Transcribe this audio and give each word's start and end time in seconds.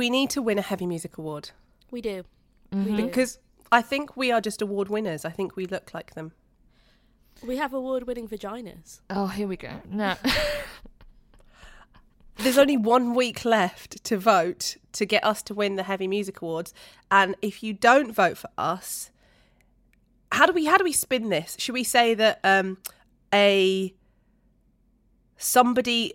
we 0.00 0.08
need 0.08 0.30
to 0.30 0.40
win 0.40 0.58
a 0.58 0.62
heavy 0.62 0.86
music 0.86 1.18
award 1.18 1.50
We 1.90 2.00
do. 2.00 2.24
Mm-hmm. 2.72 2.96
Because 2.96 3.38
I 3.70 3.82
think 3.82 4.16
we 4.16 4.32
are 4.32 4.40
just 4.40 4.62
award 4.62 4.88
winners. 4.88 5.26
I 5.26 5.30
think 5.30 5.56
we 5.56 5.66
look 5.66 5.92
like 5.92 6.14
them. 6.14 6.32
We 7.42 7.58
have 7.58 7.74
award-winning 7.74 8.26
vaginas. 8.28 9.00
Oh, 9.10 9.26
here 9.26 9.46
we 9.46 9.58
go. 9.58 9.82
No. 9.86 10.14
There's 12.38 12.56
only 12.56 12.78
one 12.78 13.14
week 13.14 13.44
left 13.44 14.02
to 14.04 14.16
vote 14.16 14.78
to 14.92 15.04
get 15.04 15.22
us 15.22 15.42
to 15.42 15.54
win 15.54 15.76
the 15.76 15.82
Heavy 15.82 16.08
Music 16.08 16.40
Awards, 16.40 16.72
and 17.10 17.34
if 17.42 17.62
you 17.62 17.74
don't 17.74 18.12
vote 18.12 18.38
for 18.38 18.48
us, 18.56 19.10
how 20.32 20.46
do 20.46 20.54
we 20.54 20.64
how 20.64 20.78
do 20.78 20.84
we 20.84 20.92
spin 20.92 21.28
this? 21.28 21.56
Should 21.58 21.74
we 21.74 21.84
say 21.84 22.14
that 22.14 22.40
um, 22.42 22.78
a 23.34 23.94
somebody? 25.36 26.14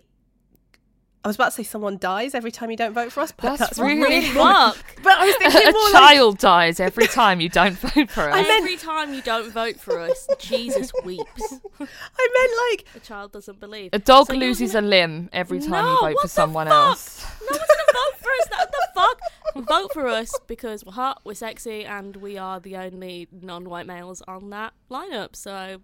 I 1.26 1.28
was 1.28 1.34
about 1.36 1.46
to 1.46 1.50
say 1.52 1.62
someone 1.64 1.98
dies 1.98 2.36
every 2.36 2.52
time 2.52 2.70
you 2.70 2.76
don't 2.76 2.92
vote 2.92 3.10
for 3.10 3.18
us, 3.20 3.32
but 3.32 3.42
That's 3.42 3.58
that's, 3.58 3.78
really- 3.80 3.98
really 4.00 4.20
Fuck. 4.32 4.76
But 5.02 5.14
I 5.18 5.26
was 5.26 5.34
thinking 5.38 5.68
a 5.68 5.72
more 5.72 5.82
like 5.90 5.92
child 5.92 6.38
dies 6.38 6.78
every 6.78 7.08
time 7.08 7.40
you 7.40 7.48
don't 7.48 7.76
vote 7.78 8.08
for 8.12 8.30
us. 8.30 8.34
I 8.36 8.42
meant- 8.42 8.62
Every 8.62 8.76
time 8.76 9.12
you 9.12 9.22
don't 9.22 9.50
vote 9.52 9.80
for 9.80 9.98
us, 9.98 10.28
Jesus 10.38 10.92
weeps. 11.04 11.54
I 11.80 12.28
meant 12.38 12.52
like 12.70 12.86
a 12.94 13.00
child 13.04 13.32
doesn't 13.32 13.58
believe. 13.58 13.90
a 13.92 13.98
dog 13.98 14.28
So 14.28 14.34
loses 14.34 14.74
gonna- 14.74 14.86
a 14.86 14.88
limb 14.88 15.28
every 15.32 15.58
time 15.58 15.70
No, 15.70 15.90
you 15.94 16.00
vote 16.00 16.14
what 16.14 16.20
for 16.20 16.26
the 16.26 16.28
someone 16.28 16.68
fuck? 16.68 16.74
else. 16.76 17.26
No 17.40 17.46
one's 17.56 17.58
gonna 17.58 17.92
vote 17.92 18.18
for 18.20 18.30
us. 18.30 18.48
What 18.50 18.70
the 18.70 18.88
fuck? 18.94 19.66
Vote 19.68 19.92
for 19.94 20.06
us 20.06 20.32
because 20.46 20.84
we're 20.84 20.92
hot, 20.92 21.22
we're 21.24 21.34
sexy, 21.34 21.84
and 21.84 22.14
we 22.16 22.38
are 22.38 22.60
the 22.60 22.76
only 22.76 23.26
non-white 23.32 23.86
males 23.88 24.22
on 24.28 24.50
that 24.50 24.74
lineup. 24.88 25.34
So 25.34 25.78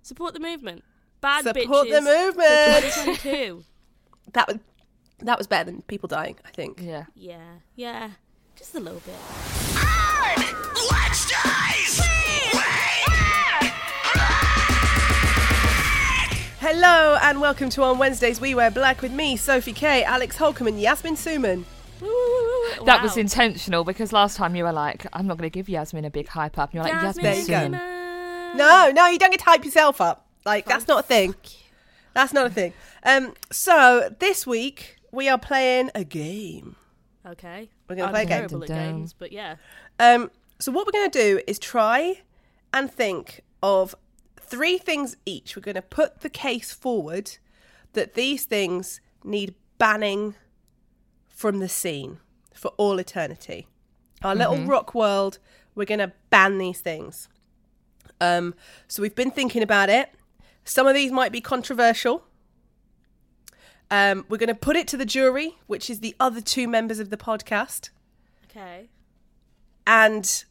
support 0.00 0.32
the 0.32 0.40
movement. 0.40 0.84
Bad 1.20 1.44
support 1.44 1.56
bitches 1.58 1.62
Support 1.66 1.88
the 1.90 2.00
movement. 3.42 3.66
That 4.32 4.46
was 4.48 4.58
that 5.22 5.38
was 5.38 5.46
better 5.46 5.70
than 5.70 5.82
people 5.82 6.08
dying. 6.08 6.36
I 6.44 6.50
think. 6.50 6.80
Yeah. 6.82 7.04
yeah, 7.14 7.56
yeah, 7.76 8.10
just 8.56 8.74
a 8.74 8.80
little 8.80 9.00
bit. 9.00 9.14
Hello 16.62 17.16
and 17.22 17.40
welcome 17.40 17.70
to 17.70 17.82
On 17.82 17.96
Wednesdays 17.98 18.38
We 18.40 18.54
Wear 18.54 18.70
Black 18.70 19.00
with 19.00 19.12
me, 19.12 19.36
Sophie 19.36 19.72
K, 19.72 20.04
Alex 20.04 20.36
Holcomb, 20.36 20.66
and 20.66 20.78
Yasmin 20.80 21.14
Suman. 21.14 21.64
That 22.84 23.00
was 23.02 23.16
Wow. 23.16 23.20
intentional 23.22 23.84
because 23.84 24.12
last 24.12 24.36
time 24.36 24.54
you 24.54 24.64
were 24.64 24.72
like, 24.72 25.06
I'm 25.14 25.26
not 25.26 25.38
going 25.38 25.50
to 25.50 25.52
give 25.54 25.68
Yasmin 25.70 26.04
a 26.04 26.10
big 26.10 26.28
hype 26.28 26.58
up. 26.58 26.70
And 26.70 26.74
you're 26.74 26.84
like, 26.84 27.02
Yasmin 27.02 27.24
Yasmin 27.24 27.72
go. 27.72 27.78
Suman. 27.78 28.56
No, 28.56 28.90
no, 28.94 29.06
you 29.06 29.18
don't 29.18 29.30
get 29.30 29.40
to 29.40 29.46
hype 29.46 29.64
yourself 29.64 30.00
up. 30.02 30.26
Like 30.44 30.66
that's 30.66 30.86
not 30.86 31.00
a 31.00 31.02
thing. 31.06 31.34
That's 32.14 32.32
not 32.32 32.46
a 32.46 32.50
thing. 32.50 32.72
Um, 33.04 33.34
so 33.50 34.14
this 34.18 34.46
week 34.46 34.96
we 35.12 35.28
are 35.28 35.38
playing 35.38 35.90
a 35.94 36.04
game. 36.04 36.76
Okay. 37.26 37.68
We're 37.88 37.96
gonna 37.96 38.10
play 38.10 38.22
a 38.22 38.26
game. 38.26 38.36
terrible 38.38 38.62
at 38.62 38.68
Dun, 38.68 38.76
dun. 38.78 38.94
games, 38.96 39.12
but 39.12 39.32
yeah. 39.32 39.56
Um, 39.98 40.30
so 40.58 40.70
what 40.72 40.86
we're 40.86 40.92
going 40.92 41.10
to 41.10 41.18
do 41.18 41.40
is 41.46 41.58
try 41.58 42.20
and 42.74 42.90
think 42.92 43.40
of 43.62 43.94
three 44.38 44.76
things 44.76 45.16
each. 45.24 45.56
We're 45.56 45.62
going 45.62 45.74
to 45.74 45.82
put 45.82 46.20
the 46.20 46.28
case 46.28 46.72
forward 46.72 47.38
that 47.94 48.12
these 48.14 48.44
things 48.44 49.00
need 49.24 49.54
banning 49.78 50.34
from 51.28 51.60
the 51.60 51.68
scene 51.68 52.18
for 52.52 52.68
all 52.76 52.98
eternity. 52.98 53.66
Our 54.22 54.34
little 54.34 54.58
rock 54.66 54.94
world, 54.94 55.38
we're 55.74 55.86
going 55.86 56.00
to 56.00 56.12
ban 56.28 56.58
these 56.58 56.80
things. 56.80 57.28
Um, 58.20 58.54
so 58.86 59.00
we've 59.00 59.14
been 59.14 59.30
thinking 59.30 59.62
about 59.62 59.88
it. 59.88 60.10
Some 60.62 60.86
of 60.86 60.94
these 60.94 61.10
might 61.10 61.32
be 61.32 61.40
controversial. 61.40 62.22
Um, 63.90 64.24
we're 64.28 64.38
going 64.38 64.48
to 64.48 64.54
put 64.54 64.76
it 64.76 64.86
to 64.88 64.96
the 64.96 65.04
jury, 65.04 65.58
which 65.66 65.90
is 65.90 66.00
the 66.00 66.14
other 66.20 66.40
two 66.40 66.68
members 66.68 66.98
of 67.00 67.10
the 67.10 67.16
podcast 67.16 67.90
Okay. 68.48 68.88
and 69.86 70.44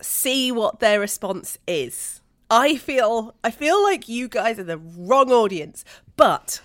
see 0.00 0.52
what 0.52 0.80
their 0.80 1.00
response 1.00 1.58
is. 1.66 2.20
I 2.50 2.76
feel 2.76 3.34
I 3.42 3.50
feel 3.50 3.82
like 3.82 4.08
you 4.10 4.28
guys 4.28 4.58
are 4.58 4.64
the 4.64 4.76
wrong 4.76 5.32
audience, 5.32 5.84
but 6.16 6.60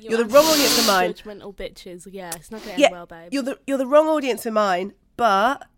You 0.00 0.10
You're 0.10 0.24
the 0.24 0.24
wrong 0.24 0.44
audience 0.44 0.80
for 0.80 0.86
mine. 0.88 1.12
Judgmental 1.12 1.54
bitches. 1.54 2.08
Yeah, 2.10 2.32
it's 2.34 2.50
not 2.50 2.64
getting 2.64 2.80
yeah, 2.80 2.90
well, 2.90 3.06
babe. 3.06 3.28
you're 3.32 3.44
the 3.44 3.58
you're 3.66 3.78
the 3.78 3.86
wrong 3.86 4.08
audience 4.08 4.42
for 4.42 4.50
mine. 4.50 4.92
But 5.16 5.68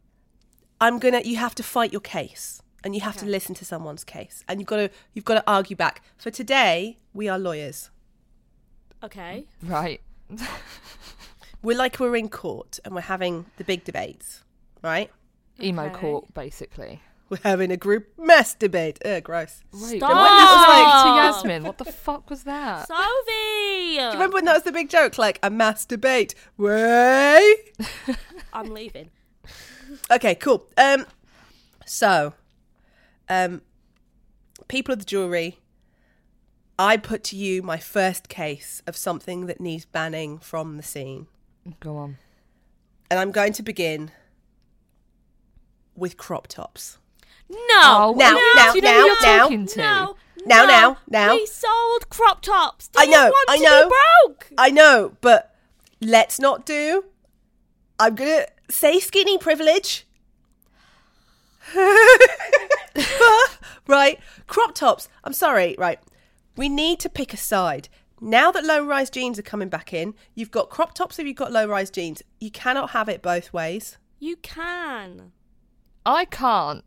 I'm 0.80 0.98
gonna 0.98 1.20
you 1.22 1.36
have 1.36 1.54
to 1.56 1.62
fight 1.62 1.92
your 1.92 2.00
case, 2.00 2.62
and 2.82 2.94
you 2.94 3.02
have 3.02 3.16
to 3.18 3.26
listen 3.26 3.54
to 3.56 3.64
someone's 3.66 4.04
case, 4.04 4.42
and 4.48 4.58
you've 4.58 4.68
got 4.68 4.76
to 4.78 4.90
you've 5.12 5.26
got 5.26 5.34
to 5.34 5.44
argue 5.46 5.76
back. 5.76 6.02
For 6.16 6.30
today, 6.30 6.96
we 7.12 7.28
are 7.28 7.38
lawyers. 7.38 7.90
Okay. 9.06 9.46
Right. 9.62 10.00
We're 11.62 11.76
like 11.76 11.98
we're 11.98 12.16
in 12.16 12.28
court, 12.28 12.78
and 12.84 12.94
we're 12.94 13.00
having 13.00 13.46
the 13.56 13.64
big 13.64 13.84
debates, 13.84 14.42
right? 14.82 15.10
Emo 15.60 15.84
Okay. 15.86 15.94
court, 16.00 16.34
basically. 16.34 17.00
We're 17.28 17.38
having 17.42 17.72
a 17.72 17.76
group 17.76 18.06
mess 18.18 18.54
debate. 18.54 18.98
Ugh, 19.04 19.22
gross. 19.22 19.62
Wait, 19.72 19.98
Stop! 19.98 20.10
when 20.10 20.16
that 20.18 20.50
was 20.52 20.68
like 20.68 21.42
to 21.42 21.48
Yasmin, 21.48 21.64
what 21.64 21.78
the 21.78 21.84
fuck 21.84 22.30
was 22.30 22.44
that? 22.44 22.86
Sophie! 22.86 23.96
Do 23.96 24.02
you 24.02 24.10
remember 24.12 24.34
when 24.34 24.44
that 24.44 24.54
was 24.54 24.62
the 24.62 24.70
big 24.72 24.88
joke? 24.90 25.18
Like 25.18 25.38
a 25.42 25.50
mass 25.50 25.84
debate. 25.84 26.34
Way. 26.56 27.54
I'm 28.52 28.72
leaving. 28.72 29.10
Okay, 30.10 30.34
cool. 30.36 30.66
Um, 30.76 31.04
so, 31.84 32.34
um, 33.28 33.62
people 34.68 34.92
of 34.92 35.00
the 35.00 35.04
jury, 35.04 35.58
I 36.78 36.96
put 36.96 37.24
to 37.24 37.36
you 37.36 37.62
my 37.62 37.78
first 37.78 38.28
case 38.28 38.82
of 38.86 38.96
something 38.96 39.46
that 39.46 39.60
needs 39.60 39.84
banning 39.86 40.38
from 40.38 40.76
the 40.76 40.82
scene, 40.82 41.26
Go 41.80 41.96
on. 41.96 42.18
and 43.10 43.18
I'm 43.18 43.30
going 43.32 43.52
to 43.54 43.62
begin 43.62 44.10
with 45.94 46.16
crop 46.16 46.48
tops. 46.48 46.98
No! 47.48 47.58
Oh, 47.58 48.14
now, 48.16 48.32
no, 48.32 48.40
now, 48.56 48.72
Do 48.72 48.78
you 48.78 48.82
know 48.82 49.00
who 49.00 49.06
you're 49.06 49.22
now, 49.22 49.48
to? 49.48 49.78
No! 49.78 50.16
Now, 50.44 50.62
no. 50.62 50.66
now, 50.66 50.98
now. 51.08 51.34
We 51.34 51.46
sold 51.46 52.08
crop 52.10 52.42
tops. 52.42 52.88
Do 52.88 53.00
I 53.00 53.04
you 53.04 53.10
know, 53.10 53.24
want 53.30 53.50
I 53.50 53.56
to 53.56 53.62
know. 53.62 53.88
Be 53.88 53.94
broke? 54.26 54.50
I 54.58 54.70
know, 54.70 55.16
but 55.20 55.54
let's 56.00 56.38
not 56.38 56.66
do. 56.66 57.04
I'm 57.98 58.14
gonna 58.14 58.46
say 58.68 59.00
skinny 59.00 59.38
privilege. 59.38 60.06
but, 61.74 63.58
right, 63.86 64.20
crop 64.46 64.74
tops. 64.74 65.08
I'm 65.24 65.32
sorry, 65.32 65.74
right. 65.78 65.98
We 66.56 66.68
need 66.68 67.00
to 67.00 67.08
pick 67.08 67.32
a 67.32 67.36
side. 67.36 67.88
Now 68.20 68.50
that 68.50 68.64
low 68.64 68.84
rise 68.84 69.10
jeans 69.10 69.38
are 69.38 69.42
coming 69.42 69.68
back 69.68 69.92
in, 69.92 70.14
you've 70.34 70.50
got 70.50 70.70
crop 70.70 70.94
tops 70.94 71.18
if 71.18 71.26
you've 71.26 71.36
got 71.36 71.52
low 71.52 71.66
rise 71.66 71.90
jeans. 71.90 72.22
You 72.40 72.50
cannot 72.50 72.90
have 72.90 73.08
it 73.08 73.20
both 73.22 73.52
ways. 73.52 73.98
You 74.18 74.36
can. 74.36 75.32
I 76.06 76.24
can't, 76.24 76.84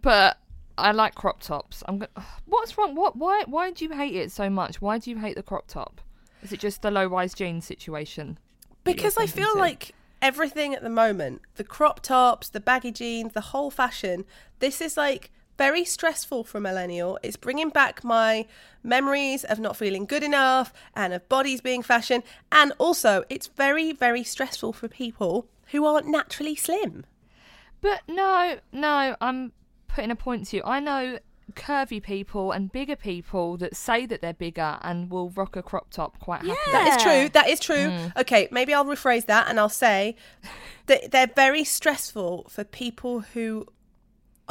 but 0.00 0.38
I 0.76 0.90
like 0.92 1.14
crop 1.14 1.40
tops. 1.40 1.82
I'm. 1.86 1.98
Go- 1.98 2.06
What's 2.46 2.76
wrong? 2.76 2.94
What? 2.94 3.16
Why? 3.16 3.44
Why 3.46 3.70
do 3.70 3.84
you 3.84 3.92
hate 3.92 4.16
it 4.16 4.32
so 4.32 4.50
much? 4.50 4.80
Why 4.80 4.98
do 4.98 5.10
you 5.10 5.18
hate 5.18 5.36
the 5.36 5.42
crop 5.42 5.68
top? 5.68 6.00
Is 6.42 6.52
it 6.52 6.58
just 6.58 6.82
the 6.82 6.90
low 6.90 7.06
rise 7.06 7.34
jeans 7.34 7.64
situation? 7.64 8.38
Because 8.82 9.16
I 9.16 9.26
feel 9.26 9.52
to? 9.52 9.58
like 9.58 9.94
everything 10.20 10.74
at 10.74 10.82
the 10.82 10.90
moment, 10.90 11.42
the 11.54 11.64
crop 11.64 12.00
tops, 12.00 12.48
the 12.48 12.58
baggy 12.58 12.90
jeans, 12.90 13.32
the 13.32 13.40
whole 13.40 13.70
fashion, 13.70 14.24
this 14.58 14.80
is 14.80 14.96
like 14.96 15.30
very 15.62 15.84
stressful 15.84 16.42
for 16.42 16.58
a 16.58 16.60
millennial. 16.60 17.20
It's 17.22 17.36
bringing 17.36 17.68
back 17.68 18.02
my 18.02 18.46
memories 18.82 19.44
of 19.44 19.60
not 19.60 19.76
feeling 19.76 20.06
good 20.06 20.24
enough 20.24 20.72
and 20.96 21.12
of 21.12 21.28
bodies 21.28 21.60
being 21.60 21.84
fashion. 21.84 22.24
And 22.50 22.72
also, 22.78 23.22
it's 23.28 23.46
very, 23.46 23.92
very 23.92 24.24
stressful 24.24 24.72
for 24.72 24.88
people 24.88 25.46
who 25.70 25.86
aren't 25.86 26.08
naturally 26.08 26.56
slim. 26.56 27.04
But 27.80 28.00
no, 28.08 28.58
no, 28.72 29.14
I'm 29.20 29.52
putting 29.86 30.10
a 30.10 30.16
point 30.16 30.48
to 30.48 30.56
you. 30.56 30.62
I 30.64 30.80
know 30.80 31.20
curvy 31.52 32.02
people 32.02 32.50
and 32.50 32.72
bigger 32.72 32.96
people 32.96 33.56
that 33.58 33.76
say 33.76 34.04
that 34.06 34.20
they're 34.20 34.34
bigger 34.34 34.78
and 34.82 35.10
will 35.12 35.30
rock 35.30 35.54
a 35.54 35.62
crop 35.62 35.90
top 35.90 36.18
quite 36.18 36.40
happily. 36.40 36.72
That 36.72 36.96
is 36.96 37.02
true. 37.04 37.28
That 37.28 37.48
is 37.48 37.60
true. 37.60 37.76
Mm. 37.76 38.16
Okay, 38.16 38.48
maybe 38.50 38.74
I'll 38.74 38.84
rephrase 38.84 39.26
that 39.26 39.48
and 39.48 39.60
I'll 39.60 39.68
say 39.68 40.16
that 40.86 41.12
they're 41.12 41.30
very 41.36 41.62
stressful 41.62 42.46
for 42.48 42.64
people 42.64 43.20
who 43.20 43.68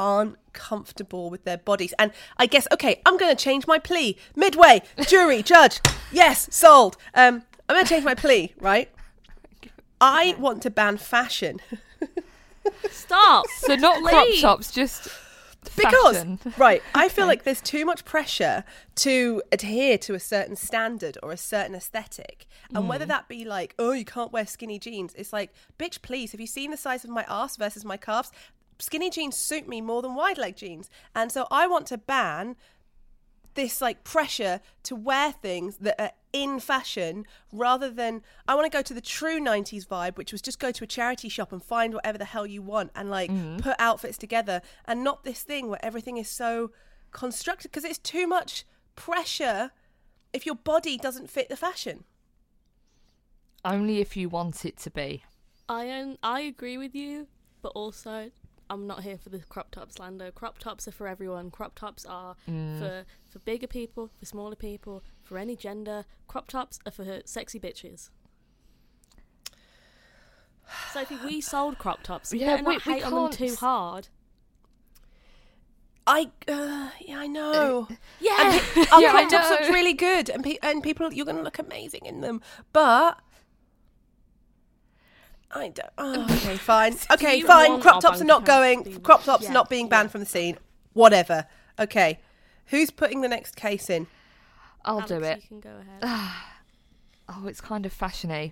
aren't 0.01 0.37
comfortable 0.53 1.29
with 1.29 1.43
their 1.43 1.57
bodies. 1.57 1.93
And 1.99 2.11
I 2.37 2.47
guess, 2.47 2.67
okay, 2.71 3.01
I'm 3.05 3.17
going 3.17 3.35
to 3.35 3.41
change 3.41 3.67
my 3.67 3.77
plea. 3.77 4.17
Midway, 4.35 4.81
jury, 5.07 5.43
judge, 5.53 5.79
yes, 6.11 6.47
sold. 6.51 6.97
Um, 7.13 7.43
I'm 7.69 7.75
going 7.75 7.85
to 7.85 7.89
change 7.89 8.03
my 8.03 8.15
plea, 8.15 8.53
right? 8.59 8.89
I 10.01 10.35
want 10.39 10.63
to 10.63 10.71
ban 10.71 10.97
fashion 10.97 11.59
Stop. 12.89 13.45
So 13.57 13.75
not 13.75 14.01
crop 14.03 14.25
Please. 14.25 14.41
tops, 14.41 14.71
just 14.71 15.07
because, 15.75 16.17
fashion. 16.17 16.39
right, 16.57 16.81
I 16.95 17.09
feel 17.09 17.27
like 17.27 17.43
there's 17.43 17.61
too 17.61 17.85
much 17.85 18.05
pressure 18.05 18.63
to 18.95 19.41
adhere 19.51 19.97
to 19.99 20.15
a 20.15 20.19
certain 20.19 20.55
standard 20.55 21.17
or 21.21 21.31
a 21.31 21.37
certain 21.37 21.75
aesthetic. 21.75 22.47
And 22.73 22.87
whether 22.87 23.05
that 23.05 23.27
be 23.27 23.43
like, 23.43 23.75
oh, 23.77 23.91
you 23.91 24.05
can't 24.05 24.31
wear 24.31 24.45
skinny 24.45 24.79
jeans, 24.79 25.13
it's 25.15 25.33
like, 25.33 25.51
bitch, 25.77 26.01
please, 26.01 26.31
have 26.31 26.39
you 26.39 26.47
seen 26.47 26.71
the 26.71 26.77
size 26.77 27.03
of 27.03 27.09
my 27.09 27.25
ass 27.27 27.57
versus 27.57 27.83
my 27.83 27.97
calves? 27.97 28.31
Skinny 28.81 29.09
jeans 29.09 29.37
suit 29.37 29.67
me 29.67 29.79
more 29.79 30.01
than 30.01 30.15
wide 30.15 30.37
leg 30.37 30.55
jeans. 30.55 30.89
And 31.15 31.31
so 31.31 31.47
I 31.51 31.67
want 31.67 31.87
to 31.87 31.97
ban 31.97 32.55
this 33.53 33.81
like 33.81 34.03
pressure 34.03 34.61
to 34.83 34.95
wear 34.95 35.31
things 35.31 35.77
that 35.77 36.01
are 36.01 36.11
in 36.33 36.59
fashion 36.59 37.25
rather 37.51 37.89
than 37.89 38.21
I 38.47 38.55
want 38.55 38.71
to 38.71 38.75
go 38.75 38.81
to 38.81 38.93
the 38.93 39.01
true 39.01 39.41
90s 39.41 39.85
vibe 39.85 40.17
which 40.17 40.31
was 40.31 40.41
just 40.41 40.59
go 40.59 40.71
to 40.71 40.85
a 40.85 40.87
charity 40.87 41.27
shop 41.27 41.51
and 41.51 41.61
find 41.61 41.93
whatever 41.93 42.17
the 42.17 42.23
hell 42.23 42.47
you 42.47 42.61
want 42.61 42.91
and 42.95 43.09
like 43.09 43.29
put 43.59 43.75
outfits 43.77 44.17
together 44.17 44.61
and 44.85 45.03
not 45.03 45.25
this 45.25 45.43
thing 45.43 45.67
where 45.67 45.83
everything 45.83 46.15
is 46.15 46.29
so 46.29 46.71
constructed 47.11 47.69
because 47.69 47.83
it's 47.83 47.97
too 47.97 48.25
much 48.25 48.65
pressure 48.95 49.71
if 50.31 50.45
your 50.45 50.55
body 50.55 50.97
doesn't 50.97 51.29
fit 51.29 51.49
the 51.49 51.57
fashion. 51.57 52.05
Only 53.65 53.99
if 53.99 54.15
you 54.15 54.29
want 54.29 54.65
it 54.65 54.77
to 54.77 54.89
be. 54.89 55.23
I 55.67 55.89
um, 55.89 56.17
I 56.23 56.41
agree 56.41 56.77
with 56.77 56.95
you, 56.95 57.27
but 57.61 57.69
also 57.69 58.31
I'm 58.71 58.87
not 58.87 59.03
here 59.03 59.17
for 59.17 59.29
the 59.29 59.39
crop 59.39 59.71
top 59.71 59.91
slander. 59.91 60.31
Crop 60.31 60.57
tops 60.57 60.87
are 60.87 60.91
for 60.93 61.05
everyone. 61.07 61.51
Crop 61.51 61.75
tops 61.75 62.05
are 62.05 62.35
for 62.45 63.03
for 63.29 63.39
bigger 63.39 63.67
people, 63.67 64.09
for 64.17 64.25
smaller 64.25 64.55
people, 64.55 65.03
for 65.21 65.37
any 65.37 65.55
gender. 65.57 66.05
Crop 66.27 66.47
tops 66.47 66.79
are 66.85 66.91
for 66.91 67.21
sexy 67.25 67.59
bitches. 67.59 68.09
Sophie, 70.93 71.17
we 71.25 71.41
sold 71.41 71.77
crop 71.77 72.01
tops. 72.03 72.31
You 72.31 72.39
Yeah, 72.39 72.57
better 72.57 72.63
we- 72.63 72.73
not 72.75 72.85
we 72.85 72.93
hate 72.93 73.03
on 73.05 73.13
them 73.23 73.31
too 73.31 73.55
hard. 73.55 74.07
I 76.07 76.31
uh, 76.47 76.89
yeah, 76.99 77.19
I 77.19 77.27
know. 77.27 77.87
Yeah. 78.19 78.37
And 78.53 78.61
pe- 78.61 78.85
our 78.91 79.01
Yeah, 79.01 79.11
crop 79.11 79.29
tops 79.29 79.49
look 79.49 79.69
really 79.73 79.93
good, 79.93 80.29
and 80.29 80.43
pe- 80.43 80.57
and 80.63 80.81
people, 80.81 81.13
you're 81.13 81.25
going 81.25 81.37
to 81.37 81.43
look 81.43 81.59
amazing 81.59 82.05
in 82.05 82.21
them. 82.21 82.41
But 82.73 83.19
I 85.53 85.69
don't. 85.69 85.89
Oh, 85.97 86.23
okay, 86.23 86.55
fine. 86.57 86.95
Okay, 87.11 87.41
fine. 87.41 87.81
Crop 87.81 88.01
tops 88.01 88.21
are 88.21 88.25
not 88.25 88.45
going. 88.45 89.01
Crop 89.01 89.23
tops 89.23 89.43
Yeah, 89.45 89.51
not 89.51 89.69
being 89.69 89.89
banned 89.89 90.07
yeah. 90.07 90.11
from 90.11 90.19
the 90.21 90.25
scene. 90.27 90.57
Whatever. 90.93 91.45
Okay, 91.79 92.19
who's 92.67 92.89
putting 92.91 93.21
the 93.21 93.27
next 93.27 93.55
case 93.55 93.89
in? 93.89 94.07
I'll 94.85 95.01
do 95.05 95.21
it. 95.21 95.41
You 95.43 95.47
can 95.47 95.59
go 95.59 95.75
ahead. 96.01 96.31
Oh, 97.33 97.47
it's 97.47 97.61
kind 97.61 97.85
of 97.85 97.97
fashiony. 97.97 98.51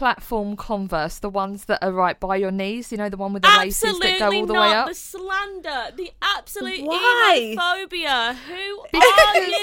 Platform 0.00 0.56
Converse, 0.56 1.18
the 1.18 1.28
ones 1.28 1.66
that 1.66 1.84
are 1.84 1.92
right 1.92 2.18
by 2.18 2.36
your 2.36 2.50
knees. 2.50 2.90
You 2.90 2.96
know, 2.96 3.10
the 3.10 3.18
one 3.18 3.34
with 3.34 3.42
the 3.42 3.48
laces 3.58 3.84
Absolutely 3.84 4.18
that 4.18 4.30
go 4.30 4.34
all 4.34 4.46
the 4.46 4.54
not 4.54 4.70
way 4.70 4.74
up. 4.74 4.88
the 4.88 4.94
slander, 4.94 5.94
the 5.94 6.10
absolute 6.22 6.82
Why? 6.86 7.54
emophobia. 7.54 8.34
Who 8.34 8.80
are 8.94 9.36
you? 9.36 9.54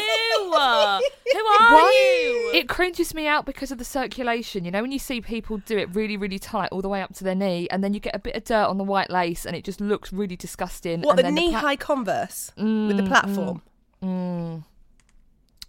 Who 1.34 1.40
are 1.40 1.74
Why? 1.74 2.22
you? 2.54 2.60
It 2.60 2.70
cringes 2.70 3.16
me 3.16 3.26
out 3.26 3.48
because 3.48 3.72
of 3.72 3.80
the 3.80 3.84
circulation. 3.84 4.64
You 4.64 4.70
know, 4.70 4.84
when 4.84 4.92
you 4.92 5.00
see 5.00 5.22
people 5.22 5.58
do 5.58 5.76
it 5.76 5.90
really, 5.96 6.18
really 6.18 6.38
tight 6.38 6.70
all 6.72 6.84
the 6.84 6.90
way 6.90 7.02
up 7.02 7.16
to 7.16 7.24
their 7.24 7.34
knee, 7.34 7.68
and 7.72 7.84
then 7.84 7.96
you 7.96 8.00
get 8.00 8.16
a 8.16 8.20
bit 8.20 8.36
of 8.36 8.44
dirt 8.44 8.66
on 8.68 8.78
the 8.78 8.84
white 8.84 9.10
lace, 9.10 9.44
and 9.44 9.56
it 9.56 9.64
just 9.64 9.82
looks 9.82 10.14
really 10.14 10.36
disgusting. 10.36 11.02
What 11.02 11.14
and 11.14 11.18
the 11.18 11.24
then 11.24 11.34
knee 11.34 11.50
pla- 11.50 11.60
high 11.62 11.76
Converse 11.78 12.52
with 12.56 12.96
the 12.98 13.02
Mm, 13.04 13.08
platform? 13.08 13.62
Mm. 14.04 14.64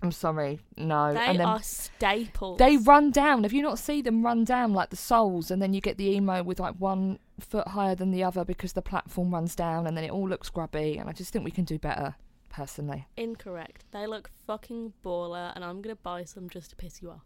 I'm 0.01 0.13
sorry, 0.13 0.61
no. 0.77 1.13
they 1.13 1.27
and 1.27 1.41
then 1.41 1.47
are 1.47 1.63
staples. 1.63 2.59
they 2.59 2.77
run 2.77 3.11
down. 3.11 3.43
Have 3.43 3.53
you 3.53 3.63
not 3.63 3.79
seen 3.81 4.05
them 4.05 4.25
run 4.25 4.45
down 4.45 4.73
like 4.73 4.91
the 4.91 4.97
soles, 4.97 5.51
and 5.51 5.61
then 5.61 5.75
you 5.75 5.81
get 5.81 5.99
the 5.99 6.09
emo 6.11 6.43
with 6.43 6.61
like 6.61 6.75
one 6.77 7.19
foot 7.41 7.67
higher 7.69 7.95
than 7.97 8.11
the 8.13 8.23
other 8.23 8.45
because 8.45 8.75
the 8.75 8.83
platform 8.83 9.33
runs 9.35 9.57
down, 9.57 9.87
and 9.89 9.97
then 9.97 10.05
it 10.05 10.11
all 10.11 10.29
looks 10.29 10.51
grubby. 10.51 10.99
And 10.99 11.09
I 11.09 11.13
just 11.13 11.33
think 11.33 11.45
we 11.45 11.51
can 11.51 11.65
do 11.65 11.79
better, 11.81 12.15
personally. 12.49 13.07
incorrect. 13.17 13.87
They 13.91 14.07
look 14.07 14.31
fucking 14.47 14.93
baller, 15.05 15.53
and 15.57 15.65
I'm 15.65 15.83
gonna 15.83 15.97
buy 15.97 16.23
some 16.25 16.49
just 16.49 16.71
to 16.71 16.77
piss 16.77 17.03
you 17.03 17.11
off. 17.11 17.25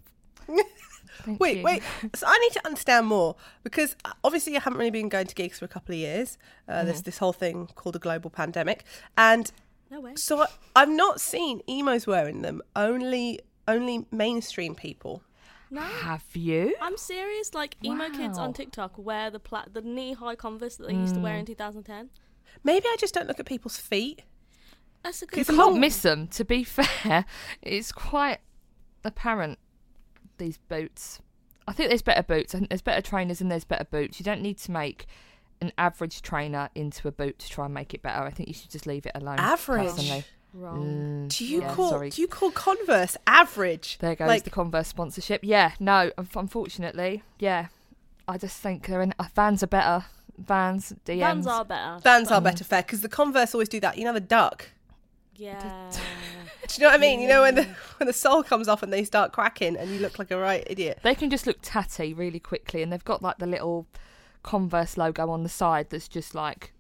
Wait, 1.39 1.59
you. 1.59 1.63
wait. 1.63 1.83
So 2.15 2.27
I 2.27 2.39
need 2.39 2.53
to 2.53 2.65
understand 2.67 3.07
more 3.07 3.37
because 3.65 3.97
uh, 4.05 4.13
obviously 4.25 4.57
I 4.57 4.61
haven't 4.61 4.79
really 4.79 4.91
been 4.91 5.09
going 5.09 5.27
to 5.27 5.35
gigs 5.35 5.59
for 5.59 5.67
a 5.67 5.69
couple 5.69 5.93
of 5.95 5.99
years. 5.99 6.39
Uh, 6.67 6.85
This 6.85 7.03
this 7.03 7.19
whole 7.19 7.33
thing 7.35 7.69
called 7.75 7.97
a 7.97 7.99
global 7.99 8.31
pandemic, 8.31 8.85
and 9.17 9.53
No 9.93 10.01
way. 10.01 10.15
so 10.17 10.41
I, 10.41 10.47
I've 10.75 10.89
not 10.89 11.21
seen 11.21 11.61
emos 11.69 12.07
wearing 12.07 12.41
them. 12.43 12.63
Only 12.75 13.41
only 13.69 14.07
mainstream 14.11 14.75
people. 14.75 15.23
No. 15.71 15.81
Have 15.83 16.25
you? 16.35 16.75
I'm 16.81 16.97
serious. 16.97 17.55
Like 17.55 17.77
emo 17.85 18.09
kids 18.11 18.39
on 18.39 18.53
TikTok 18.55 18.93
wear 18.97 19.31
the 19.31 19.39
pla- 19.39 19.67
the 19.73 19.83
knee 19.83 20.15
high 20.15 20.35
Converse 20.35 20.77
that 20.77 20.89
they 20.89 20.95
used 20.95 21.15
to 21.15 21.21
wear 21.21 21.35
Mm. 21.37 21.41
in 21.41 21.47
2010. 21.47 22.11
Maybe 22.65 22.87
I 22.87 22.97
just 22.99 23.15
don't 23.15 23.27
look 23.29 23.39
at 23.41 23.47
people's 23.47 23.77
feet. 23.79 24.23
That's 25.03 25.21
a 25.23 25.25
You 25.27 25.29
good. 25.31 25.41
It's 25.41 25.51
can't 25.51 25.73
not- 25.75 25.79
miss 25.81 26.03
them. 26.03 26.27
To 26.29 26.45
be 26.45 26.65
fair, 26.79 27.25
it's 27.63 27.93
quite 27.93 28.39
apparent. 29.05 29.59
These 30.39 30.59
boots. 30.59 31.21
I 31.69 31.73
think 31.73 31.89
there's 31.91 32.03
better 32.03 32.23
boots. 32.23 32.55
I 32.55 32.59
think 32.59 32.71
there's 32.71 32.83
better 32.83 33.01
trainers 33.03 33.41
and 33.41 33.51
there's 33.51 33.65
better 33.65 33.85
boots. 33.85 34.19
You 34.19 34.25
don't 34.25 34.41
need 34.43 34.59
to 34.59 34.71
make 34.73 35.07
an 35.63 35.73
average 35.79 36.21
trainer 36.23 36.69
into 36.75 37.09
a 37.09 37.13
boot 37.13 37.39
to 37.39 37.49
try 37.49 37.65
and 37.67 37.75
make 37.75 37.95
it 37.95 38.03
better. 38.03 38.23
I 38.23 38.31
think 38.31 38.49
you 38.49 38.55
should 38.55 38.71
just 38.71 38.87
leave 38.87 39.07
it 39.07 39.13
alone. 39.15 39.39
Average? 39.39 39.87
personally. 39.89 40.25
Wrong. 40.55 41.29
Mm, 41.31 41.37
Do 41.39 41.47
you 41.47 41.63
yeah, 41.63 41.75
call 41.75 41.89
sorry. 41.91 42.11
do 42.11 42.21
you 42.21 42.29
call 42.29 42.51
Converse 42.51 43.17
average? 43.27 43.97
There 43.99 44.15
goes 44.15 44.29
like 44.29 44.45
the 44.45 44.51
Converse 44.51 44.89
sponsorship. 44.89 45.41
Yeah, 45.43 45.73
no, 45.81 46.11
unfortunately, 46.19 47.23
yeah. 47.39 47.69
I 48.29 48.37
just 48.39 48.59
think 48.61 48.87
they're 48.87 49.01
in. 49.03 49.15
Uh, 49.19 49.29
Vans 49.35 49.63
are 49.63 49.67
better. 49.67 50.05
Vans, 50.39 50.93
DMs. 51.07 51.21
Vans 51.21 51.47
are 51.47 51.65
better. 51.65 52.01
Vans 52.03 52.31
are 52.31 52.41
Mm. 52.41 52.45
better 52.45 52.65
fair 52.65 52.83
because 52.83 53.01
the 53.01 53.09
Converse 53.09 53.55
always 53.55 53.69
do 53.71 53.81
that. 53.81 53.97
You 53.97 54.05
know 54.05 54.13
the 54.13 54.21
duck. 54.21 54.69
Yeah. 55.37 55.91
Do 56.69 56.75
you 56.75 56.81
know 56.83 56.89
what 56.93 56.95
I 56.95 56.99
mean? 57.01 57.21
You 57.21 57.29
know 57.29 57.43
when 57.43 57.55
the 57.55 57.65
when 57.97 58.07
the 58.07 58.13
sole 58.13 58.43
comes 58.43 58.69
off 58.69 58.83
and 58.83 58.93
they 58.93 59.05
start 59.05 59.33
cracking 59.33 59.77
and 59.77 59.91
you 59.91 59.99
look 60.01 60.19
like 60.19 60.31
a 60.31 60.37
right 60.39 60.63
idiot. 60.69 61.01
They 61.03 61.15
can 61.15 61.31
just 61.31 61.47
look 61.47 61.57
tatty 61.63 62.13
really 62.15 62.39
quickly, 62.39 62.83
and 62.83 62.93
they've 62.93 63.03
got 63.05 63.23
like 63.23 63.39
the 63.39 63.47
little 63.47 63.87
Converse 64.43 64.97
logo 64.97 65.31
on 65.31 65.43
the 65.43 65.49
side 65.49 65.91
that's 65.91 66.09
just 66.09 66.35
like 66.35 66.73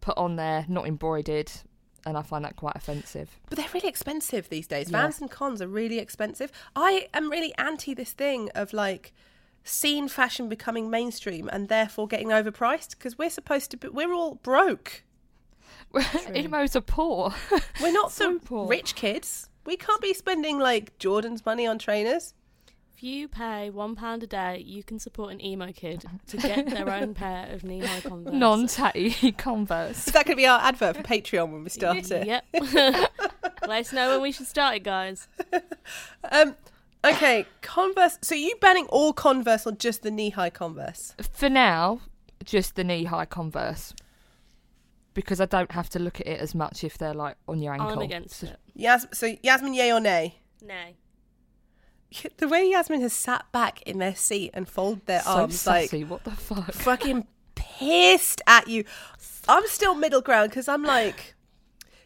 put 0.00 0.16
on 0.16 0.36
there, 0.36 0.64
not 0.68 0.86
embroidered, 0.86 1.50
and 2.06 2.16
I 2.16 2.22
find 2.22 2.44
that 2.44 2.56
quite 2.56 2.76
offensive. 2.76 3.38
But 3.48 3.58
they're 3.58 3.68
really 3.74 3.88
expensive 3.88 4.48
these 4.48 4.66
days. 4.66 4.90
Yeah. 4.90 5.02
Vans 5.02 5.20
and 5.20 5.30
cons 5.30 5.60
are 5.60 5.68
really 5.68 5.98
expensive. 5.98 6.50
I 6.74 7.08
am 7.12 7.30
really 7.30 7.54
anti 7.58 7.92
this 7.94 8.12
thing 8.12 8.48
of 8.54 8.72
like 8.72 9.12
scene 9.62 10.08
fashion 10.08 10.48
becoming 10.48 10.88
mainstream 10.88 11.48
and 11.52 11.68
therefore 11.68 12.06
getting 12.08 12.28
overpriced 12.28 12.90
because 12.90 13.18
we're 13.18 13.28
supposed 13.30 13.70
to 13.72 13.76
be, 13.76 13.88
we're 13.88 14.12
all 14.14 14.36
broke. 14.36 15.04
Emos 16.34 16.74
are 16.76 16.80
poor. 16.80 17.34
We're 17.80 17.92
not 17.92 18.12
So 18.12 18.34
the 18.34 18.40
poor. 18.40 18.66
rich 18.68 18.94
kids. 18.94 19.48
We 19.66 19.76
can't 19.76 20.00
be 20.00 20.14
spending 20.14 20.58
like 20.58 20.98
Jordan's 20.98 21.44
money 21.44 21.66
on 21.66 21.78
trainers. 21.78 22.32
If 23.00 23.04
you 23.04 23.28
pay 23.28 23.70
one 23.70 23.96
pound 23.96 24.22
a 24.24 24.26
day, 24.26 24.62
you 24.66 24.82
can 24.84 24.98
support 24.98 25.32
an 25.32 25.42
emo 25.42 25.72
kid 25.72 26.04
to 26.26 26.36
get 26.36 26.66
their 26.68 26.90
own 26.90 27.14
pair 27.14 27.48
of 27.50 27.64
knee 27.64 27.78
high 27.80 28.02
Converse. 28.02 28.34
Non 28.34 28.66
tatty 28.66 29.32
Converse. 29.38 30.06
Is 30.06 30.12
that 30.12 30.26
going 30.26 30.36
to 30.36 30.36
be 30.36 30.46
our 30.46 30.60
advert 30.60 30.98
for 30.98 31.02
Patreon 31.02 31.50
when 31.50 31.64
we 31.64 31.70
start 31.70 31.96
it? 32.10 32.26
Yep. 32.26 32.44
Let 33.66 33.80
us 33.80 33.92
know 33.94 34.10
when 34.10 34.20
we 34.20 34.32
should 34.32 34.46
start 34.48 34.76
it, 34.76 34.80
guys. 34.82 35.28
Um, 36.30 36.56
okay, 37.02 37.46
Converse. 37.62 38.18
So 38.20 38.34
you 38.34 38.54
banning 38.60 38.84
all 38.88 39.14
Converse 39.14 39.66
or 39.66 39.72
just 39.72 40.02
the 40.02 40.10
knee 40.10 40.28
high 40.28 40.50
Converse? 40.50 41.14
For 41.32 41.48
now, 41.48 42.02
just 42.44 42.74
the 42.76 42.84
knee 42.84 43.04
high 43.04 43.24
Converse. 43.24 43.94
Because 45.14 45.40
I 45.40 45.46
don't 45.46 45.72
have 45.72 45.88
to 45.88 45.98
look 45.98 46.20
at 46.20 46.26
it 46.26 46.38
as 46.38 46.54
much 46.54 46.84
if 46.84 46.98
they're 46.98 47.14
like 47.14 47.38
on 47.48 47.62
your 47.62 47.72
ankle. 47.72 47.88
I'm 47.92 47.98
against 48.00 48.40
So- 48.40 48.48
it. 48.48 48.58
Yas- 48.74 49.06
so 49.14 49.34
Yasmin, 49.42 49.72
yay 49.72 49.90
or 49.90 50.00
nay? 50.00 50.34
Nay. 50.62 50.96
The 52.38 52.48
way 52.48 52.68
Yasmin 52.68 53.00
has 53.02 53.12
sat 53.12 53.50
back 53.52 53.82
in 53.82 53.98
their 53.98 54.14
seat 54.16 54.50
and 54.54 54.68
folded 54.68 55.06
their 55.06 55.22
So 55.22 55.30
arms, 55.30 55.66
like 55.66 55.92
what 56.08 56.24
the 56.24 56.32
fuck? 56.32 56.72
fucking 56.72 57.26
pissed 57.54 58.42
at 58.46 58.68
you. 58.68 58.84
I'm 59.48 59.66
still 59.68 59.94
middle 59.94 60.20
ground 60.20 60.50
because 60.50 60.68
I'm 60.68 60.82
like, 60.82 61.34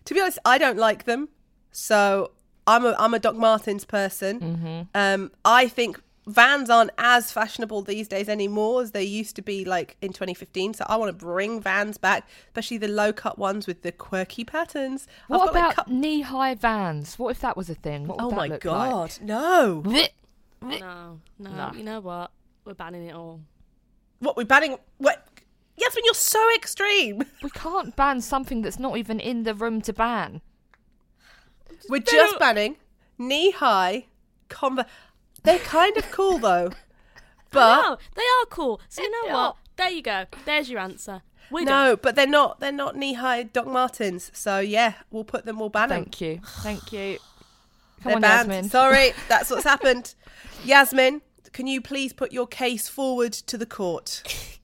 to 0.05 0.15
be 0.15 0.21
honest, 0.21 0.39
I 0.45 0.59
don't 0.59 0.79
like 0.79 1.05
them. 1.05 1.29
So 1.73 2.33
I'm 2.67 2.85
a 2.85 2.95
I'm 2.99 3.15
a 3.15 3.19
Doc 3.19 3.35
Martens 3.37 3.85
person. 3.85 4.41
Mm-hmm. 4.41 4.83
Um, 4.95 5.31
I 5.45 5.69
think 5.69 6.01
Vans 6.27 6.71
aren't 6.71 6.91
as 6.97 7.31
fashionable 7.31 7.83
these 7.83 8.09
days 8.09 8.29
anymore 8.31 8.81
as 8.81 8.93
they 8.93 9.03
used 9.05 9.37
to 9.37 9.43
be 9.43 9.65
like 9.65 9.97
in 10.01 10.09
2015. 10.13 10.73
So 10.75 10.87
I 10.89 10.97
want 10.97 11.11
to 11.11 11.25
bring 11.25 11.61
Vans 11.61 11.99
back, 11.99 12.27
especially 12.47 12.79
the 12.79 12.89
low 12.89 13.13
cut 13.13 13.39
ones 13.39 13.67
with 13.67 13.83
the 13.83 13.93
quirky 13.93 14.43
patterns. 14.45 15.07
I've 15.25 15.31
What 15.31 15.39
got, 15.39 15.55
like, 15.55 15.63
about 15.65 15.75
cut- 15.75 15.89
knee 15.91 16.23
high 16.23 16.55
vans? 16.55 17.19
What 17.19 17.29
if 17.31 17.41
that 17.41 17.57
was 17.57 17.69
a 17.69 17.75
thing? 17.75 18.07
What 18.07 18.17
would 18.19 18.25
Oh 18.27 18.31
that 18.31 18.37
my 18.37 18.47
look 18.47 18.63
god, 18.63 19.19
no! 19.21 19.83
like? 19.85 20.15
No. 20.63 21.21
No. 21.39 21.73
You 21.77 21.83
know 21.85 22.01
what? 22.01 22.31
We're 22.65 22.73
banning 22.73 23.07
it 23.07 23.15
all. 23.15 23.41
What 24.21 24.37
we're 24.39 24.45
banning? 24.47 24.79
What? 24.97 25.27
Yasmin, 25.77 26.05
you're 26.07 26.15
so 26.15 26.43
extreme. 26.55 27.23
We 27.43 27.51
can't 27.51 27.95
ban 27.97 28.23
something 28.23 28.63
that's 28.63 28.79
not 28.79 28.97
even 28.97 29.21
in 29.21 29.43
the 29.43 29.55
room 29.55 29.83
to 29.83 29.93
ban. 29.93 30.41
We're 31.91 31.99
just 32.01 32.39
banning 32.39 32.77
knee 33.19 33.51
high 33.51 34.07
Converse. 34.49 34.87
They're 35.45 35.59
kind 35.61 35.97
of 35.97 36.11
cool 36.11 36.39
though, 36.39 36.71
but 37.51 37.83
no, 37.83 37.97
they 38.17 38.23
are 38.23 38.47
cool. 38.51 38.81
So 38.89 39.03
you 39.03 39.11
know 39.11 39.35
what? 39.35 39.57
There 39.77 39.91
you 39.91 40.03
go. 40.03 40.25
There's 40.45 40.69
your 40.69 40.81
answer. 40.81 41.23
We're 41.51 41.65
done. 41.65 41.89
no, 41.89 41.97
but 41.97 42.17
they're 42.17 42.27
not. 42.27 42.61
They're 42.61 42.73
not 42.73 42.97
knee 42.97 43.15
high 43.15 43.43
Doc 43.45 43.67
Martens. 43.67 44.31
So 44.35 44.59
yeah, 44.59 44.95
we'll 45.11 45.25
put 45.25 45.45
them. 45.45 45.59
We'll 45.59 45.69
ban 45.69 45.91
them. 45.91 46.05
Thank 46.05 46.21
you. 46.21 46.41
Thank 46.63 46.93
you. 46.93 47.19
Come 48.03 48.11
They're 48.11 48.17
on, 48.17 48.21
banned. 48.23 48.49
Yasmin. 48.49 48.71
Sorry, 48.71 49.13
that's 49.29 49.51
what's 49.51 49.65
happened. 49.65 50.15
Yasmin, 50.65 51.23
can 51.53 51.67
you 51.67 51.81
please 51.81 52.13
put 52.13 52.33
your 52.33 52.47
case 52.47 52.89
forward 52.89 53.33
to 53.33 53.57
the 53.57 53.67
court? 53.67 54.23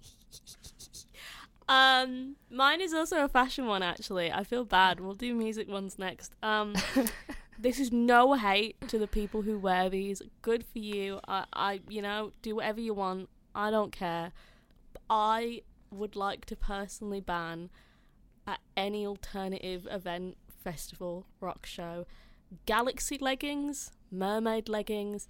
Um, 1.70 2.34
mine 2.50 2.80
is 2.80 2.92
also 2.92 3.24
a 3.24 3.28
fashion 3.28 3.66
one. 3.66 3.80
Actually, 3.80 4.32
I 4.32 4.42
feel 4.42 4.64
bad. 4.64 4.98
We'll 4.98 5.14
do 5.14 5.32
music 5.34 5.68
ones 5.68 6.00
next. 6.00 6.32
Um, 6.42 6.74
this 7.60 7.78
is 7.78 7.92
no 7.92 8.34
hate 8.34 8.76
to 8.88 8.98
the 8.98 9.06
people 9.06 9.42
who 9.42 9.58
wear 9.58 9.88
these. 9.90 10.22
Good 10.42 10.64
for 10.64 10.78
you. 10.78 11.20
I, 11.28 11.44
I, 11.52 11.80
you 11.88 12.00
know, 12.02 12.32
do 12.42 12.56
whatever 12.56 12.80
you 12.80 12.94
want. 12.94 13.28
I 13.54 13.70
don't 13.70 13.92
care. 13.92 14.32
I 15.08 15.62
would 15.90 16.16
like 16.16 16.44
to 16.46 16.56
personally 16.56 17.20
ban 17.20 17.68
at 18.46 18.60
any 18.76 19.06
alternative 19.06 19.86
event, 19.90 20.36
festival, 20.62 21.26
rock 21.40 21.66
show, 21.66 22.06
galaxy 22.66 23.18
leggings, 23.18 23.92
mermaid 24.10 24.68
leggings, 24.68 25.28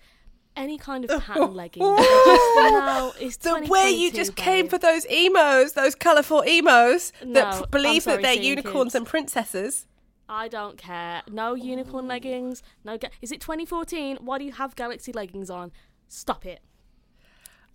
any 0.56 0.78
kind 0.78 1.04
of 1.10 1.22
pattern 1.22 1.54
leggings. 1.62 1.86
I 1.86 1.96
just, 2.26 2.72
now, 2.72 3.12
it's 3.20 3.36
The 3.38 3.52
way 3.70 3.90
you 3.90 4.10
2022, 4.10 4.16
just 4.16 4.36
came 4.36 4.68
for 4.68 4.78
those 4.78 5.06
emos, 5.10 5.72
those 5.72 5.94
colourful 5.94 6.44
emos 6.46 7.12
that 7.20 7.26
No, 7.26 7.50
p- 7.50 7.56
I'm 7.64 7.70
believe 7.70 8.02
sorry, 8.02 8.16
that 8.16 8.22
they're 8.22 8.42
unicorns 8.42 8.88
kids. 8.92 8.94
and 8.96 9.06
princesses. 9.06 9.86
I 10.30 10.46
don't 10.46 10.78
care. 10.78 11.22
No 11.28 11.54
unicorn 11.54 12.04
oh. 12.04 12.08
leggings. 12.08 12.62
No. 12.84 12.96
Ga- 12.96 13.10
is 13.20 13.32
it 13.32 13.40
2014? 13.40 14.18
Why 14.20 14.38
do 14.38 14.44
you 14.44 14.52
have 14.52 14.76
galaxy 14.76 15.12
leggings 15.12 15.50
on? 15.50 15.72
Stop 16.08 16.46
it. 16.46 16.60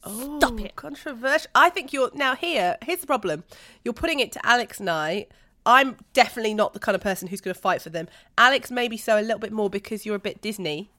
Oh, 0.05 0.39
Stop 0.39 0.61
it. 0.61 0.75
Controversial. 0.77 1.51
I 1.53 1.69
think 1.69 1.91
you're 1.91 2.11
now 2.13 2.33
here. 2.33 2.77
Here's 2.83 3.01
the 3.01 3.07
problem. 3.07 3.43
You're 3.83 3.93
putting 3.93 4.21
it 4.21 4.31
to 4.31 4.45
Alex 4.45 4.79
Knight. 4.79 5.31
I. 5.65 5.81
I'm 5.81 5.97
definitely 6.13 6.53
not 6.53 6.73
the 6.73 6.79
kind 6.79 6.95
of 6.95 7.01
person 7.01 7.27
who's 7.27 7.41
going 7.41 7.53
to 7.53 7.59
fight 7.59 7.81
for 7.81 7.89
them. 7.89 8.07
Alex, 8.37 8.71
maybe 8.71 8.95
so 8.95 9.19
a 9.19 9.21
little 9.21 9.39
bit 9.39 9.51
more 9.51 9.69
because 9.69 10.05
you're 10.05 10.15
a 10.15 10.19
bit 10.19 10.41
Disney. 10.41 10.89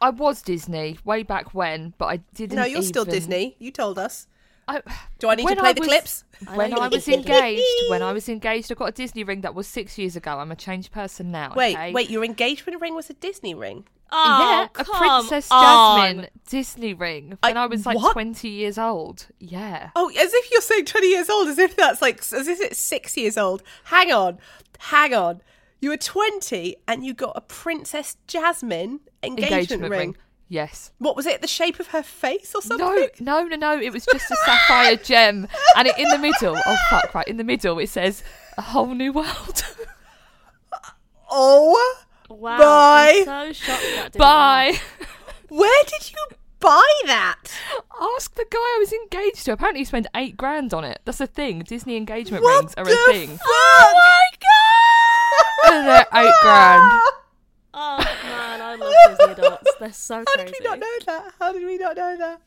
I 0.00 0.10
was 0.10 0.42
Disney 0.42 0.98
way 1.04 1.22
back 1.22 1.54
when, 1.54 1.94
but 1.96 2.06
I 2.06 2.16
didn't. 2.34 2.56
No, 2.56 2.64
you're 2.64 2.82
still 2.82 3.04
even- 3.04 3.14
Disney. 3.14 3.56
You 3.58 3.70
told 3.70 3.98
us. 3.98 4.26
I, 4.68 4.82
Do 5.20 5.28
I 5.28 5.34
need 5.36 5.44
When 5.44 5.54
to 5.56 5.60
play 5.62 5.70
I 5.70 5.72
the 5.74 5.80
was- 5.80 5.88
clips? 5.88 6.24
when 6.54 6.74
I 6.78 6.88
was 6.88 7.06
engaged, 7.18 7.62
when 7.88 8.02
I 8.02 8.12
was 8.12 8.28
engaged, 8.28 8.70
I 8.70 8.74
got 8.74 8.88
a 8.88 8.92
Disney 8.92 9.24
ring 9.24 9.40
that 9.42 9.54
was 9.54 9.66
six 9.66 9.96
years 9.96 10.16
ago. 10.16 10.38
I'm 10.38 10.50
a 10.52 10.56
changed 10.56 10.92
person 10.92 11.30
now. 11.30 11.52
Wait, 11.54 11.74
okay? 11.76 11.92
wait. 11.92 12.10
Your 12.10 12.24
engagement 12.24 12.80
ring 12.80 12.94
was 12.94 13.08
a 13.08 13.14
Disney 13.14 13.54
ring. 13.54 13.84
Oh, 14.12 14.38
yeah, 14.40 14.64
a 14.64 14.68
come 14.84 14.96
Princess 15.20 15.48
on. 15.50 15.98
Jasmine 16.14 16.28
Disney 16.48 16.94
ring 16.94 17.38
when 17.42 17.56
I- 17.56 17.62
I, 17.62 17.66
was 17.66 17.86
like 17.86 17.96
what? 17.96 18.12
20 18.12 18.48
years 18.48 18.78
old. 18.78 19.26
Yeah. 19.40 19.90
Oh, 19.96 20.08
as 20.10 20.32
if 20.32 20.50
you're 20.50 20.60
saying 20.60 20.84
20 20.84 21.06
years 21.08 21.28
old, 21.30 21.48
as 21.48 21.58
if 21.58 21.74
that's 21.76 22.00
like, 22.02 22.18
as 22.18 22.46
if 22.48 22.60
it's 22.60 22.78
six 22.78 23.16
years 23.16 23.36
old. 23.36 23.62
Hang 23.84 24.12
on, 24.12 24.38
hang 24.78 25.12
on. 25.14 25.40
You 25.80 25.90
were 25.90 25.96
20 25.96 26.76
and 26.88 27.04
you 27.04 27.14
got 27.14 27.32
a 27.36 27.40
Princess 27.40 28.16
Jasmine 28.26 29.00
engagement, 29.22 29.90
ring. 29.90 30.16
Yes. 30.48 30.92
What 30.98 31.16
was 31.16 31.26
it? 31.26 31.40
The 31.40 31.48
shape 31.48 31.80
of 31.80 31.88
her 31.88 32.02
face 32.04 32.54
or 32.54 32.62
something? 32.62 32.86
No, 32.86 33.08
no, 33.20 33.48
no, 33.48 33.56
no. 33.56 33.80
It 33.80 33.92
was 33.92 34.04
just 34.04 34.30
a 34.30 34.36
sapphire 34.44 34.94
gem, 35.02 35.48
and 35.76 35.88
it, 35.88 35.98
in 35.98 36.08
the 36.08 36.18
middle. 36.18 36.56
Oh 36.64 36.76
fuck! 36.88 37.12
Right 37.14 37.26
in 37.26 37.36
the 37.36 37.44
middle, 37.44 37.78
it 37.80 37.88
says 37.88 38.22
a 38.56 38.62
whole 38.62 38.94
new 38.94 39.12
world. 39.12 39.62
Oh, 41.28 41.96
Wow. 42.28 42.58
Bye. 42.58 43.24
I'm 43.28 43.52
so 43.54 43.64
shocked 43.64 43.82
that 43.94 44.12
Bye. 44.16 44.78
where 45.48 45.84
did 45.86 46.10
you 46.12 46.36
buy 46.60 46.88
that? 47.06 47.52
Ask 48.00 48.34
the 48.34 48.44
guy 48.50 48.58
I 48.58 48.76
was 48.78 48.92
engaged 48.92 49.44
to. 49.46 49.52
Apparently, 49.52 49.80
he 49.80 49.84
spent 49.84 50.06
eight 50.14 50.36
grand 50.36 50.72
on 50.74 50.84
it. 50.84 51.00
That's 51.04 51.20
a 51.20 51.26
thing. 51.26 51.60
Disney 51.60 51.96
engagement 51.96 52.42
What 52.42 52.60
rings 52.62 52.74
are 52.76 52.82
a 52.84 53.12
thing. 53.12 53.28
fuck? 53.30 53.40
Oh 53.44 53.92
my 55.64 55.72
And 55.72 55.86
they're 55.88 56.06
eight 56.14 56.34
grand. 56.42 57.02
Oh 57.74 57.98
man, 58.24 58.60
I 58.62 58.74
love 58.76 59.18
Disney 59.18 59.32
adults. 59.32 59.55
They're 59.80 59.92
so 59.92 60.16
How 60.16 60.24
crazy. 60.24 60.52
did 60.52 60.56
we 60.60 60.66
not 60.68 60.78
know 60.78 60.96
that? 61.06 61.32
How 61.38 61.52
did 61.52 61.64
we 61.64 61.76
not 61.78 61.96
know 61.96 62.16
that? 62.16 62.40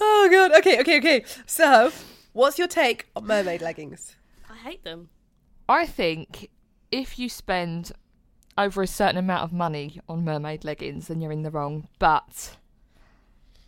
Oh 0.00 0.28
god. 0.30 0.52
Okay, 0.58 0.80
okay, 0.80 0.98
okay. 0.98 1.24
So, 1.46 1.92
what's 2.32 2.58
your 2.58 2.68
take 2.68 3.06
on 3.14 3.26
mermaid 3.26 3.62
leggings? 3.62 4.16
I 4.50 4.56
hate 4.56 4.84
them. 4.84 5.08
I 5.68 5.86
think 5.86 6.50
if 6.90 7.18
you 7.18 7.28
spend 7.28 7.92
over 8.58 8.82
a 8.82 8.86
certain 8.86 9.16
amount 9.18 9.42
of 9.42 9.52
money 9.52 10.00
on 10.08 10.24
mermaid 10.24 10.64
leggings, 10.64 11.08
then 11.08 11.20
you're 11.20 11.32
in 11.32 11.42
the 11.42 11.50
wrong. 11.50 11.88
But 11.98 12.56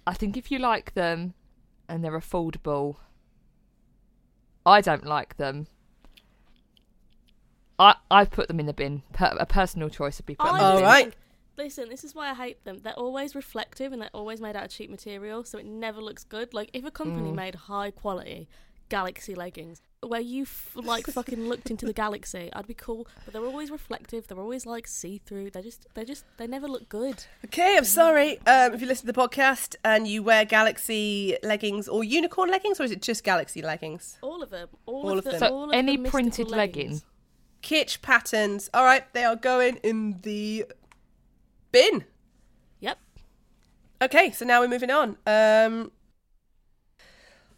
I 0.06 0.14
think 0.14 0.36
if 0.36 0.50
you 0.50 0.58
like 0.58 0.94
them 0.94 1.34
and 1.88 2.02
they're 2.04 2.18
affordable, 2.18 2.96
I 4.64 4.80
don't 4.80 5.04
like 5.06 5.36
them. 5.36 5.66
I 7.78 7.94
I've 8.10 8.30
put 8.30 8.48
them 8.48 8.60
in 8.60 8.66
the 8.66 8.72
bin. 8.72 9.02
Per, 9.12 9.36
a 9.38 9.46
personal 9.46 9.88
choice 9.88 10.18
would 10.18 10.26
be 10.26 10.34
put 10.34 10.46
them 10.46 10.56
in 10.56 10.62
the 10.62 10.74
bin. 10.76 10.82
right. 10.84 11.14
Think- 11.58 11.66
Listen, 11.68 11.88
this 11.90 12.04
is 12.04 12.14
why 12.14 12.30
I 12.30 12.34
hate 12.34 12.64
them. 12.64 12.78
They're 12.82 12.92
always 12.94 13.34
reflective 13.34 13.92
and 13.92 14.00
they're 14.00 14.10
always 14.14 14.40
made 14.40 14.56
out 14.56 14.64
of 14.64 14.70
cheap 14.70 14.90
material, 14.90 15.44
so 15.44 15.58
it 15.58 15.66
never 15.66 16.00
looks 16.00 16.24
good. 16.24 16.54
Like 16.54 16.70
if 16.72 16.84
a 16.84 16.90
Mm. 16.90 16.94
company 16.94 17.32
made 17.32 17.54
high 17.54 17.90
quality 17.90 18.48
galaxy 18.88 19.34
leggings 19.34 19.82
where 20.02 20.20
you 20.20 20.44
f- 20.44 20.72
like 20.76 21.06
fucking 21.18 21.46
looked 21.46 21.70
into 21.70 21.84
the 21.84 21.92
galaxy, 21.92 22.48
I'd 22.54 22.66
be 22.66 22.72
cool. 22.72 23.06
But 23.24 23.34
they're 23.34 23.44
always 23.44 23.70
reflective. 23.70 24.26
They're 24.28 24.38
always 24.40 24.64
like 24.64 24.86
see 24.88 25.18
through. 25.26 25.50
They 25.50 25.60
just 25.60 25.86
they 25.94 26.04
just 26.06 26.24
they 26.38 26.46
never 26.46 26.66
look 26.68 26.88
good. 26.88 27.24
Okay, 27.44 27.76
I'm 27.76 27.84
sorry. 27.84 28.38
Um, 28.46 28.72
if 28.72 28.80
you 28.80 28.86
listen 28.86 29.06
to 29.06 29.12
the 29.12 29.20
podcast 29.20 29.76
and 29.84 30.08
you 30.08 30.22
wear 30.22 30.44
galaxy 30.46 31.36
leggings 31.42 31.86
or 31.88 32.02
unicorn 32.04 32.50
leggings, 32.50 32.80
or 32.80 32.84
is 32.84 32.90
it 32.92 33.02
just 33.02 33.24
galaxy 33.24 33.60
leggings? 33.60 34.16
All 34.22 34.42
of 34.42 34.48
them. 34.50 34.68
All, 34.86 35.02
All 35.02 35.10
of 35.12 35.18
of 35.18 35.24
them. 35.24 35.32
them. 35.32 35.40
So 35.40 35.54
all 35.54 35.64
of 35.64 35.74
any 35.74 35.96
the 35.98 36.08
printed 36.08 36.48
leggings. 36.50 37.02
legging. 37.02 37.02
Kitsch 37.60 38.00
patterns. 38.00 38.70
All 38.72 38.84
right, 38.84 39.04
they 39.12 39.24
are 39.24 39.36
going 39.36 39.76
in 39.82 40.20
the 40.22 40.64
bin. 41.72 42.04
Yep. 42.80 42.98
Okay, 44.02 44.30
so 44.30 44.44
now 44.44 44.60
we're 44.60 44.68
moving 44.68 44.90
on. 44.90 45.16
Um, 45.26 45.90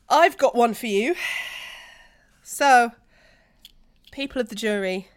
I've 0.08 0.36
got 0.38 0.54
one 0.54 0.74
for 0.74 0.86
you. 0.86 1.14
So, 2.42 2.92
people 4.10 4.40
of 4.40 4.48
the 4.48 4.54
jury, 4.56 5.08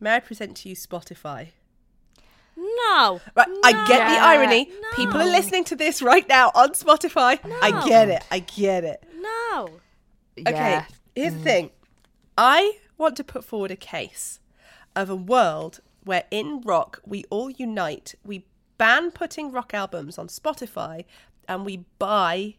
may 0.00 0.16
I 0.16 0.20
present 0.20 0.56
to 0.58 0.68
you 0.68 0.74
Spotify? 0.74 1.48
No. 2.56 3.20
Right, 3.36 3.46
I 3.64 3.72
get 3.86 4.08
the 4.08 4.14
No. 4.16 4.24
irony. 4.24 4.72
People 4.94 5.20
are 5.20 5.26
listening 5.30 5.64
to 5.64 5.76
this 5.76 6.00
right 6.02 6.28
now 6.28 6.50
on 6.54 6.70
Spotify. 6.70 7.38
I 7.62 7.86
get 7.88 8.08
it. 8.08 8.24
I 8.30 8.38
get 8.40 8.84
it. 8.84 9.04
No. 9.20 9.80
Okay, 10.38 10.52
Yeah. 10.52 10.84
here's 11.14 11.34
the 11.34 11.40
thing. 11.40 11.70
I 12.38 12.78
want 12.96 13.16
to 13.16 13.24
put 13.24 13.44
forward 13.44 13.70
a 13.70 13.76
case 13.76 14.40
of 14.96 15.10
a 15.10 15.16
world 15.16 15.80
where 16.04 16.24
in 16.30 16.60
rock 16.60 17.00
we 17.04 17.24
all 17.30 17.50
unite. 17.50 18.14
We 18.24 18.46
ban 18.78 19.10
putting 19.10 19.50
rock 19.50 19.74
albums 19.74 20.18
on 20.18 20.28
Spotify 20.28 21.04
and 21.48 21.64
we 21.64 21.84
buy 21.98 22.56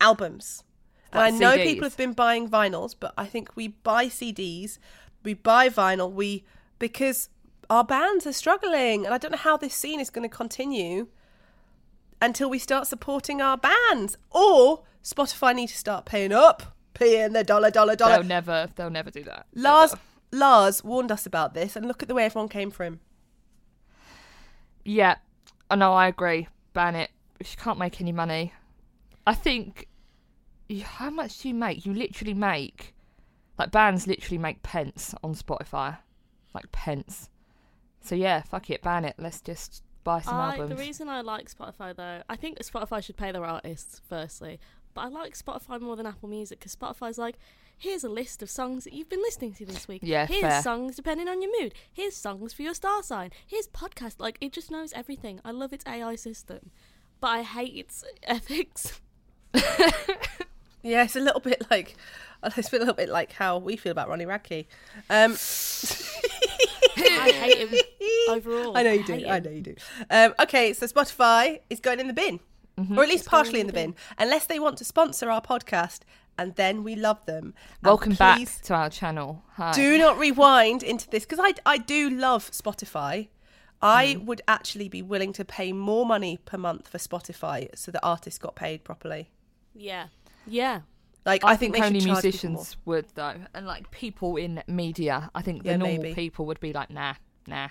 albums. 0.00 0.64
And 1.12 1.22
I 1.22 1.30
know 1.30 1.56
CDs. 1.56 1.62
people 1.64 1.84
have 1.84 1.96
been 1.96 2.12
buying 2.12 2.48
vinyls, 2.48 2.94
but 2.98 3.14
I 3.16 3.26
think 3.26 3.54
we 3.54 3.68
buy 3.68 4.06
CDs, 4.06 4.78
we 5.22 5.34
buy 5.34 5.68
vinyl, 5.68 6.12
we 6.12 6.44
because 6.78 7.28
our 7.70 7.84
bands 7.84 8.26
are 8.26 8.32
struggling 8.32 9.04
and 9.04 9.14
I 9.14 9.18
don't 9.18 9.30
know 9.30 9.38
how 9.38 9.56
this 9.56 9.74
scene 9.74 10.00
is 10.00 10.10
going 10.10 10.28
to 10.28 10.34
continue 10.34 11.06
until 12.20 12.50
we 12.50 12.58
start 12.58 12.86
supporting 12.86 13.40
our 13.40 13.56
bands 13.56 14.16
or 14.30 14.82
Spotify 15.02 15.54
need 15.54 15.68
to 15.68 15.76
start 15.76 16.04
paying 16.04 16.32
up, 16.32 16.74
paying 16.94 17.32
the 17.32 17.44
dollar 17.44 17.70
dollar 17.70 17.96
dollar. 17.96 18.16
They'll 18.16 18.24
never. 18.24 18.68
They'll 18.74 18.90
never 18.90 19.10
do 19.10 19.22
that. 19.24 19.46
Lars 19.54 19.94
Lars 20.34 20.82
warned 20.82 21.12
us 21.12 21.26
about 21.26 21.54
this 21.54 21.76
and 21.76 21.86
look 21.86 22.02
at 22.02 22.08
the 22.08 22.14
way 22.14 22.24
everyone 22.24 22.48
came 22.48 22.70
for 22.70 22.84
him. 22.84 23.00
Yeah, 24.84 25.16
oh, 25.16 25.52
I 25.70 25.76
know. 25.76 25.94
I 25.94 26.08
agree. 26.08 26.48
Ban 26.72 26.94
it. 26.94 27.10
She 27.42 27.56
can't 27.56 27.78
make 27.78 28.00
any 28.00 28.12
money, 28.12 28.52
I 29.26 29.34
think. 29.34 29.88
How 30.82 31.10
much 31.10 31.38
do 31.38 31.48
you 31.48 31.54
make? 31.54 31.86
You 31.86 31.94
literally 31.94 32.34
make, 32.34 32.94
like 33.58 33.70
bands 33.70 34.06
literally 34.06 34.38
make 34.38 34.62
pence 34.62 35.14
on 35.22 35.34
Spotify, 35.34 35.98
like 36.54 36.70
pence. 36.72 37.28
So 38.00 38.14
yeah, 38.14 38.42
fuck 38.42 38.70
it, 38.70 38.82
ban 38.82 39.04
it. 39.04 39.14
Let's 39.18 39.40
just 39.40 39.82
buy 40.04 40.20
some 40.20 40.36
I, 40.36 40.52
albums. 40.52 40.70
the 40.70 40.76
reason 40.76 41.08
I 41.08 41.22
like 41.22 41.50
Spotify 41.50 41.94
though, 41.96 42.22
I 42.28 42.36
think 42.36 42.58
Spotify 42.58 43.02
should 43.02 43.16
pay 43.16 43.32
their 43.32 43.44
artists 43.44 44.00
firstly, 44.08 44.60
but 44.92 45.02
I 45.02 45.08
like 45.08 45.36
Spotify 45.36 45.80
more 45.80 45.96
than 45.96 46.06
Apple 46.06 46.28
Music 46.28 46.58
because 46.60 46.74
Spotify's 46.76 47.18
like, 47.18 47.36
here's 47.78 48.04
a 48.04 48.08
list 48.08 48.42
of 48.42 48.50
songs 48.50 48.84
that 48.84 48.92
you've 48.92 49.08
been 49.08 49.22
listening 49.22 49.52
to 49.54 49.66
this 49.66 49.86
week. 49.88 50.00
Yeah, 50.04 50.26
here's 50.26 50.40
fair. 50.42 50.62
songs 50.62 50.96
depending 50.96 51.28
on 51.28 51.42
your 51.42 51.50
mood. 51.60 51.74
Here's 51.92 52.16
songs 52.16 52.52
for 52.52 52.62
your 52.62 52.74
star 52.74 53.02
sign. 53.02 53.30
Here's 53.46 53.68
podcast. 53.68 54.14
Like 54.18 54.38
it 54.40 54.52
just 54.52 54.70
knows 54.70 54.92
everything. 54.92 55.40
I 55.44 55.50
love 55.50 55.72
its 55.72 55.84
AI 55.86 56.16
system, 56.16 56.70
but 57.20 57.28
I 57.28 57.42
hate 57.42 57.74
its 57.74 58.04
ethics. 58.22 59.00
Yeah, 60.82 61.04
it's 61.04 61.16
a 61.16 61.20
little 61.20 61.40
bit 61.40 61.62
like 61.70 61.96
it's 62.44 62.72
a 62.72 62.78
little 62.78 62.92
bit 62.94 63.08
like 63.08 63.32
how 63.32 63.56
we 63.58 63.76
feel 63.76 63.92
about 63.92 64.08
Ronnie 64.08 64.26
Radke. 64.26 64.66
Um, 65.08 65.32
I 66.96 67.30
hate 67.30 67.68
him 67.68 67.80
overall. 68.28 68.76
I 68.76 68.82
know 68.82 68.92
you 68.92 69.00
I 69.00 69.04
do. 69.06 69.26
I 69.26 69.40
know 69.40 69.50
you 69.50 69.62
do. 69.62 69.74
Um, 70.10 70.34
okay, 70.40 70.74
so 70.74 70.86
Spotify 70.86 71.60
is 71.70 71.80
going 71.80 72.00
in 72.00 72.06
the 72.06 72.12
bin, 72.12 72.38
or 72.76 73.02
at 73.02 73.08
least 73.08 73.22
It's 73.22 73.28
partially 73.28 73.60
in 73.60 73.66
the 73.66 73.72
the 73.72 73.78
bin, 73.78 73.94
unless 74.18 74.44
they 74.44 74.58
want 74.60 74.76
to 74.78 74.84
sponsor 74.84 75.30
our 75.30 75.40
podcast, 75.40 76.00
and 76.38 76.54
then 76.56 76.82
we 76.84 76.96
love 76.96 77.24
them. 77.26 77.54
Welcome 77.82 78.14
back 78.14 78.40
to 78.64 78.74
our 78.74 78.90
channel. 78.90 79.42
Hi. 79.54 79.72
Do 79.72 79.98
not 79.98 80.18
rewind 80.18 80.82
into 80.82 81.08
this 81.10 81.24
because 81.24 81.38
I 81.40 81.54
I 81.66 81.78
do 81.78 82.10
love 82.10 82.50
Spotify. 82.50 83.28
I 83.82 84.14
Hmm. 84.14 84.24
would 84.26 84.42
actually 84.48 84.88
be 84.88 85.02
willing 85.02 85.32
to 85.34 85.44
pay 85.44 85.72
more 85.72 86.06
money 86.06 86.38
per 86.38 86.56
month 86.56 86.88
for 86.88 86.98
Spotify 86.98 87.68
so 87.76 87.90
that 87.92 88.00
artists 88.02 88.38
got 88.38 88.54
paid 88.54 88.82
properly. 88.84 89.30
Yeah, 89.74 90.06
yeah. 90.46 90.80
Like 91.26 91.42
I, 91.44 91.56
think, 91.56 91.74
they 91.74 91.80
only 91.80 92.00
should 92.00 92.08
charge 92.08 92.24
musicians 92.24 92.76
would 92.84 93.06
though, 93.14 93.34
and 93.54 93.66
like 93.66 93.90
people 93.90 94.36
in 94.36 94.62
media. 94.66 95.30
I 95.34 95.42
think 95.42 95.62
the 95.64 95.70
Yeah, 95.70 95.76
normal 95.78 96.02
maybe. 96.02 96.14
people 96.14 96.44
would 96.46 96.60
be 96.60 96.72
like, 96.72 96.90
nah, 96.90 97.14
nah. 97.46 97.68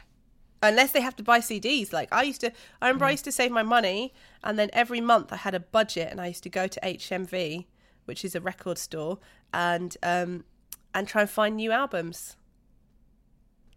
unless 0.63 0.91
they 0.91 1.01
have 1.01 1.15
to 1.17 1.23
buy 1.23 1.39
CDs. 1.39 1.93
Like 1.93 2.09
I 2.11 2.23
used 2.23 2.41
to, 2.41 2.51
I 2.81 2.87
remember 2.87 3.05
I 3.05 3.09
Mm. 3.09 3.13
used 3.13 3.25
to 3.25 3.31
save 3.31 3.51
my 3.51 3.63
money, 3.63 4.13
and 4.43 4.57
then 4.57 4.69
every 4.73 5.01
month 5.01 5.31
I 5.31 5.35
had 5.37 5.53
a 5.53 5.59
budget, 5.59 6.09
and 6.11 6.19
I 6.19 6.27
used 6.27 6.43
to 6.43 6.49
go 6.49 6.67
to 6.67 6.79
HMV, 6.83 7.65
which 8.05 8.23
is 8.25 8.35
a 8.35 8.41
record 8.41 8.77
store, 8.77 9.19
and 9.53 9.95
um, 10.03 10.43
and 10.93 11.07
try 11.07 11.21
and 11.21 11.29
find 11.29 11.55
new 11.55 11.71
albums. 11.71 12.35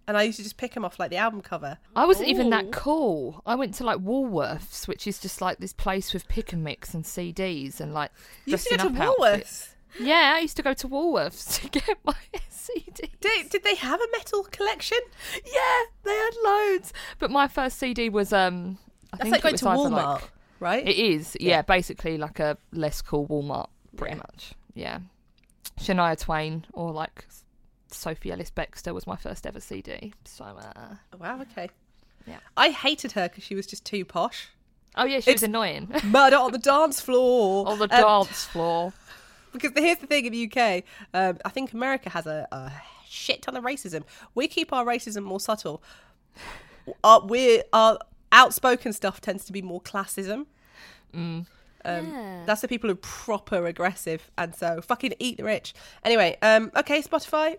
And 0.09 0.17
I 0.17 0.23
used 0.23 0.37
to 0.37 0.45
just 0.45 0.57
pick 0.57 0.75
them 0.75 0.85
off 0.85 1.01
like 1.01 1.11
the 1.11 1.17
album 1.17 1.41
cover. 1.41 1.79
I 1.97 2.07
wasn't 2.07 2.29
even 2.29 2.51
that 2.51 2.71
cool. 2.71 3.43
I 3.45 3.57
went 3.57 3.75
to 3.75 3.85
like 3.85 3.99
Woolworths, 3.99 4.87
which 4.87 5.05
is 5.09 5.19
just 5.19 5.41
like 5.41 5.59
this 5.59 5.73
place 5.73 6.15
with 6.15 6.29
pick 6.29 6.53
and 6.53 6.63
mix 6.63 6.95
and 6.95 7.03
CDs 7.03 7.81
and 7.81 7.93
like 7.93 8.13
You 8.45 8.53
used 8.53 8.69
to 8.69 8.77
dressing 8.77 8.93
go 8.93 8.97
to 8.99 9.03
up 9.11 9.19
outfits. 9.21 9.75
Yeah, 9.99 10.35
I 10.37 10.41
used 10.41 10.57
to 10.59 10.63
go 10.63 10.75
to 10.75 10.89
Woolworths 10.89 11.61
to 11.63 11.69
get 11.69 11.99
my 12.05 12.15
CD. 12.49 13.11
Did, 13.21 13.51
did 13.51 13.65
they 13.65 13.75
have 13.75 14.01
a 14.01 14.07
metal 14.13 14.45
collection? 14.45 14.99
Yeah, 15.45 15.81
they 16.05 16.13
had 16.15 16.31
loads. 16.45 16.93
But 17.19 17.33
my 17.33 17.49
first 17.49 17.77
CD 17.79 18.09
was 18.09 18.33
um 18.33 18.79
I 19.13 19.17
That's 19.17 19.23
think 19.31 19.33
like 19.33 19.55
it 19.55 19.61
going 19.61 19.77
was 19.77 19.87
to 19.91 19.91
Walmart, 19.97 20.13
like- 20.21 20.31
right? 20.61 20.87
It 20.87 20.97
is, 20.97 21.37
yeah, 21.41 21.63
basically 21.63 22.17
like 22.17 22.39
a 22.39 22.57
less 22.73 23.03
cool 23.03 23.27
Walmart, 23.27 23.69
pretty 23.97 24.15
Yeah. 24.17 24.19
much. 24.19 24.53
Yeah. 24.75 24.99
Shania 25.81 26.19
Twain 26.19 26.65
or 26.73 26.93
like 26.93 27.27
Sophie 27.91 28.33
Ellis 28.33 28.51
Bextor 28.51 28.95
was 28.95 29.07
my 29.07 29.17
first 29.17 29.47
ever 29.47 29.61
CD. 29.61 30.13
So, 30.25 30.45
uh, 30.45 30.95
wow, 31.19 31.41
okay. 31.43 31.69
Yeah. 32.27 32.39
I 32.57 32.71
hated 32.71 33.13
her 33.13 33.29
because 33.29 33.45
she 33.45 33.55
was 33.55 33.67
just 33.67 33.85
too 33.85 34.05
posh. 34.05 34.49
oh 34.97 35.05
yeah, 35.05 35.21
she 35.21 35.33
was 35.33 35.43
annoying 35.43 35.93
Murder 36.05 36.37
on 36.37 36.53
the 36.53 36.59
dance 36.59 37.01
floor. 37.01 37.67
on 37.69 37.79
the 37.79 37.85
Um, 37.85 38.25
dance 38.27 38.45
floor. 38.47 38.93
because 39.53 39.73
here's 39.77 39.99
the 39.99 40.07
thing 40.07 40.27
in 40.27 40.33
the 40.33 40.51
UK, 40.51 40.83
um, 41.15 41.39
I 41.45 41.49
think 41.51 41.73
America 41.73 42.11
has 42.11 42.27
a, 42.27 42.47
a 42.53 42.73
shit 43.09 43.43
ton 43.43 43.57
of 43.57 43.65
racism. 43.65 44.03
We 44.35 44.49
keep 44.49 44.73
our 44.73 44.85
racism 44.85 45.23
more 45.23 45.41
subtle. 45.41 45.83
Our, 47.03 47.27
we're, 47.27 47.65
our 47.73 47.99
outspoken 48.31 48.93
stuff 48.93 49.21
tends 49.21 49.45
to 49.47 49.53
be 49.53 49.61
more 49.61 49.81
classism. 49.81 50.47
Um, 51.87 52.11
Yeah. 52.13 52.43
That's 52.47 52.61
the 52.61 52.69
people 52.69 52.89
who 52.89 52.95
are 52.95 52.97
proper 52.97 53.67
aggressive, 53.67 54.31
and 54.39 54.55
so 54.55 54.81
fucking 54.81 55.15
eat 55.19 55.37
the 55.39 55.45
rich. 55.45 55.75
Anyway, 56.05 56.37
um, 56.43 56.71
okay, 56.77 57.01
Spotify, 57.03 57.57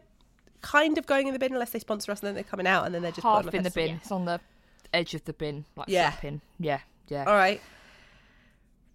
kind 0.62 0.98
of 0.98 1.06
going 1.06 1.28
in 1.28 1.34
the 1.34 1.40
bin 1.40 1.54
unless 1.54 1.72
they 1.72 1.80
sponsor 1.80 2.12
us, 2.12 2.20
and 2.22 2.28
then 2.28 2.36
they're 2.36 2.44
coming 2.44 2.68
out, 2.68 2.86
and 2.86 2.96
then 2.96 3.02
they're 3.02 3.12
just 3.12 3.24
Half 3.24 3.54
in 3.54 3.64
the 3.64 3.72
bin. 3.72 3.96
It's 3.98 4.12
on 4.12 4.26
the 4.26 4.40
edge 4.94 5.14
of 5.14 5.24
the 5.26 5.34
bin, 5.34 5.66
like 5.76 5.90
Yeah. 5.90 6.12
flapping. 6.12 6.42
Yeah, 6.60 6.80
yeah. 7.10 7.26
All 7.26 7.34
right, 7.36 7.62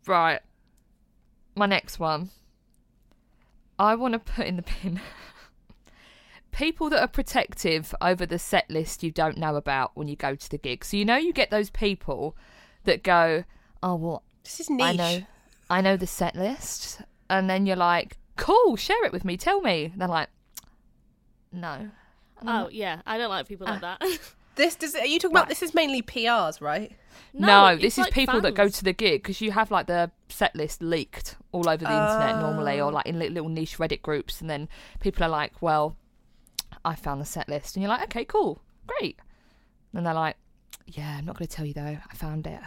Right. 0.07 0.41
My 1.55 1.67
next 1.67 1.99
one. 1.99 2.31
I 3.79 3.95
want 3.95 4.12
to 4.15 4.19
put 4.19 4.47
in 4.47 4.57
the 4.57 4.62
bin 4.83 5.01
people 6.53 6.91
that 6.91 7.01
are 7.01 7.09
protective 7.09 7.95
over 8.01 8.27
the 8.27 8.39
set 8.39 8.71
list 8.71 9.03
you 9.03 9.11
don't 9.11 9.37
know 9.39 9.57
about 9.57 9.91
when 9.95 10.09
you 10.09 10.17
go 10.17 10.35
to 10.35 10.51
the 10.51 10.59
gig. 10.59 10.85
So 10.85 10.97
you 10.97 11.05
know 11.05 11.17
you 11.17 11.33
get 11.33 11.51
those 11.51 11.71
people 11.71 12.37
that 12.85 13.03
go, 13.03 13.45
"Oh 13.83 13.95
well, 13.95 14.23
this 14.44 14.61
is 14.61 14.70
niche. 14.70 14.84
I 14.84 14.92
know, 14.92 15.22
I 15.70 15.80
know 15.80 15.96
the 15.96 16.06
set 16.06 16.34
list," 16.34 17.00
and 17.28 17.49
then 17.49 17.66
you're 17.66 17.76
like, 17.76 18.16
"Cool, 18.37 18.76
share 18.76 19.04
it 19.04 19.12
with 19.12 19.25
me. 19.25 19.37
Tell 19.37 19.61
me." 19.61 19.87
And 19.87 20.00
they're 20.00 20.08
like, 20.08 20.28
"No." 21.52 21.90
And 22.40 22.49
Oh 22.49 22.64
like, 22.64 22.75
yeah, 22.75 23.02
I 23.06 23.18
don't 23.18 23.30
like 23.30 23.46
people 23.46 23.66
like 23.66 23.82
ah. 23.82 23.96
that. 24.00 24.18
This 24.54 24.75
does. 24.75 24.94
Are 24.94 25.06
you 25.06 25.18
talking 25.18 25.34
about? 25.34 25.49
This 25.49 25.62
is 25.62 25.72
mainly 25.72 26.02
PRs, 26.02 26.61
right? 26.61 26.92
No, 27.32 27.68
it's 27.68 27.82
this 27.82 27.94
is 27.94 28.04
like 28.04 28.12
people 28.12 28.40
that 28.42 28.54
go 28.54 28.68
to 28.68 28.84
the 28.84 28.92
gig 28.92 29.22
because 29.22 29.40
you 29.40 29.50
have 29.50 29.70
like 29.70 29.87
the 29.87 30.11
set 30.28 30.54
list 30.54 30.82
leaked 30.82 31.37
all 31.52 31.68
over 31.68 31.84
the 31.84 31.90
internet 31.90 32.38
normally, 32.38 32.80
or 32.80 32.92
like 32.92 33.06
in 33.06 33.18
little 33.18 33.49
niche 33.49 33.78
Reddit 33.78 34.02
groups, 34.02 34.40
and 34.42 34.50
then 34.50 34.68
people 35.00 35.25
are 35.25 35.30
like, 35.30 35.62
"Well, 35.62 35.96
I 36.84 36.94
found 36.94 37.20
the 37.20 37.25
set 37.25 37.49
list," 37.49 37.76
and 37.76 37.82
you're 37.82 37.88
like, 37.88 38.02
"Okay, 38.04 38.26
cool, 38.26 38.61
great." 38.87 39.18
And 39.94 40.04
they're 40.04 40.12
like, 40.12 40.37
"Yeah, 40.87 41.16
I'm 41.16 41.25
not 41.25 41.38
going 41.38 41.49
to 41.49 41.56
tell 41.56 41.64
you 41.64 41.72
though. 41.75 41.99
I 42.11 42.14
found 42.14 42.46
it." 42.46 42.61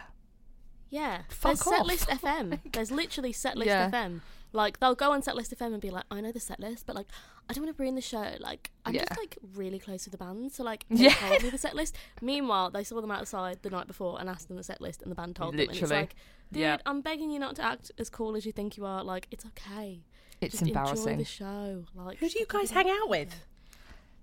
Yeah, 0.89 1.22
Fuck 1.30 1.58
there's 1.58 1.68
off. 1.68 1.74
Setlist 1.88 2.08
oh 2.12 2.15
FM. 2.18 2.60
There's 2.72 2.92
literally 2.92 3.34
Setlist 3.34 3.65
Yeah. 3.65 3.89
FM. 3.89 4.22
Like 4.54 4.80
they'll 4.80 4.96
go 4.96 5.12
on 5.12 5.22
Setlist 5.22 5.54
FM 5.54 5.74
and 5.74 5.82
be 5.82 5.89
like, 5.89 6.06
"I 6.10 6.22
know 6.22 6.32
the 6.32 6.39
setlist, 6.39 6.84
but 6.86 6.96
like 6.96 7.08
I 7.50 7.53
don't 7.53 7.66
want 7.66 7.75
to 7.75 7.83
ruin 7.83 7.96
the 7.96 8.01
show. 8.01 8.36
Like 8.40 8.72
I'm 8.86 8.94
Yeah. 8.94 9.03
just 9.05 9.20
like 9.20 9.38
really 9.55 9.79
close 9.79 10.05
with 10.05 10.14
the 10.14 10.18
band, 10.18 10.53
so 10.53 10.64
like 10.64 10.86
Yeah. 10.90 11.10
they 11.22 11.29
told 11.29 11.44
me 11.44 11.50
the 11.50 11.57
setlist. 11.57 11.92
Meanwhile, 12.22 12.70
they 12.72 12.83
saw 12.86 13.01
them 13.01 13.12
outside 13.12 13.60
the 13.64 13.70
night 13.70 13.88
before 13.88 14.18
and 14.20 14.29
asked 14.29 14.48
them 14.48 14.55
the 14.55 14.64
setlist, 14.64 15.01
and 15.01 15.12
the 15.12 15.16
band 15.16 15.36
told 15.36 15.53
them. 15.53 15.60
And 15.60 15.70
it's 15.72 15.81
Literally. 15.81 16.01
like, 16.03 16.16
dude, 16.53 16.62
Yeah. 16.62 16.77
I'm 16.86 17.01
begging 17.01 17.31
you 17.31 17.40
not 17.40 17.57
to 17.57 17.64
act 17.64 17.92
as 17.98 18.10
cool 18.10 18.38
as 18.38 18.46
you 18.46 18.53
think 18.53 18.77
you 18.77 18.86
are. 18.86 19.03
Like 19.03 19.27
it's 19.31 19.46
okay. 19.46 20.03
It's 20.40 20.60
Just 20.60 20.70
enjoy 20.70 21.16
the 21.18 21.25
show. 21.25 21.86
Like 21.94 22.20
Who 22.20 22.29
do 22.29 22.40
you 22.40 22.46
guys 22.48 22.72
hang 22.72 22.90
out 22.90 23.10
with? 23.10 23.36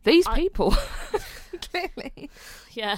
These 0.04 0.26
I- 0.26 0.36
people, 0.38 0.74
clearly. 1.70 2.30
Yeah. 2.72 2.96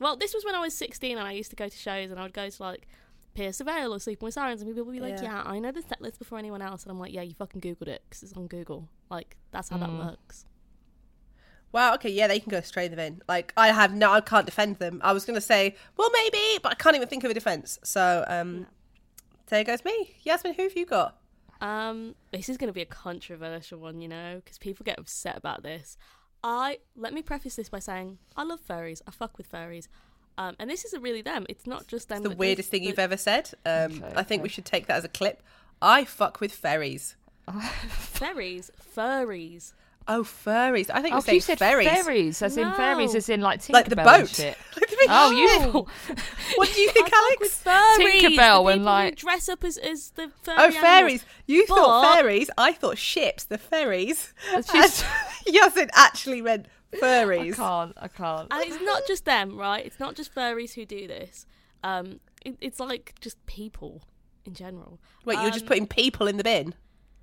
Well, 0.00 0.16
this 0.16 0.34
was 0.34 0.44
when 0.44 0.54
I 0.54 0.60
was 0.60 0.74
16 0.74 1.16
and 1.18 1.26
I 1.26 1.32
used 1.32 1.50
to 1.50 1.56
go 1.56 1.68
to 1.68 1.76
shows 1.76 2.10
and 2.10 2.18
I 2.20 2.24
would 2.24 2.32
go 2.34 2.48
to 2.48 2.62
like 2.62 2.86
Pierce 3.34 3.58
the 3.58 3.64
Veil 3.64 3.94
or 3.94 3.98
Sleeping 4.00 4.24
with 4.26 4.34
Sirens 4.34 4.60
and 4.62 4.70
people 4.70 4.84
would 4.84 4.92
be 4.92 5.00
like, 5.00 5.16
Yeah. 5.22 5.22
yeah. 5.22 5.42
I 5.44 5.58
know 5.58 5.72
the 5.72 5.82
set 5.82 6.00
list 6.00 6.18
before 6.18 6.38
anyone 6.38 6.62
else. 6.62 6.82
And 6.82 6.90
I'm 6.92 6.98
like, 6.98 7.12
yeah, 7.12 7.22
you 7.22 7.34
fucking 7.34 7.60
Googled 7.60 7.88
it 7.88 8.02
because 8.08 8.22
it's 8.22 8.32
on 8.34 8.46
Google. 8.46 8.88
Like, 9.10 9.36
that's 9.52 9.68
how 9.70 9.78
that 9.78 9.88
Mm. 9.88 9.98
works. 10.06 10.44
Wow. 11.72 11.94
Okay. 11.94 12.10
Yeah, 12.10 12.26
they 12.26 12.40
can 12.40 12.50
go 12.50 12.60
straight 12.60 12.92
in. 12.92 13.22
Like 13.28 13.52
I 13.56 13.68
have 13.68 13.94
no. 13.94 14.12
I 14.12 14.20
can't 14.20 14.46
defend 14.46 14.76
them. 14.76 15.00
I 15.04 15.12
was 15.12 15.24
going 15.24 15.34
to 15.34 15.40
say, 15.40 15.76
well, 15.96 16.10
maybe, 16.12 16.58
but 16.62 16.72
I 16.72 16.74
can't 16.74 16.96
even 16.96 17.08
think 17.08 17.24
of 17.24 17.30
a 17.30 17.34
defense. 17.34 17.78
So, 17.82 18.24
um, 18.28 18.66
there 19.48 19.64
goes 19.64 19.84
me. 19.84 20.14
Yasmin, 20.22 20.54
who 20.54 20.62
have 20.64 20.76
you 20.76 20.86
got? 20.86 21.18
Um, 21.60 22.14
this 22.32 22.48
is 22.48 22.56
going 22.56 22.68
to 22.68 22.72
be 22.72 22.82
a 22.82 22.86
controversial 22.86 23.78
one, 23.78 24.00
you 24.00 24.08
know, 24.08 24.40
because 24.44 24.58
people 24.58 24.84
get 24.84 24.98
upset 24.98 25.36
about 25.36 25.62
this. 25.62 25.96
I 26.48 26.78
let 26.96 27.12
me 27.12 27.22
preface 27.22 27.56
this 27.56 27.68
by 27.68 27.80
saying 27.80 28.18
I 28.36 28.44
love 28.44 28.60
furries. 28.64 29.02
I 29.06 29.10
fuck 29.10 29.36
with 29.36 29.50
furries. 29.50 29.88
Um, 30.38 30.54
and 30.60 30.70
this 30.70 30.84
isn't 30.84 31.02
really 31.02 31.22
them. 31.22 31.44
It's 31.48 31.66
not 31.66 31.88
just 31.88 32.08
them. 32.08 32.22
the 32.22 32.30
weirdest 32.30 32.68
goes- 32.68 32.70
thing 32.70 32.84
you've 32.84 33.00
ever 33.00 33.16
said. 33.16 33.50
Um, 33.64 34.02
Okay, 34.04 34.12
I 34.14 34.22
think 34.22 34.40
okay. 34.40 34.42
we 34.44 34.48
should 34.50 34.64
take 34.64 34.86
that 34.86 34.96
as 34.98 35.04
a 35.04 35.08
clip. 35.08 35.42
I 35.82 36.04
fuck 36.04 36.40
with 36.40 36.52
fairies. 36.52 37.16
fairies, 37.88 38.70
furries. 38.96 39.72
Oh, 40.08 40.22
furries. 40.22 40.88
I 40.94 41.02
think 41.02 41.16
Oh, 41.16 41.32
you 41.32 41.40
said 41.40 41.58
fairies. 41.58 41.88
fairies, 41.88 42.40
as 42.40 42.56
in 42.56 42.70
fairies, 42.74 43.16
as 43.16 43.28
in 43.28 43.40
like 43.40 43.60
Tinkerbell 43.60 43.72
Like 43.72 43.88
the 43.88 43.96
boat. 43.96 44.28
shit. 44.28 44.56
Like 44.76 44.88
the 44.90 44.96
big 45.00 45.08
Oh, 45.10 45.30
you. 45.32 46.14
What 46.56 46.72
do 46.72 46.80
you 46.80 46.90
think, 46.92 47.08
I 47.08 47.10
fuck 47.10 47.18
Alex? 47.18 47.40
with 47.40 47.64
furries. 47.64 48.20
Tinkerbell 48.20 48.66
the 48.66 48.72
and, 48.72 48.84
like- 48.84 49.14
who 49.18 49.26
dress 49.26 49.48
up 49.48 49.64
as, 49.64 49.76
as 49.78 50.10
the 50.10 50.30
furry 50.42 50.56
Oh, 50.58 50.64
animals. 50.66 50.80
fairies. 50.80 51.24
You 51.46 51.66
thought 51.66 52.14
fairies. 52.14 52.50
I 52.56 52.72
thought 52.72 52.98
ships, 52.98 53.42
the 53.44 53.58
fairies. 53.58 54.32
It's 54.52 54.72
just- 54.72 55.04
Yasmin 55.54 55.90
actually 55.94 56.42
meant 56.42 56.66
furries. 56.92 57.54
I 57.54 57.56
can't. 57.56 57.92
I 57.96 58.08
can't. 58.08 58.48
And 58.50 58.62
it's 58.64 58.82
not 58.82 59.06
just 59.06 59.24
them, 59.24 59.56
right? 59.56 59.84
It's 59.84 60.00
not 60.00 60.14
just 60.14 60.34
furries 60.34 60.74
who 60.74 60.84
do 60.86 61.06
this. 61.06 61.46
Um, 61.82 62.20
it, 62.44 62.56
it's 62.60 62.80
like 62.80 63.14
just 63.20 63.44
people 63.46 64.02
in 64.44 64.54
general. 64.54 65.00
Wait, 65.24 65.40
you're 65.40 65.50
just 65.50 65.62
Um, 65.64 65.68
putting 65.68 65.86
people 65.86 66.26
in 66.26 66.36
the 66.36 66.44
bin? 66.44 66.74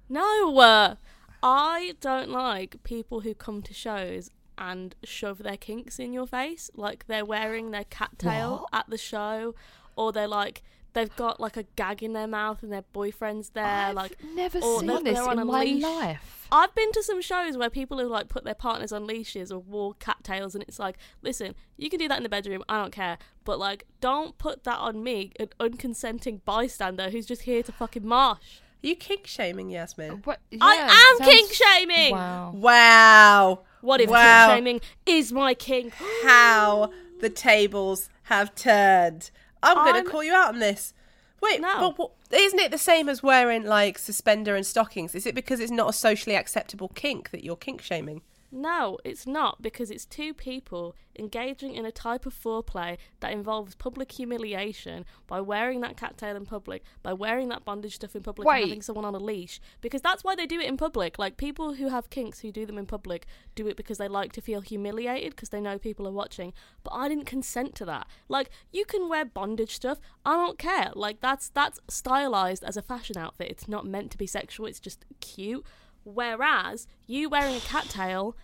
No, 0.10 0.58
uh, 0.60 0.96
I 1.42 1.96
don't 2.02 2.30
like 2.30 2.84
people 2.84 3.22
who 3.22 3.34
come 3.34 3.62
to 3.64 3.74
shows 3.74 4.30
and 4.58 4.96
shove 5.04 5.40
their 5.40 5.58
kinks 5.58 5.98
in 6.00 6.14
your 6.14 6.28
face, 6.28 6.70
like 6.76 7.08
they're 7.08 7.26
wearing 7.26 7.72
their 7.72 7.86
cattail 7.86 8.68
at 8.72 8.90
the 8.90 8.98
show, 8.98 9.56
or 9.96 10.12
they're 10.12 10.28
like 10.28 10.62
they've 10.94 11.16
got 11.16 11.40
like 11.40 11.58
a 11.58 11.64
gag 11.76 12.02
in 12.04 12.14
their 12.14 12.28
mouth 12.28 12.64
and 12.64 12.72
their 12.72 12.84
boyfriend's 12.94 13.50
there. 13.50 13.66
I've 13.66 13.96
like 13.96 14.18
never 14.36 14.60
or 14.60 14.80
seen 14.80 14.88
they're- 14.88 15.02
this 15.02 15.14
they're 15.16 15.24
on 15.28 15.34
in 15.34 15.40
a 15.40 15.46
my 15.46 15.64
leash. 15.64 15.84
life. 15.84 16.48
I've 16.52 16.74
been 16.76 16.92
to 16.92 17.02
some 17.02 17.20
shows 17.22 17.58
where 17.58 17.70
people 17.72 17.98
have 17.98 18.10
like 18.10 18.30
put 18.30 18.44
their 18.44 18.54
partners 18.54 18.92
on 18.92 19.08
leashes 19.08 19.52
or 19.52 19.60
wore 19.60 19.96
cattails, 19.96 20.54
and 20.54 20.64
it's 20.68 20.78
like, 20.78 20.98
listen, 21.24 21.56
you 21.78 21.90
can 21.90 21.98
do 22.00 22.08
that 22.08 22.18
in 22.18 22.24
the 22.24 22.30
bedroom, 22.30 22.64
I 22.70 22.78
don't 22.80 22.92
care, 22.94 23.18
but 23.44 23.58
like, 23.58 23.86
don't 24.02 24.38
put 24.38 24.64
that 24.66 24.78
on 24.78 25.02
me, 25.04 25.32
an 25.40 25.48
unconsenting 25.60 26.42
bystander 26.46 27.10
who's 27.10 27.26
just 27.26 27.44
here 27.44 27.64
to 27.64 27.72
fucking 27.72 28.06
marsh. 28.06 28.60
Are 28.84 28.88
you 28.88 28.96
kink 28.96 29.26
shaming, 29.26 29.70
Yasmin? 29.72 30.12
Uh, 30.12 30.16
what, 30.26 30.40
I 30.62 30.76
am 30.76 31.18
sounds- 31.18 31.32
kink 31.34 31.52
shaming. 31.54 32.12
Wow. 32.12 32.52
Wow. 32.54 33.60
What 33.82 34.00
if 34.02 34.10
Wow. 34.10 34.48
kink 34.48 34.58
shaming 34.58 34.82
is 35.08 35.32
my 35.34 35.54
kink? 35.56 35.94
How 36.24 36.92
the 37.20 37.30
tables 37.30 38.10
have 38.24 38.54
turned. 38.56 39.32
I'm, 39.64 39.92
going 39.92 40.04
to 40.04 40.10
call 40.10 40.24
you 40.24 40.34
out 40.34 40.50
on 40.50 40.60
this. 40.60 40.94
Wait, 41.42 41.60
No. 41.60 41.80
but 41.80 41.98
what, 41.98 42.12
isn't 42.32 42.60
it 42.60 42.72
the 42.72 42.78
same 42.78 43.10
as 43.10 43.22
wearing 43.22 43.66
like 43.66 43.98
suspender 43.98 44.56
and 44.56 44.66
stockings? 44.66 45.14
Is 45.14 45.26
it 45.26 45.36
because 45.36 45.60
it's 45.60 45.72
not 45.72 45.90
a 45.90 45.94
socially 45.94 46.36
acceptable 46.36 46.90
kink 46.90 47.32
that 47.32 47.44
you're 47.44 47.58
kink 47.58 47.82
shaming? 47.82 48.22
No, 48.56 49.00
it's 49.04 49.26
not 49.26 49.64
because 49.64 49.90
it's 49.90 50.06
two 50.06 50.32
people 50.32 50.96
engaging 51.18 51.74
in 51.74 51.88
a 51.88 51.92
type 51.92 52.28
of 52.28 52.36
foreplay 52.36 52.98
that 53.20 53.32
involves 53.32 53.74
public 53.74 54.12
humiliation 54.12 55.06
by 55.26 55.42
wearing 55.42 55.82
that 55.82 55.98
cattail 55.98 56.36
in 56.36 56.46
public, 56.46 56.84
by 57.02 57.14
wearing 57.14 57.50
that 57.50 57.66
bondage 57.66 57.96
stuff 57.96 58.16
in 58.16 58.22
public, 58.22 58.48
Wait. 58.48 58.62
and 58.62 58.70
having 58.70 58.82
someone 58.84 59.06
on 59.06 59.16
a 59.16 59.20
leash. 59.20 59.60
Because 59.82 60.04
that's 60.04 60.24
why 60.24 60.36
they 60.36 60.46
do 60.46 60.60
it 60.60 60.68
in 60.68 60.78
public. 60.78 61.18
Like 61.18 61.36
people 61.36 61.74
who 61.74 61.88
have 61.88 62.12
kinks 62.12 62.42
who 62.42 62.52
do 62.52 62.68
them 62.68 62.78
in 62.78 62.86
public 62.86 63.26
do 63.56 63.68
it 63.68 63.76
because 63.76 63.98
they 63.98 64.08
like 64.08 64.32
to 64.34 64.42
feel 64.42 64.62
humiliated 64.62 65.32
because 65.32 65.50
they 65.50 65.60
know 65.60 65.80
people 65.80 66.08
are 66.08 66.12
watching. 66.12 66.54
But 66.84 66.94
I 66.94 67.10
didn't 67.10 67.26
consent 67.26 67.74
to 67.76 67.86
that. 67.86 68.06
Like 68.30 68.52
you 68.72 68.86
can 68.86 69.10
wear 69.10 69.26
bondage 69.26 69.74
stuff. 69.74 70.00
I 70.24 70.34
don't 70.34 70.60
care. 70.60 70.92
Like 70.94 71.22
that's 71.22 71.50
that's 71.50 71.80
stylized 71.90 72.64
as 72.64 72.78
a 72.78 72.84
fashion 72.84 73.18
outfit. 73.18 73.50
It's 73.50 73.68
not 73.68 73.88
meant 73.88 74.12
to 74.12 74.18
be 74.20 74.28
sexual. 74.28 74.68
It's 74.68 74.80
just 74.80 75.06
cute. 75.22 75.66
Whereas 76.04 76.88
you 77.08 77.30
wearing 77.30 77.56
a 77.56 77.60
cattail 77.60 78.36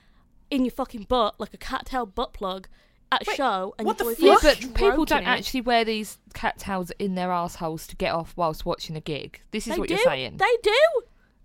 in 0.50 0.66
your 0.66 0.72
fucking 0.72 1.04
butt, 1.04 1.40
like 1.40 1.54
a 1.54 1.58
cattail 1.58 2.06
butt 2.06 2.34
plug, 2.34 2.68
at 3.12 3.24
a 3.24 3.26
Wait, 3.30 3.38
show, 3.38 3.74
and 3.80 3.88
what 3.88 3.98
the 3.98 4.06
your 4.06 4.16
Yeah, 4.20 4.36
but 4.42 4.60
people 4.76 5.04
don't 5.06 5.24
it. 5.24 5.28
actually 5.28 5.62
wear 5.62 5.84
these 5.84 6.20
cattails 6.36 6.92
in 7.00 7.16
their 7.16 7.32
assholes 7.32 7.88
to 7.88 7.96
get 7.96 8.14
off 8.14 8.34
whilst 8.36 8.66
watching 8.66 8.96
a 8.96 9.02
gig. 9.02 9.42
This 9.52 9.66
is 9.68 9.74
They 9.74 9.80
what 9.80 9.88
do. 9.88 9.96
you're 9.96 10.04
saying. 10.04 10.38
They 10.38 10.58
do. 10.62 11.02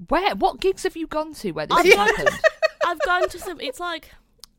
Where? 0.08 0.34
What 0.34 0.60
gigs 0.60 0.82
have 0.82 0.96
you 0.96 1.06
gone 1.06 1.32
to 1.34 1.52
where 1.52 1.66
this 1.66 1.78
I've 1.78 1.84
has 1.86 1.94
gone 1.94 2.06
happened? 2.08 2.38
I've 2.86 3.00
gone 3.00 3.28
to 3.30 3.38
some. 3.38 3.60
It's 3.60 3.80
like 3.80 4.10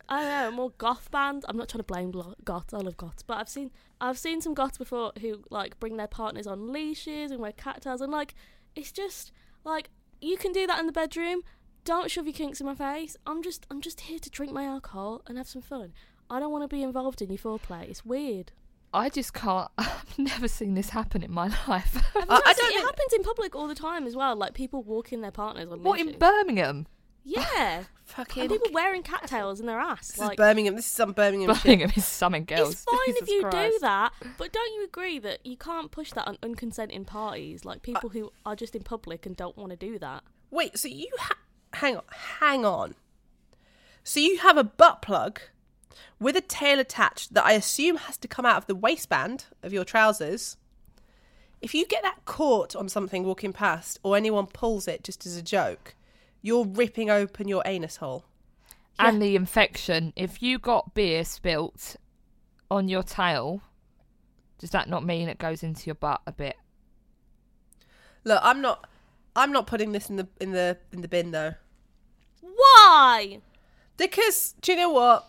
I 0.09 0.21
don't 0.21 0.29
know, 0.29 0.51
more 0.57 0.71
goth 0.77 1.09
band. 1.11 1.45
I'm 1.47 1.57
not 1.57 1.69
trying 1.69 1.79
to 1.79 1.83
blame 1.83 2.11
lo- 2.11 2.35
goths. 2.43 2.73
I 2.73 2.77
love 2.77 2.97
goths, 2.97 3.21
but 3.23 3.37
I've 3.37 3.49
seen 3.49 3.69
I've 4.01 4.17
seen 4.17 4.41
some 4.41 4.53
goths 4.55 4.77
before 4.79 5.11
who 5.21 5.43
like 5.51 5.79
bring 5.79 5.97
their 5.97 6.07
partners 6.07 6.47
on 6.47 6.71
leashes 6.71 7.29
and 7.31 7.39
wear 7.39 7.51
cattails, 7.51 8.01
and 8.01 8.11
like 8.11 8.33
it's 8.75 8.91
just 8.91 9.31
like 9.63 9.89
you 10.25 10.37
can 10.37 10.51
do 10.51 10.65
that 10.67 10.79
in 10.79 10.85
the 10.87 10.91
bedroom. 10.91 11.41
Don't 11.83 12.09
shove 12.09 12.25
your 12.25 12.33
kinks 12.33 12.59
in 12.59 12.65
my 12.65 12.75
face. 12.75 13.15
I'm 13.27 13.43
just 13.43 13.65
I'm 13.69 13.79
just 13.81 14.01
here 14.01 14.19
to 14.19 14.29
drink 14.29 14.51
my 14.51 14.63
alcohol 14.65 15.21
and 15.27 15.37
have 15.37 15.47
some 15.47 15.61
fun. 15.61 15.93
I 16.29 16.39
don't 16.39 16.51
want 16.51 16.63
to 16.63 16.75
be 16.75 16.81
involved 16.81 17.21
in 17.21 17.29
your 17.29 17.37
foreplay. 17.37 17.87
It's 17.89 18.03
weird. 18.03 18.51
I 18.93 19.09
just 19.09 19.33
can't. 19.33 19.69
I've 19.77 20.17
never 20.17 20.47
seen 20.47 20.73
this 20.73 20.89
happen 20.89 21.21
in 21.21 21.31
my 21.31 21.47
life. 21.67 21.95
I- 22.15 22.19
I 22.21 22.25
don't 22.25 22.47
it 22.49 22.55
think- 22.57 22.81
happens 22.81 23.13
in 23.13 23.23
public 23.23 23.55
all 23.55 23.67
the 23.67 23.75
time 23.75 24.07
as 24.07 24.15
well. 24.15 24.35
Like 24.35 24.53
people 24.53 24.81
walking 24.81 25.21
their 25.21 25.31
partners 25.31 25.69
on 25.71 25.83
what 25.83 25.99
in. 25.99 26.17
Birmingham? 26.17 26.87
Yeah, 27.25 27.83
Fucking. 28.05 28.43
and 28.43 28.51
people 28.51 28.71
wearing 28.71 29.03
cattails 29.03 29.59
in 29.59 29.65
their 29.65 29.79
ass. 29.79 30.09
This 30.09 30.19
like 30.19 30.33
is 30.33 30.37
Birmingham. 30.37 30.75
This 30.75 30.85
is 30.85 30.91
some 30.91 31.11
Birmingham 31.11 31.53
shit. 31.55 31.63
Birmingham 31.63 31.91
is 31.95 32.05
something 32.05 32.47
else. 32.51 32.73
It's 32.73 32.83
fine 32.83 32.97
if 33.07 33.25
Jesus 33.25 33.29
you 33.29 33.49
do 33.49 33.77
that, 33.81 34.13
but 34.37 34.53
don't 34.53 34.73
you 34.75 34.83
agree 34.85 35.19
that 35.19 35.45
you 35.45 35.57
can't 35.57 35.91
push 35.91 36.11
that 36.11 36.27
on 36.27 36.37
unconsenting 36.37 37.05
parties, 37.05 37.65
like 37.65 37.81
people 37.81 38.09
who 38.09 38.31
are 38.45 38.55
just 38.55 38.75
in 38.75 38.83
public 38.83 39.25
and 39.25 39.35
don't 39.35 39.57
want 39.57 39.71
to 39.71 39.75
do 39.75 39.99
that? 39.99 40.23
Wait, 40.51 40.77
so 40.77 40.87
you 40.87 41.09
ha- 41.19 41.37
hang 41.73 41.97
on, 41.97 42.03
hang 42.39 42.63
on. 42.63 42.95
So 44.03 44.19
you 44.19 44.37
have 44.37 44.55
a 44.55 44.63
butt 44.63 45.01
plug 45.01 45.41
with 46.19 46.37
a 46.37 46.41
tail 46.41 46.79
attached 46.79 47.33
that 47.33 47.45
I 47.45 47.53
assume 47.53 47.97
has 47.97 48.17
to 48.17 48.27
come 48.27 48.45
out 48.45 48.57
of 48.57 48.67
the 48.67 48.75
waistband 48.75 49.45
of 49.63 49.73
your 49.73 49.83
trousers. 49.83 50.57
If 51.61 51.73
you 51.73 51.87
get 51.87 52.03
that 52.03 52.25
caught 52.25 52.75
on 52.75 52.87
something 52.87 53.23
walking 53.23 53.51
past, 53.51 53.99
or 54.03 54.15
anyone 54.15 54.45
pulls 54.45 54.87
it 54.87 55.03
just 55.03 55.25
as 55.25 55.35
a 55.35 55.41
joke, 55.41 55.94
you're 56.45 56.65
ripping 56.65 57.09
open 57.09 57.47
your 57.47 57.63
anus 57.65 57.97
hole. 57.97 58.23
And 58.99 59.19
the 59.19 59.35
infection. 59.35 60.13
If 60.15 60.43
you 60.43 60.59
got 60.59 60.93
beer 60.93 61.25
spilt 61.25 61.95
on 62.69 62.87
your 62.87 63.01
tail, 63.01 63.61
does 64.59 64.69
that 64.69 64.87
not 64.87 65.03
mean 65.03 65.27
it 65.27 65.39
goes 65.39 65.63
into 65.63 65.87
your 65.87 65.95
butt 65.95 66.21
a 66.27 66.31
bit? 66.31 66.55
Look, 68.23 68.39
I'm 68.43 68.61
not, 68.61 68.87
I'm 69.35 69.51
not 69.51 69.65
putting 69.65 69.91
this 69.91 70.07
in 70.07 70.17
the 70.17 70.27
in 70.39 70.51
the 70.51 70.77
in 70.93 71.01
the 71.01 71.07
bin 71.07 71.31
though, 71.31 71.55
Why? 72.41 73.39
because 73.97 74.53
do 74.61 74.71
you 74.71 74.77
know 74.77 74.91
what? 74.91 75.27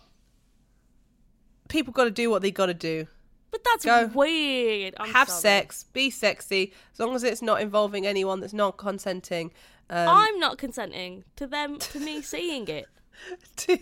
People 1.67 1.93
got 1.93 2.03
to 2.05 2.11
do 2.11 2.29
what 2.29 2.43
they 2.43 2.51
got 2.51 2.67
to 2.67 2.73
do. 2.75 3.07
But 3.49 3.61
that's 3.63 3.85
Go. 3.85 4.11
weird. 4.13 4.93
I'm 4.99 5.11
have 5.13 5.29
sorry. 5.29 5.41
sex, 5.41 5.83
be 5.93 6.09
sexy, 6.11 6.73
as 6.93 6.99
long 6.99 7.15
as 7.15 7.23
it's 7.23 7.41
not 7.41 7.59
involving 7.59 8.05
anyone 8.05 8.39
that's 8.39 8.53
not 8.53 8.77
consenting. 8.77 9.51
Um, 9.89 10.09
I'm 10.09 10.39
not 10.39 10.57
consenting 10.57 11.23
to 11.37 11.47
them 11.47 11.79
to 11.79 11.99
me 11.99 12.21
seeing 12.21 12.67
it. 12.67 12.87
to- 13.57 13.79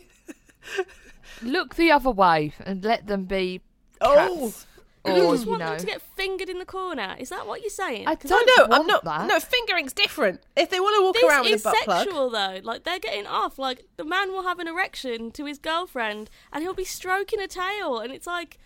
Look 1.41 1.75
the 1.75 1.91
other 1.91 2.11
way 2.11 2.53
and 2.65 2.83
let 2.83 3.07
them 3.07 3.25
be 3.25 3.61
oh, 4.01 4.15
cats. 4.15 4.67
You 5.05 5.11
Or, 5.23 5.33
just 5.33 5.45
you 5.45 5.49
want 5.51 5.59
know. 5.61 5.69
them 5.71 5.79
to 5.79 5.85
get 5.85 6.01
fingered 6.01 6.49
in 6.49 6.57
the 6.59 6.65
corner. 6.65 7.15
Is 7.19 7.29
that 7.29 7.45
what 7.45 7.61
you're 7.61 7.69
saying? 7.69 8.07
I 8.07 8.15
'Cause 8.15 8.31
no, 8.31 8.39
don't 8.43 8.69
know. 8.69 8.75
I'm 8.75 8.87
not. 8.87 9.03
that. 9.03 9.27
No, 9.27 9.39
fingering's 9.39 9.93
different. 9.93 10.41
If 10.55 10.69
they 10.71 10.79
want 10.79 10.95
to 10.97 11.03
walk 11.03 11.15
this 11.15 11.23
around 11.23 11.43
with 11.49 11.61
a 11.61 11.63
butt 11.63 11.75
plug, 11.83 12.03
sexual 12.05 12.29
though. 12.31 12.59
Like 12.63 12.83
they're 12.85 12.99
getting 12.99 13.27
off. 13.27 13.59
Like 13.59 13.85
the 13.97 14.05
man 14.05 14.31
will 14.31 14.43
have 14.43 14.57
an 14.59 14.67
erection 14.67 15.31
to 15.31 15.45
his 15.45 15.59
girlfriend, 15.59 16.29
and 16.51 16.63
he'll 16.63 16.73
be 16.73 16.85
stroking 16.85 17.39
a 17.39 17.47
tail, 17.47 17.99
and 17.99 18.11
it's 18.13 18.25
like, 18.25 18.57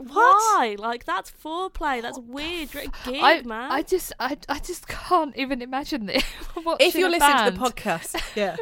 why? 0.00 0.76
Like 0.78 1.04
that's 1.04 1.30
foreplay. 1.30 2.02
That's 2.02 2.18
weird. 2.18 2.72
You're 2.72 2.82
at 2.84 2.88
a 2.88 3.10
gig, 3.10 3.22
I, 3.22 3.42
man. 3.42 3.70
I 3.70 3.82
just, 3.82 4.12
I, 4.18 4.36
I 4.48 4.58
just 4.58 4.88
can't 4.88 5.36
even 5.36 5.62
imagine 5.62 6.06
this. 6.06 6.24
if 6.80 6.94
you're 6.94 7.08
a 7.08 7.10
listening 7.10 7.44
to 7.46 7.50
the 7.50 7.58
podcast, 7.58 8.20
yeah. 8.36 8.56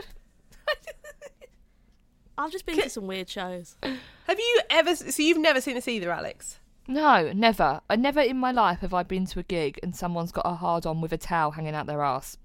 I've 2.37 2.53
just 2.53 2.67
been 2.67 2.81
to 2.81 2.89
some 2.89 3.07
weird 3.07 3.29
shows. 3.29 3.77
Have 3.83 4.39
you 4.39 4.61
ever? 4.71 4.95
So 4.95 5.23
you've 5.23 5.39
never 5.39 5.61
seen 5.61 5.75
this 5.75 5.89
either, 5.89 6.11
Alex? 6.11 6.61
No, 6.87 7.33
never. 7.33 7.81
I 7.91 7.97
never 7.97 8.21
in 8.21 8.39
my 8.39 8.53
life 8.53 8.81
have 8.81 8.95
I 8.95 9.03
been 9.03 9.27
to 9.27 9.41
a 9.41 9.43
gig 9.43 9.79
and 9.83 9.95
someone's 9.95 10.33
got 10.33 10.47
a 10.47 10.55
hard 10.55 10.87
on 10.87 11.01
with 11.01 11.13
a 11.13 11.19
towel 11.19 11.51
hanging 11.51 11.75
out 11.75 11.87
their 11.87 12.03
ass. 12.03 12.39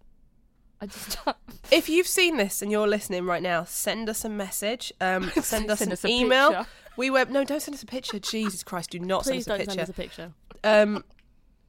I 0.82 0.88
just 0.88 1.18
don't. 1.26 1.38
If 1.72 1.88
you've 1.88 2.08
seen 2.08 2.38
this 2.38 2.62
and 2.62 2.70
you're 2.70 2.88
listening 2.88 3.26
right 3.26 3.42
now, 3.42 3.64
send 3.64 4.10
us 4.10 4.26
a 4.26 4.30
message. 4.30 4.92
Um, 5.00 5.32
send 5.42 5.72
us 5.72 5.80
Send 5.80 5.90
an 5.90 5.94
us 5.94 6.04
a 6.04 6.08
email. 6.08 6.50
picture. 6.50 6.68
We 6.98 7.10
web. 7.10 7.30
No, 7.30 7.44
don't 7.44 7.62
send 7.62 7.76
us 7.76 7.84
a 7.84 7.88
picture. 7.88 8.20
Jesus 8.20 8.64
Christ, 8.64 8.92
do 8.92 9.00
not 9.00 9.24
Please 9.24 9.46
send 9.46 9.60
don't 9.60 9.68
us 9.68 9.74
a 9.76 9.86
send 9.86 9.96
picture. 9.96 10.22
us 10.24 10.30
a 10.64 10.74
picture. 10.74 10.82
um, 10.98 11.04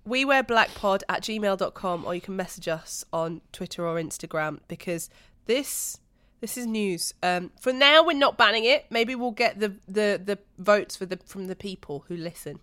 we 0.06 0.24
wear 0.24 0.42
blackpod 0.44 1.00
at 1.08 1.22
gmail.com 1.22 2.04
or 2.04 2.14
you 2.14 2.20
can 2.20 2.36
message 2.36 2.68
us 2.68 3.06
on 3.10 3.40
Twitter 3.52 3.86
or 3.86 3.96
Instagram 3.96 4.58
because 4.68 5.08
this 5.46 5.98
this 6.40 6.58
is 6.58 6.66
news. 6.66 7.14
Um, 7.22 7.52
for 7.58 7.72
now, 7.72 8.04
we're 8.04 8.12
not 8.18 8.36
banning 8.36 8.66
it. 8.66 8.84
Maybe 8.90 9.14
we'll 9.14 9.30
get 9.30 9.60
the, 9.60 9.76
the, 9.88 10.20
the 10.22 10.38
votes 10.58 10.94
for 10.94 11.06
the 11.06 11.18
from 11.24 11.46
the 11.46 11.56
people 11.56 12.04
who 12.08 12.16
listen. 12.18 12.60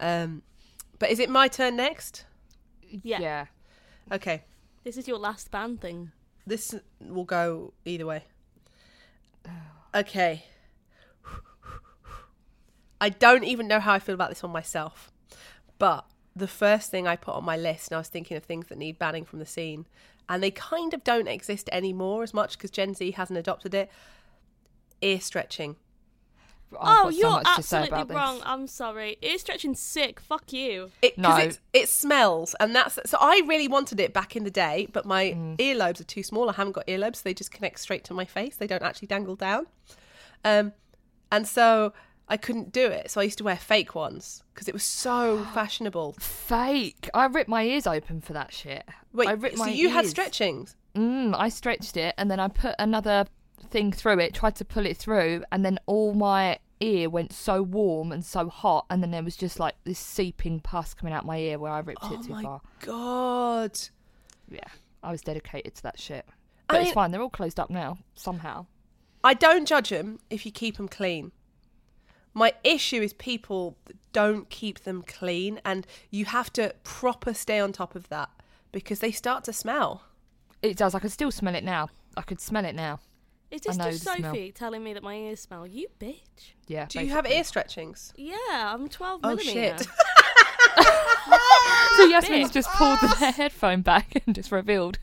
Um, 0.00 0.42
but 0.98 1.10
is 1.10 1.20
it 1.20 1.30
my 1.30 1.46
turn 1.46 1.76
next? 1.76 2.24
Yeah. 2.82 3.20
yeah. 3.20 3.46
Okay, 4.10 4.42
This 4.82 4.96
is 4.96 5.06
your 5.06 5.18
last 5.18 5.52
band 5.52 5.80
thing. 5.80 6.10
this 6.44 6.74
will 7.00 7.24
go 7.24 7.72
either 7.84 8.04
way. 8.06 8.24
Okay. 9.94 10.44
I 13.02 13.08
don't 13.10 13.44
even 13.44 13.66
know 13.68 13.80
how 13.80 13.92
I 13.92 13.98
feel 13.98 14.14
about 14.14 14.30
this 14.30 14.42
one 14.42 14.52
myself. 14.52 15.10
But 15.78 16.06
the 16.34 16.46
first 16.48 16.90
thing 16.90 17.06
I 17.06 17.16
put 17.16 17.34
on 17.34 17.44
my 17.44 17.56
list, 17.56 17.88
and 17.90 17.96
I 17.96 17.98
was 17.98 18.08
thinking 18.08 18.36
of 18.36 18.44
things 18.44 18.68
that 18.68 18.78
need 18.78 18.98
banning 18.98 19.24
from 19.24 19.38
the 19.40 19.46
scene, 19.46 19.86
and 20.28 20.42
they 20.42 20.50
kind 20.52 20.94
of 20.94 21.02
don't 21.04 21.26
exist 21.28 21.68
anymore 21.72 22.22
as 22.22 22.32
much 22.32 22.56
because 22.56 22.70
Gen 22.70 22.94
Z 22.94 23.10
hasn't 23.10 23.38
adopted 23.38 23.74
it. 23.74 23.90
Ear 25.02 25.20
stretching. 25.20 25.76
I've 26.80 26.96
oh, 27.06 27.10
so 27.10 27.16
you're 27.18 27.30
much 27.30 27.46
absolutely 27.58 28.04
wrong. 28.14 28.36
This. 28.36 28.44
I'm 28.46 28.66
sorry. 28.66 29.18
Ear 29.20 29.36
stretching 29.36 29.74
sick. 29.74 30.20
Fuck 30.20 30.52
you. 30.54 30.90
It, 31.02 31.16
'cause 31.16 31.22
No. 31.22 31.36
it's, 31.36 31.60
it 31.74 31.88
smells, 31.90 32.54
and 32.60 32.74
that's 32.74 32.98
so. 33.04 33.18
I 33.20 33.42
really 33.46 33.68
wanted 33.68 34.00
it 34.00 34.14
back 34.14 34.36
in 34.36 34.44
the 34.44 34.50
day, 34.50 34.86
but 34.92 35.04
my 35.04 35.32
Mm. 35.32 35.56
earlobes 35.58 36.00
are 36.00 36.04
too 36.04 36.22
small. 36.22 36.48
I 36.48 36.54
haven't 36.54 36.72
got 36.72 36.86
earlobes; 36.86 37.16
so 37.16 37.22
they 37.24 37.34
just 37.34 37.50
connect 37.50 37.80
straight 37.80 38.04
to 38.04 38.14
my 38.14 38.24
face. 38.24 38.56
They 38.56 38.66
don't 38.68 38.82
actually 38.82 39.08
dangle 39.08 39.36
down. 39.36 39.66
Um, 40.44 40.72
and 41.30 41.46
so 41.46 41.92
I 42.28 42.36
couldn't 42.36 42.72
do 42.72 42.86
it. 42.86 43.10
So 43.10 43.20
I 43.20 43.24
used 43.24 43.38
to 43.38 43.44
wear 43.44 43.56
fake 43.56 43.94
ones 43.94 44.42
because 44.54 44.68
it 44.68 44.74
was 44.74 44.84
so 44.84 45.44
fashionable. 45.54 46.14
Fake. 46.18 47.08
I 47.12 47.26
ripped 47.26 47.48
my 47.48 47.62
ears 47.64 47.86
open 47.86 48.20
for 48.20 48.32
that 48.32 48.52
shit. 48.54 48.84
Wait, 49.12 49.28
I 49.28 49.32
ripped 49.32 49.58
so 49.58 49.64
my 49.64 49.70
you 49.70 49.90
had 49.90 50.06
stretchings? 50.06 50.76
Mm, 50.94 51.34
I 51.36 51.48
stretched 51.48 51.96
it 51.96 52.14
and 52.18 52.30
then 52.30 52.40
I 52.40 52.48
put 52.48 52.74
another 52.78 53.26
thing 53.70 53.92
through 53.92 54.18
it, 54.20 54.34
tried 54.34 54.56
to 54.56 54.64
pull 54.64 54.86
it 54.86 54.96
through, 54.96 55.44
and 55.52 55.64
then 55.64 55.78
all 55.86 56.14
my 56.14 56.58
ear 56.80 57.08
went 57.08 57.32
so 57.32 57.62
warm 57.62 58.10
and 58.12 58.24
so 58.24 58.48
hot, 58.48 58.86
and 58.90 59.02
then 59.02 59.10
there 59.12 59.22
was 59.22 59.36
just 59.36 59.60
like 59.60 59.74
this 59.84 59.98
seeping 60.00 60.58
pus 60.60 60.94
coming 60.94 61.14
out 61.14 61.24
my 61.24 61.38
ear 61.38 61.58
where 61.58 61.70
I 61.72 61.78
ripped 61.78 62.00
Oh 62.02 62.14
it 62.14 62.22
too 62.24 62.30
my 62.32 62.42
far. 62.42 62.60
god! 62.80 63.78
Yeah, 64.50 64.60
I 65.02 65.12
was 65.12 65.22
dedicated 65.22 65.74
to 65.76 65.82
that 65.84 65.98
shit. 66.00 66.26
I 66.28 66.32
But 66.68 66.74
mean- 66.78 66.82
it's 66.86 66.92
fine. 66.94 67.10
They're 67.12 67.22
all 67.22 67.30
closed 67.30 67.60
up 67.60 67.70
now 67.70 67.98
somehow. 68.14 68.66
I 69.24 69.34
don't 69.34 69.66
judge 69.66 69.90
them 69.90 70.18
if 70.28 70.44
you 70.44 70.50
keep 70.52 70.76
them 70.76 70.88
clean. 70.88 71.30
My 72.34 72.52
issue 72.64 73.00
is 73.02 73.12
people 73.12 73.76
don't 74.12 74.48
keep 74.48 74.80
them 74.80 75.02
clean, 75.06 75.60
and 75.64 75.86
you 76.10 76.24
have 76.26 76.52
to 76.54 76.74
proper 76.84 77.34
stay 77.34 77.60
on 77.60 77.72
top 77.72 77.94
of 77.94 78.08
that 78.08 78.30
because 78.72 79.00
they 79.00 79.12
start 79.12 79.44
to 79.44 79.52
smell. 79.52 80.04
It 80.62 80.76
does. 80.76 80.94
I 80.94 80.98
can 80.98 81.10
still 81.10 81.30
smell 81.30 81.54
it 81.54 81.64
now. 81.64 81.88
I 82.16 82.22
could 82.22 82.40
smell 82.40 82.64
it 82.64 82.74
now. 82.74 83.00
Is 83.50 83.60
this 83.60 83.76
just 83.76 84.04
the 84.04 84.12
smell. 84.16 84.32
Sophie 84.32 84.50
telling 84.52 84.82
me 84.82 84.94
that 84.94 85.02
my 85.02 85.14
ears 85.14 85.40
smell? 85.40 85.66
You 85.66 85.88
bitch. 86.00 86.54
Yeah. 86.68 86.86
Do 86.88 87.00
you 87.02 87.10
have 87.10 87.26
ear 87.30 87.44
stretchings? 87.44 88.14
Yeah, 88.16 88.34
I'm 88.50 88.88
12 88.88 89.20
Oh 89.22 89.34
millimeter. 89.34 89.78
shit! 89.78 89.86
So 91.96 92.04
Yasmin's 92.06 92.50
just 92.50 92.70
pulled 92.70 92.98
the 93.00 93.08
headphone 93.36 93.82
back 93.82 94.22
and 94.26 94.34
just 94.34 94.50
revealed. 94.50 94.98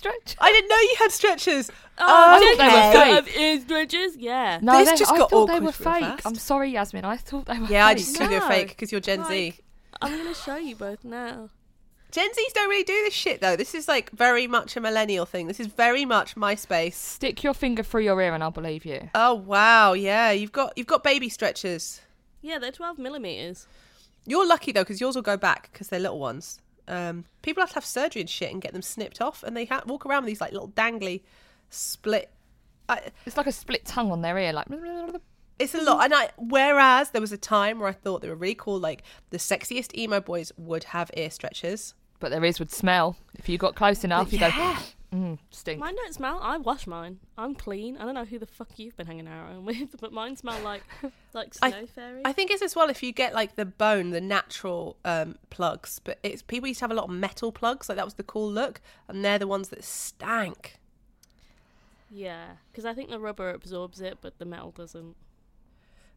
Stretch. 0.00 0.36
I 0.40 0.50
didn't 0.52 0.68
know 0.68 0.76
you 0.76 0.94
had 0.98 1.12
stretchers. 1.12 1.70
Oh, 1.98 2.36
Okay. 2.36 2.46
Jen's 2.46 2.58
They 2.58 2.64
were 2.64 2.92
got 2.92 3.06
fake. 3.06 3.18
of 3.36 3.40
ear 3.40 3.60
stretchers? 3.60 4.16
Yeah. 4.16 4.58
No, 4.62 4.78
This 4.78 4.90
they- 4.90 4.96
just 4.96 5.12
I 5.12 5.18
got 5.18 5.30
thought 5.30 5.46
they 5.46 5.60
were 5.60 5.72
fake. 5.72 6.02
fast. 6.04 6.26
I'm 6.26 6.34
sorry, 6.34 6.70
Yasmin. 6.70 7.04
I 7.04 7.16
thought 7.16 7.46
they 7.46 7.58
were 7.58 7.66
Yeah, 7.66 7.86
I 7.86 7.90
fake. 7.94 7.98
just 7.98 8.14
assumed 8.16 8.32
they're 8.32 8.40
fake 8.40 8.68
because 8.68 8.90
you're 8.92 9.00
Gen 9.00 9.24
Z. 9.26 9.44
Like, 9.46 9.64
I'm 10.02 10.16
gonna 10.16 10.34
show 10.34 10.56
you 10.56 10.74
both 10.76 11.04
now. 11.04 11.50
Gen 12.10 12.28
Zs 12.30 12.52
don't 12.54 12.68
really 12.68 12.82
do 12.82 13.00
this 13.04 13.14
shit 13.14 13.40
though. 13.40 13.54
This 13.54 13.72
is 13.74 13.86
like 13.86 14.10
very 14.10 14.46
much 14.48 14.76
a 14.76 14.80
millennial 14.80 15.26
thing. 15.26 15.46
This 15.46 15.60
is 15.60 15.68
very 15.68 16.04
much 16.04 16.34
MySpace. 16.34 16.94
Stick 16.94 17.44
your 17.44 17.54
finger 17.54 17.82
through 17.84 18.02
your 18.02 18.20
ear 18.20 18.34
and 18.34 18.42
I'll 18.42 18.50
believe 18.50 18.84
you. 18.84 19.10
Oh 19.14 19.34
wow, 19.34 19.92
yeah, 19.92 20.30
you've 20.32 20.50
got 20.50 20.72
you've 20.76 20.88
got 20.88 21.04
baby 21.04 21.28
stretchers. 21.28 22.00
Yeah, 22.42 22.58
they're 22.58 22.72
12 22.72 22.98
millimeters. 22.98 23.66
You're 24.26 24.46
lucky 24.46 24.72
though 24.72 24.82
because 24.82 25.00
yours 25.00 25.14
will 25.14 25.22
go 25.22 25.36
back 25.36 25.68
because 25.72 25.88
they're 25.88 26.00
little 26.00 26.18
ones. 26.18 26.58
Um, 26.88 27.24
people 27.42 27.62
have 27.62 27.70
to 27.70 27.74
have 27.76 27.84
surgery 27.84 28.20
and 28.20 28.28
shit 28.30 28.52
and 28.52 28.60
get 28.60 28.72
them 28.72 28.82
snipped 28.82 29.20
off, 29.20 29.42
and 29.42 29.56
they 29.56 29.64
ha- 29.66 29.82
walk 29.86 30.06
around 30.06 30.22
with 30.24 30.28
these 30.30 30.40
like 30.40 30.52
little 30.52 30.68
dangly 30.68 31.22
split. 31.70 32.30
I, 32.88 33.00
It's 33.26 33.36
like 33.36 33.46
a 33.46 33.52
split 33.52 33.84
tongue 33.84 34.10
on 34.10 34.22
their 34.22 34.36
ear, 34.38 34.52
like. 34.52 34.66
it's 35.58 35.74
a 35.74 35.82
lot. 35.82 36.04
And 36.04 36.14
I, 36.14 36.30
whereas 36.38 37.10
there 37.10 37.20
was 37.20 37.32
a 37.32 37.38
time 37.38 37.78
where 37.78 37.88
I 37.88 37.92
thought 37.92 38.22
they 38.22 38.28
were 38.28 38.34
really 38.34 38.54
cool. 38.54 38.78
Like 38.78 39.02
the 39.30 39.38
sexiest 39.38 39.96
emo 39.96 40.20
boys 40.20 40.52
would 40.56 40.84
have 40.84 41.10
ear 41.16 41.30
stretchers. 41.30 41.94
But 42.18 42.30
their 42.30 42.44
ears 42.44 42.58
would 42.58 42.70
smell 42.70 43.16
if 43.34 43.48
you 43.48 43.56
got 43.58 43.74
close 43.76 44.04
enough. 44.04 44.32
You 44.32 44.38
go, 44.40 44.50
mm, 45.12 45.38
stink. 45.50 45.80
Mine 45.80 45.94
don't 45.96 46.14
smell. 46.14 46.38
I 46.42 46.56
wash 46.58 46.86
mine. 46.86 47.18
I'm 47.36 47.54
clean. 47.54 47.96
I 47.98 48.04
don't 48.04 48.14
know 48.14 48.24
who 48.24 48.38
the 48.38 48.46
fuck 48.46 48.68
you've 48.78 48.96
been 48.96 49.06
hanging 49.06 49.26
around 49.28 49.64
with, 49.66 49.96
but 50.00 50.12
mine 50.12 50.36
smell 50.36 50.60
like 50.62 50.82
like 51.32 51.54
I- 51.62 51.70
snow 51.70 51.86
fairy. 51.86 52.22
I 52.24 52.32
think 52.32 52.50
it's 52.50 52.62
as 52.62 52.74
well 52.76 52.88
if 52.90 53.02
you 53.02 53.12
get 53.12 53.34
like 53.34 53.56
the 53.56 53.64
bone, 53.64 54.10
the 54.10 54.20
natural 54.20 54.96
um, 55.04 55.36
plugs. 55.50 56.00
But 56.02 56.18
it's 56.22 56.42
people 56.42 56.68
used 56.68 56.78
to 56.80 56.84
have 56.84 56.90
a 56.90 56.94
lot 56.94 57.04
of 57.04 57.10
metal 57.10 57.52
plugs. 57.52 57.88
Like 57.88 57.96
that 57.96 58.04
was 58.04 58.14
the 58.14 58.22
cool 58.22 58.50
look, 58.50 58.80
and 59.08 59.24
they're 59.24 59.38
the 59.38 59.46
ones 59.48 59.68
that 59.70 59.82
stank. 59.84 60.76
yeah, 62.10 62.46
because 62.70 62.84
I 62.84 62.94
think 62.94 63.10
the 63.10 63.20
rubber 63.20 63.50
absorbs 63.50 64.00
it, 64.00 64.18
but 64.20 64.38
the 64.38 64.44
metal 64.44 64.72
doesn't. 64.72 65.14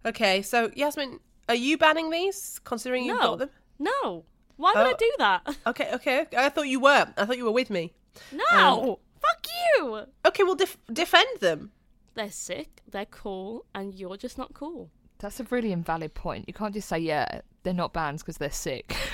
Okay, 0.06 0.42
so 0.42 0.70
Yasmin, 0.76 1.20
are 1.48 1.56
you 1.56 1.78
banning 1.78 2.10
these? 2.10 2.60
Considering 2.64 3.06
you've 3.06 3.18
No. 3.20 3.22
got 3.22 3.40
them. 3.40 3.50
No. 3.80 4.26
Why 4.58 4.74
would 4.76 4.86
I 4.86 4.92
Oh. 4.92 4.96
do 5.00 5.12
that? 5.20 5.56
Okay, 5.68 5.90
okay. 5.94 6.26
I 6.38 6.50
thought 6.50 6.68
you 6.68 6.80
were. 6.80 7.08
I 7.18 7.26
thought 7.26 7.38
you 7.38 7.46
were 7.46 7.52
with 7.52 7.70
me. 7.70 7.94
No. 8.32 8.92
Um, 8.92 8.96
Fuck 9.22 9.48
you. 9.78 10.02
Okay, 10.26 10.44
well, 10.44 10.56
def- 10.56 10.78
defend 10.92 11.40
them. 11.40 11.72
They're 12.16 12.30
sick. 12.32 12.82
They're 12.90 13.06
cool, 13.06 13.66
and 13.74 13.94
you're 13.94 14.18
just 14.18 14.38
not 14.38 14.54
cool. 14.54 14.90
That's 15.20 15.40
a 15.40 15.46
really 15.46 15.72
invalid 15.72 16.14
point. 16.14 16.46
You 16.48 16.54
can't 16.54 16.74
just 16.74 16.90
say, 16.90 17.00
yeah, 17.00 17.42
they're 17.64 17.74
not 17.74 17.94
bands 17.94 18.22
because 18.22 18.38
they're 18.38 18.52
sick. 18.52 18.96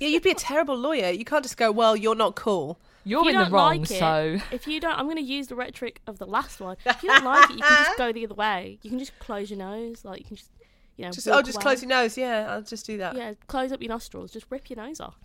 Yeah, 0.00 0.08
you'd 0.08 0.22
be 0.22 0.30
a 0.30 0.34
terrible 0.34 0.76
lawyer. 0.76 1.10
You 1.10 1.24
can't 1.24 1.44
just 1.44 1.56
go, 1.56 1.70
well, 1.70 1.94
you're 1.96 2.16
not 2.16 2.34
cool. 2.34 2.80
You're 3.04 3.20
If 3.20 3.32
you 3.32 3.38
in 3.38 3.44
the 3.44 3.50
wrong, 3.50 3.78
like 3.82 3.90
it, 3.90 3.98
so. 3.98 4.38
If 4.50 4.66
you 4.66 4.80
don't, 4.80 4.98
I'm 4.98 5.04
going 5.04 5.18
to 5.18 5.22
use 5.22 5.46
the 5.46 5.54
rhetoric 5.54 6.00
of 6.06 6.18
the 6.18 6.26
last 6.26 6.60
one. 6.60 6.76
If 6.84 7.02
you 7.02 7.10
don't 7.10 7.24
like 7.24 7.50
it, 7.50 7.56
you 7.56 7.62
can 7.62 7.84
just 7.84 7.98
go 7.98 8.12
the 8.12 8.24
other 8.24 8.34
way. 8.34 8.78
You 8.82 8.90
can 8.90 8.98
just 8.98 9.16
close 9.20 9.50
your 9.50 9.58
nose, 9.58 10.04
like 10.04 10.18
you 10.20 10.24
can 10.24 10.36
just, 10.36 10.50
you 10.96 11.04
know, 11.04 11.12
Just, 11.12 11.26
walk 11.26 11.36
oh, 11.36 11.42
just 11.42 11.56
away. 11.58 11.62
close 11.62 11.82
your 11.82 11.90
nose. 11.90 12.16
Yeah, 12.18 12.46
I'll 12.50 12.62
just 12.62 12.86
do 12.86 12.98
that. 12.98 13.14
Yeah, 13.16 13.34
close 13.46 13.70
up 13.72 13.80
your 13.82 13.90
nostrils. 13.90 14.32
Just 14.32 14.46
rip 14.50 14.68
your 14.68 14.78
nose 14.78 15.00
off. 15.00 15.16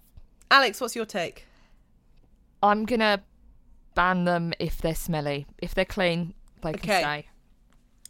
Alex, 0.51 0.79
what's 0.81 0.95
your 0.95 1.05
take? 1.05 1.45
I'm 2.61 2.85
going 2.85 2.99
to 2.99 3.21
ban 3.95 4.25
them 4.25 4.53
if 4.59 4.77
they're 4.79 4.95
smelly. 4.95 5.45
If 5.59 5.73
they're 5.73 5.85
clean, 5.85 6.33
they 6.61 6.69
Okay. 6.71 6.79
can 6.79 7.01
stay. 7.01 7.29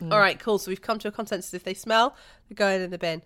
Mm. 0.05 0.13
All 0.13 0.19
right, 0.19 0.39
cool. 0.39 0.57
So 0.59 0.71
we've 0.71 0.81
come 0.81 0.99
to 0.99 1.07
a 1.09 1.11
consensus. 1.11 1.53
If 1.53 1.63
they 1.63 1.73
smell, 1.73 2.15
they're 2.47 2.55
going 2.55 2.81
in 2.81 2.89
the 2.89 2.97
bin. 2.97 3.21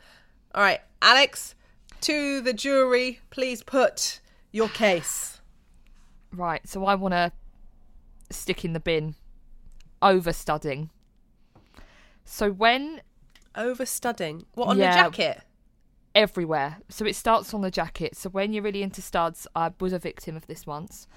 All 0.55 0.61
right, 0.63 0.81
Alex, 1.01 1.55
to 2.01 2.41
the 2.41 2.53
jury, 2.53 3.19
please 3.29 3.63
put 3.63 4.19
your 4.51 4.69
case. 4.69 5.39
Right, 6.31 6.67
so 6.67 6.85
I 6.85 6.95
want 6.95 7.13
to 7.13 7.31
stick 8.31 8.65
in 8.65 8.73
the 8.73 8.79
bin 8.79 9.15
overstudding. 10.01 10.89
So 12.25 12.51
when 12.51 13.01
Overstudding. 13.55 14.45
What 14.55 14.69
on 14.69 14.77
Yeah. 14.77 14.95
the 15.09 15.11
jacket? 15.17 15.43
Everywhere, 16.15 16.77
so 16.89 17.05
it 17.05 17.15
starts 17.15 17.53
on 17.53 17.61
the 17.61 17.71
jacket. 17.71 18.15
So 18.15 18.29
when 18.29 18.53
you're 18.53 18.63
really 18.63 18.83
into 18.83 19.01
studs, 19.01 19.47
I 19.55 19.71
was 19.79 19.93
a 19.93 19.99
victim 19.99 20.35
of 20.35 20.47
this 20.47 20.65
once. 20.65 21.07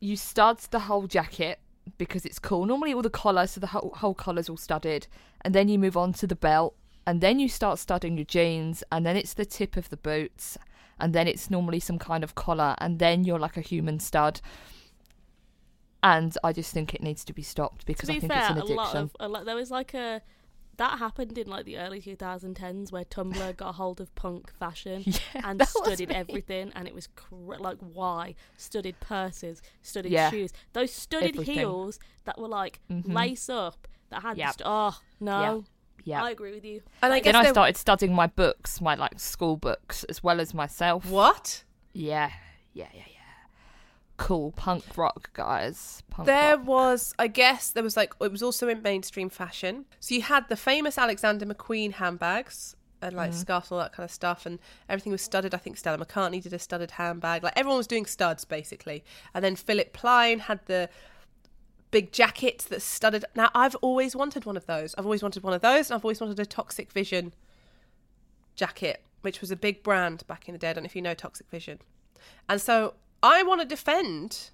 You 0.00 0.16
stud 0.16 0.58
the 0.70 0.80
whole 0.80 1.06
jacket 1.06 1.58
because 1.98 2.24
it's 2.26 2.38
cool. 2.38 2.66
Normally 2.66 2.92
all 2.92 3.02
the 3.02 3.10
collar, 3.10 3.46
so 3.46 3.60
the 3.60 3.68
whole, 3.68 3.92
whole 3.96 4.14
collar's 4.14 4.48
all 4.48 4.56
studded, 4.56 5.06
and 5.42 5.54
then 5.54 5.68
you 5.68 5.78
move 5.78 5.96
on 5.96 6.12
to 6.14 6.26
the 6.26 6.36
belt, 6.36 6.74
and 7.06 7.20
then 7.20 7.38
you 7.38 7.48
start 7.48 7.78
studding 7.78 8.16
your 8.16 8.24
jeans, 8.24 8.82
and 8.90 9.06
then 9.06 9.16
it's 9.16 9.34
the 9.34 9.44
tip 9.44 9.76
of 9.76 9.88
the 9.90 9.96
boots, 9.96 10.58
and 10.98 11.12
then 11.12 11.28
it's 11.28 11.50
normally 11.50 11.80
some 11.80 11.98
kind 11.98 12.24
of 12.24 12.34
collar, 12.34 12.74
and 12.78 12.98
then 12.98 13.24
you're 13.24 13.38
like 13.38 13.56
a 13.56 13.60
human 13.60 14.00
stud. 14.00 14.40
And 16.02 16.36
I 16.44 16.52
just 16.52 16.72
think 16.72 16.94
it 16.94 17.02
needs 17.02 17.24
to 17.24 17.32
be 17.32 17.42
stopped 17.42 17.80
To 17.80 17.86
because 17.86 18.08
be 18.08 18.16
I 18.16 18.20
think 18.20 18.32
fair, 18.32 18.42
it's 18.42 18.50
an 18.50 18.58
a 18.58 18.60
addiction. 18.60 18.76
lot 18.76 18.94
of 18.94 19.16
a 19.18 19.28
lot, 19.28 19.44
there 19.44 19.56
was 19.56 19.70
like 19.70 19.94
a 19.94 20.22
that 20.78 20.98
happened 20.98 21.38
in 21.38 21.46
like 21.48 21.64
the 21.64 21.78
early 21.78 22.00
2010s 22.00 22.92
where 22.92 23.04
Tumblr 23.04 23.56
got 23.56 23.74
hold 23.76 24.00
of 24.00 24.14
punk 24.14 24.52
fashion 24.52 25.02
yeah, 25.06 25.18
and 25.44 25.62
studied 25.66 26.10
everything, 26.10 26.72
and 26.74 26.86
it 26.86 26.94
was 26.94 27.06
cr- 27.16 27.56
like 27.58 27.78
why 27.80 28.34
studied 28.56 28.98
purses, 29.00 29.62
studied 29.82 30.12
Yeah. 30.12 30.30
shoes, 30.30 30.52
those 30.72 30.92
studied 30.92 31.34
Everything. 31.36 31.54
heels 31.58 31.98
that 32.24 32.38
were 32.38 32.48
like 32.48 32.80
Mhm. 32.90 33.12
lace 33.14 33.48
up 33.48 33.88
that 34.10 34.22
had 34.22 34.36
Yep. 34.38 34.48
st- 34.54 34.62
oh 34.66 34.98
no, 35.20 35.64
Yeah. 36.04 36.22
I 36.22 36.30
agree 36.30 36.52
with 36.52 36.64
you. 36.64 36.82
And 37.02 37.12
I 37.12 37.16
Like, 37.16 37.24
guess 37.24 37.32
then 37.32 37.40
I 37.40 37.42
there- 37.44 37.54
started 37.54 37.76
studying 37.76 38.14
my 38.14 38.26
books, 38.28 38.80
my 38.80 38.94
like 38.94 39.18
school 39.18 39.56
books, 39.56 40.04
as 40.04 40.22
well 40.22 40.40
as 40.40 40.54
myself. 40.54 41.06
What? 41.06 41.64
Yeah, 41.92 42.30
yeah, 42.74 42.88
yeah, 42.94 43.02
yeah. 43.08 43.15
Cool 44.16 44.52
punk 44.52 44.84
rock, 44.96 45.30
guys. 45.34 46.02
Punk 46.10 46.26
There 46.26 46.56
rock. 46.56 46.66
was, 46.66 47.14
I 47.18 47.26
guess, 47.26 47.70
there 47.70 47.82
was 47.82 47.96
like 47.96 48.14
it 48.20 48.32
was 48.32 48.42
also 48.42 48.68
in 48.68 48.82
mainstream 48.82 49.28
fashion. 49.28 49.84
So 50.00 50.14
you 50.14 50.22
had 50.22 50.48
the 50.48 50.56
famous 50.56 50.96
Alexander 50.96 51.44
McQueen 51.44 51.92
handbags 51.92 52.76
and 53.02 53.14
like 53.14 53.30
mm-hmm. 53.30 53.40
scarves, 53.40 53.70
all 53.70 53.78
that 53.78 53.92
kind 53.92 54.04
of 54.04 54.10
stuff, 54.10 54.46
and 54.46 54.58
everything 54.88 55.12
was 55.12 55.22
studded. 55.22 55.54
I 55.54 55.58
think 55.58 55.76
Stella 55.76 56.04
McCartney 56.04 56.42
did 56.42 56.52
a 56.52 56.58
studded 56.58 56.92
handbag. 56.92 57.42
Like 57.42 57.52
everyone 57.56 57.78
was 57.78 57.86
doing 57.86 58.06
studs 58.06 58.44
basically. 58.44 59.04
And 59.34 59.44
then 59.44 59.54
Philipp 59.54 59.92
Plein 59.92 60.40
had 60.40 60.60
the 60.66 60.88
big 61.90 62.12
jackets 62.12 62.64
that 62.66 62.82
studded. 62.82 63.24
Now 63.34 63.50
I've 63.54 63.76
always 63.76 64.16
wanted 64.16 64.44
one 64.44 64.56
of 64.56 64.66
those. 64.66 64.94
I've 64.96 65.04
always 65.04 65.22
wanted 65.22 65.42
one 65.42 65.52
of 65.52 65.60
those, 65.60 65.90
and 65.90 65.96
I've 65.96 66.04
always 66.04 66.20
wanted 66.20 66.40
a 66.40 66.46
Toxic 66.46 66.90
Vision 66.90 67.34
jacket, 68.54 69.02
which 69.20 69.40
was 69.40 69.50
a 69.50 69.56
big 69.56 69.82
brand 69.82 70.26
back 70.26 70.48
in 70.48 70.52
the 70.52 70.58
day. 70.58 70.70
I 70.70 70.72
don't 70.72 70.84
know 70.84 70.86
if 70.86 70.96
you 70.96 71.02
know 71.02 71.14
Toxic 71.14 71.50
Vision. 71.50 71.80
And 72.48 72.60
so 72.60 72.94
I 73.22 73.42
want 73.42 73.60
to 73.60 73.66
defend 73.66 74.50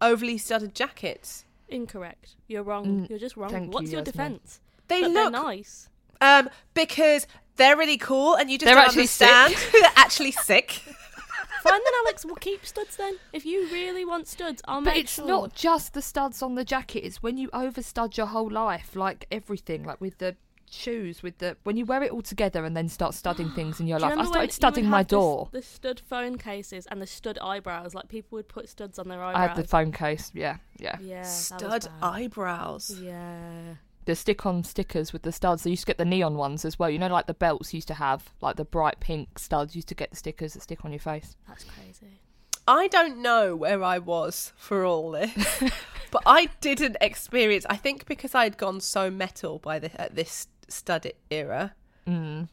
overly 0.00 0.38
studded 0.38 0.74
jackets. 0.74 1.44
Incorrect. 1.68 2.36
You're 2.46 2.62
wrong. 2.62 3.02
Mm, 3.02 3.10
You're 3.10 3.18
just 3.18 3.36
wrong. 3.36 3.50
thank 3.50 3.72
What's 3.74 3.86
you, 3.90 3.98
your 3.98 4.00
Yasmin. 4.00 4.12
defense? 4.12 4.60
They 4.88 5.02
That 5.02 5.10
look 5.10 5.32
nice. 5.32 5.88
um 6.20 6.48
because 6.74 7.26
they're 7.56 7.76
really 7.76 7.98
cool 7.98 8.34
and 8.34 8.50
you 8.50 8.56
just 8.58 8.66
They're 8.66 8.74
don't 8.74 8.84
actually 8.84 9.02
understand. 9.02 9.54
they're 9.72 9.90
actually 9.96 10.32
sick. 10.32 10.70
Fine 11.62 11.80
then, 11.84 11.92
Alex. 12.06 12.24
We'll 12.24 12.36
keep 12.36 12.64
studs 12.64 12.96
then. 12.96 13.16
If 13.32 13.44
you 13.44 13.68
really 13.70 14.04
want 14.04 14.28
studs, 14.28 14.62
I'll 14.66 14.80
But 14.80 14.94
make 14.94 15.04
it's 15.04 15.14
sure. 15.14 15.26
not 15.26 15.54
just 15.54 15.92
the 15.92 16.00
studs 16.00 16.40
on 16.40 16.54
the 16.54 16.64
jacket. 16.64 17.00
It's 17.04 17.20
when 17.22 17.36
you 17.36 17.48
overstud 17.50 18.16
your 18.16 18.26
whole 18.26 18.48
life, 18.48 18.94
like 18.94 19.26
everything, 19.30 19.82
like 19.84 20.00
with 20.00 20.18
the 20.18 20.36
shoes, 20.74 21.22
with 21.22 21.38
the 21.38 21.56
when 21.64 21.76
you 21.76 21.84
wear 21.84 22.02
it 22.02 22.10
all 22.12 22.22
together 22.22 22.64
and 22.64 22.76
then 22.76 22.88
start 22.88 23.14
studying 23.14 23.50
things 23.50 23.80
in 23.80 23.86
your 23.86 23.98
Do 23.98 24.06
you 24.06 24.10
life. 24.16 24.18
I 24.20 24.24
started 24.28 24.48
you 24.48 24.52
studying 24.52 24.88
my 24.88 25.02
door. 25.02 25.48
The 25.52 25.62
stud 25.62 26.00
phone 26.00 26.38
cases 26.38 26.86
and 26.86 27.00
the 27.02 27.06
stud 27.06 27.38
eyebrows. 27.42 27.94
Like 27.94 28.08
people 28.08 28.36
would 28.36 28.48
put 28.48 28.68
studs 28.68 28.98
on 28.98 29.08
their 29.08 29.22
eyebrows. 29.22 29.36
I 29.36 29.44
eyebrows. 29.44 29.56
had 29.56 29.64
the 29.64 29.68
phone 29.68 29.92
case. 29.92 30.30
Yeah, 30.34 30.56
yeah. 30.78 30.96
Yeah, 31.00 31.22
Stud 31.22 31.88
eyebrows. 32.02 32.90
Yeah. 33.00 33.74
The 34.04 34.14
stick-on 34.14 34.64
stickers 34.64 35.12
with 35.12 35.20
the 35.22 35.32
studs. 35.32 35.64
They 35.64 35.70
used 35.70 35.82
to 35.82 35.86
get 35.86 35.98
the 35.98 36.04
neon 36.06 36.36
ones 36.36 36.64
as 36.64 36.78
well. 36.78 36.88
You 36.88 36.98
know, 36.98 37.08
like 37.08 37.26
the 37.26 37.34
belts 37.34 37.74
used 37.74 37.88
to 37.88 37.94
have, 37.94 38.30
like 38.40 38.56
the 38.56 38.64
bright 38.64 39.00
pink 39.00 39.38
studs. 39.38 39.76
Used 39.76 39.88
to 39.88 39.94
get 39.94 40.10
the 40.10 40.16
stickers 40.16 40.54
that 40.54 40.62
stick 40.62 40.84
on 40.84 40.92
your 40.92 41.00
face. 41.00 41.36
That's 41.46 41.64
crazy. 41.64 42.20
I 42.66 42.88
don't 42.88 43.22
know 43.22 43.56
where 43.56 43.82
I 43.82 43.98
was 43.98 44.52
for 44.56 44.84
all 44.84 45.10
this, 45.12 45.62
but 46.10 46.22
I 46.26 46.50
didn't 46.60 46.98
experience. 47.00 47.64
I 47.68 47.76
think 47.76 48.04
because 48.06 48.34
I 48.34 48.44
had 48.44 48.58
gone 48.58 48.80
so 48.80 49.10
metal 49.10 49.58
by 49.58 49.78
the 49.78 49.98
at 50.00 50.14
this 50.14 50.48
stud 50.68 51.10
era. 51.30 51.74
Mm. 52.06 52.48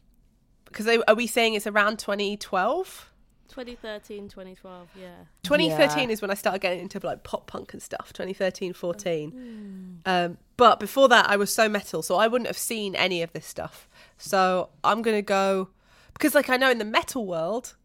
Because 0.64 0.86
they, 0.86 0.98
are 1.06 1.14
we 1.14 1.26
saying 1.26 1.54
it's 1.54 1.66
around 1.66 1.98
2012? 1.98 3.12
2013, 3.48 4.28
2012, 4.28 4.88
yeah. 5.00 5.08
2013 5.44 6.08
Yeah. 6.08 6.12
is 6.12 6.20
when 6.20 6.30
I 6.30 6.34
started 6.34 6.60
getting 6.60 6.80
into 6.80 7.00
like 7.04 7.22
pop 7.22 7.46
punk 7.46 7.72
and 7.72 7.82
stuff. 7.82 8.12
2013, 8.12 8.72
14. 8.72 10.02
Um, 10.04 10.38
but 10.56 10.80
before 10.80 11.08
that, 11.08 11.30
I 11.30 11.36
was 11.36 11.54
so 11.54 11.68
metal, 11.68 12.02
so 12.02 12.16
I 12.16 12.26
wouldn't 12.28 12.48
have 12.48 12.58
seen 12.58 12.94
any 12.96 13.22
of 13.22 13.32
this 13.32 13.46
stuff. 13.46 13.88
So 14.18 14.70
I'm 14.84 15.00
gonna 15.00 15.22
go 15.22 15.68
because, 16.12 16.34
like, 16.34 16.50
I 16.50 16.56
know 16.56 16.70
in 16.70 16.78
the 16.78 16.84
metal 16.84 17.26
world, 17.26 17.76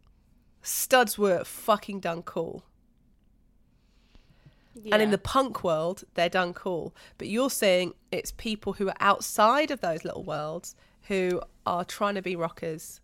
studs 0.61 1.17
were 1.17 1.43
fucking 1.43 1.99
done 1.99 2.23
cool, 2.23 2.63
yeah. 4.75 4.93
and 4.93 5.03
in 5.03 5.11
the 5.11 5.17
punk 5.17 5.63
world, 5.63 6.03
they're 6.13 6.29
done 6.29 6.53
cool. 6.53 6.95
But 7.17 7.27
you're 7.27 7.49
saying 7.49 7.93
it's 8.11 8.31
people 8.31 8.73
who 8.73 8.87
are 8.87 8.95
outside 8.99 9.71
of 9.71 9.81
those 9.81 10.03
little 10.05 10.23
worlds 10.23 10.75
who 11.03 11.41
are 11.65 11.83
trying 11.85 12.15
to 12.15 12.21
be 12.21 12.35
rockers. 12.35 13.01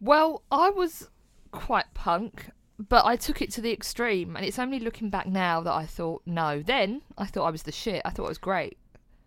Well, 0.00 0.42
I 0.50 0.70
was 0.70 1.08
quite 1.50 1.92
punk. 1.94 2.50
but 2.78 3.04
I 3.04 3.16
took 3.16 3.40
it 3.40 3.50
to 3.52 3.60
the 3.60 3.72
extreme, 3.72 4.36
and 4.36 4.44
it's 4.44 4.58
only 4.58 4.80
looking 4.80 5.08
back 5.10 5.26
now 5.26 5.60
that 5.60 5.72
I 5.72 5.86
thought 5.86 6.22
no. 6.26 6.62
Then 6.62 7.02
I 7.16 7.26
thought 7.26 7.44
I 7.44 7.50
was 7.50 7.62
the 7.62 7.72
shit. 7.72 8.02
I 8.04 8.10
thought 8.10 8.24
it 8.24 8.28
was 8.28 8.38
great. 8.38 8.78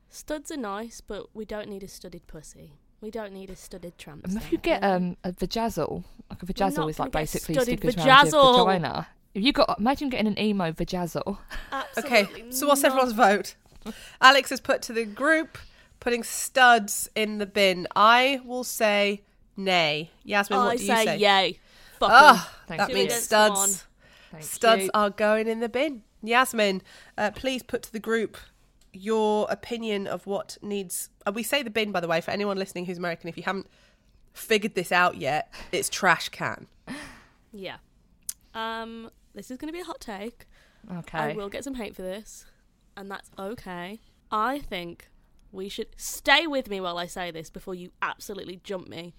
Studs 0.09 0.51
are 0.51 0.57
nice, 0.57 1.01
but 1.01 1.27
we 1.33 1.45
don't 1.45 1.69
need 1.69 1.83
a 1.83 1.87
studded 1.87 2.27
pussy. 2.27 2.73
We 2.99 3.11
don't 3.11 3.33
need 3.33 3.49
a 3.49 3.55
studded 3.55 3.97
tramp. 3.97 4.25
And 4.25 4.35
if 4.37 4.51
you 4.51 4.57
get 4.57 4.81
know? 4.81 4.95
um 4.95 5.17
a 5.23 5.31
vajazzle, 5.31 6.03
like 6.29 6.43
a 6.43 6.45
not 6.45 6.55
vajazzle 6.55 6.89
is 6.89 6.99
like 6.99 7.11
get 7.11 7.19
basically 7.19 7.55
studded 7.55 7.79
stickers 7.79 7.97
around 7.97 8.31
your 8.31 8.65
vagina. 8.65 9.07
If 9.37 9.43
you 9.43 9.53
got 9.53 9.77
imagine 9.79 10.09
getting 10.09 10.25
an 10.27 10.39
emo 10.39 10.71
vajazzle. 10.71 11.37
Okay, 11.97 12.21
Absolutely 12.21 12.51
so 12.51 12.67
what's 12.67 12.81
not. 12.81 12.87
everyone's 12.89 13.13
vote? 13.13 13.55
Alex 14.19 14.49
has 14.49 14.59
put 14.59 14.81
to 14.83 14.93
the 14.93 15.05
group 15.05 15.59
putting 15.99 16.23
studs 16.23 17.07
in 17.15 17.37
the 17.37 17.45
bin. 17.45 17.87
I 17.95 18.41
will 18.43 18.63
say 18.63 19.21
nay. 19.55 20.09
Yasmin, 20.23 20.57
what 20.57 20.67
I 20.71 20.75
do 20.77 20.81
you 20.83 20.87
say, 20.87 21.05
say? 21.05 21.17
yay. 21.17 21.59
Fuck 21.99 22.09
'em. 22.09 22.15
Ah, 22.19 22.55
Thank 22.67 22.79
that 22.79 22.89
you. 22.89 22.95
means 22.95 23.13
studs. 23.13 23.85
Thank 24.31 24.43
Studs 24.43 24.83
you. 24.85 24.89
are 24.95 25.09
going 25.11 25.47
in 25.47 25.59
the 25.59 25.69
bin. 25.69 26.01
Yasmin, 26.23 26.81
uh, 27.17 27.29
please 27.31 27.61
put 27.61 27.83
to 27.83 27.93
the 27.93 27.99
group 27.99 28.37
your 28.91 29.45
opinion 29.51 30.07
of 30.07 30.25
what 30.25 30.57
needs. 30.63 31.09
Uh, 31.27 31.31
we 31.31 31.43
say 31.43 31.61
the 31.61 31.69
bin, 31.69 31.91
by 31.91 31.99
the 31.99 32.07
way, 32.07 32.21
for 32.21 32.31
anyone 32.31 32.57
listening 32.57 32.85
who's 32.85 32.97
American. 32.97 33.29
If 33.29 33.37
you 33.37 33.43
haven't 33.43 33.67
figured 34.33 34.73
this 34.73 34.91
out 34.91 35.17
yet, 35.17 35.53
it's 35.71 35.89
trash 35.89 36.29
can. 36.29 36.65
Yeah. 37.53 37.77
Um, 38.55 39.11
this 39.37 39.51
is 39.51 39.57
going 39.57 39.67
to 39.69 39.73
be 39.73 39.81
a 39.81 39.85
hot 39.85 40.01
take. 40.01 40.47
Okay. 40.91 41.17
I 41.17 41.33
will 41.33 41.47
get 41.47 41.63
some 41.63 41.75
hate 41.75 41.95
for 41.95 42.01
this, 42.01 42.45
and 42.97 43.09
that's 43.09 43.29
okay. 43.37 43.99
I 44.31 44.59
think 44.59 45.09
we 45.51 45.69
should 45.69 45.89
stay 45.95 46.47
with 46.47 46.69
me 46.69 46.81
while 46.81 46.97
I 46.97 47.05
say 47.05 47.29
this 47.29 47.49
before 47.49 47.75
you 47.75 47.91
absolutely 48.01 48.59
jump 48.63 48.89
me. 48.89 49.13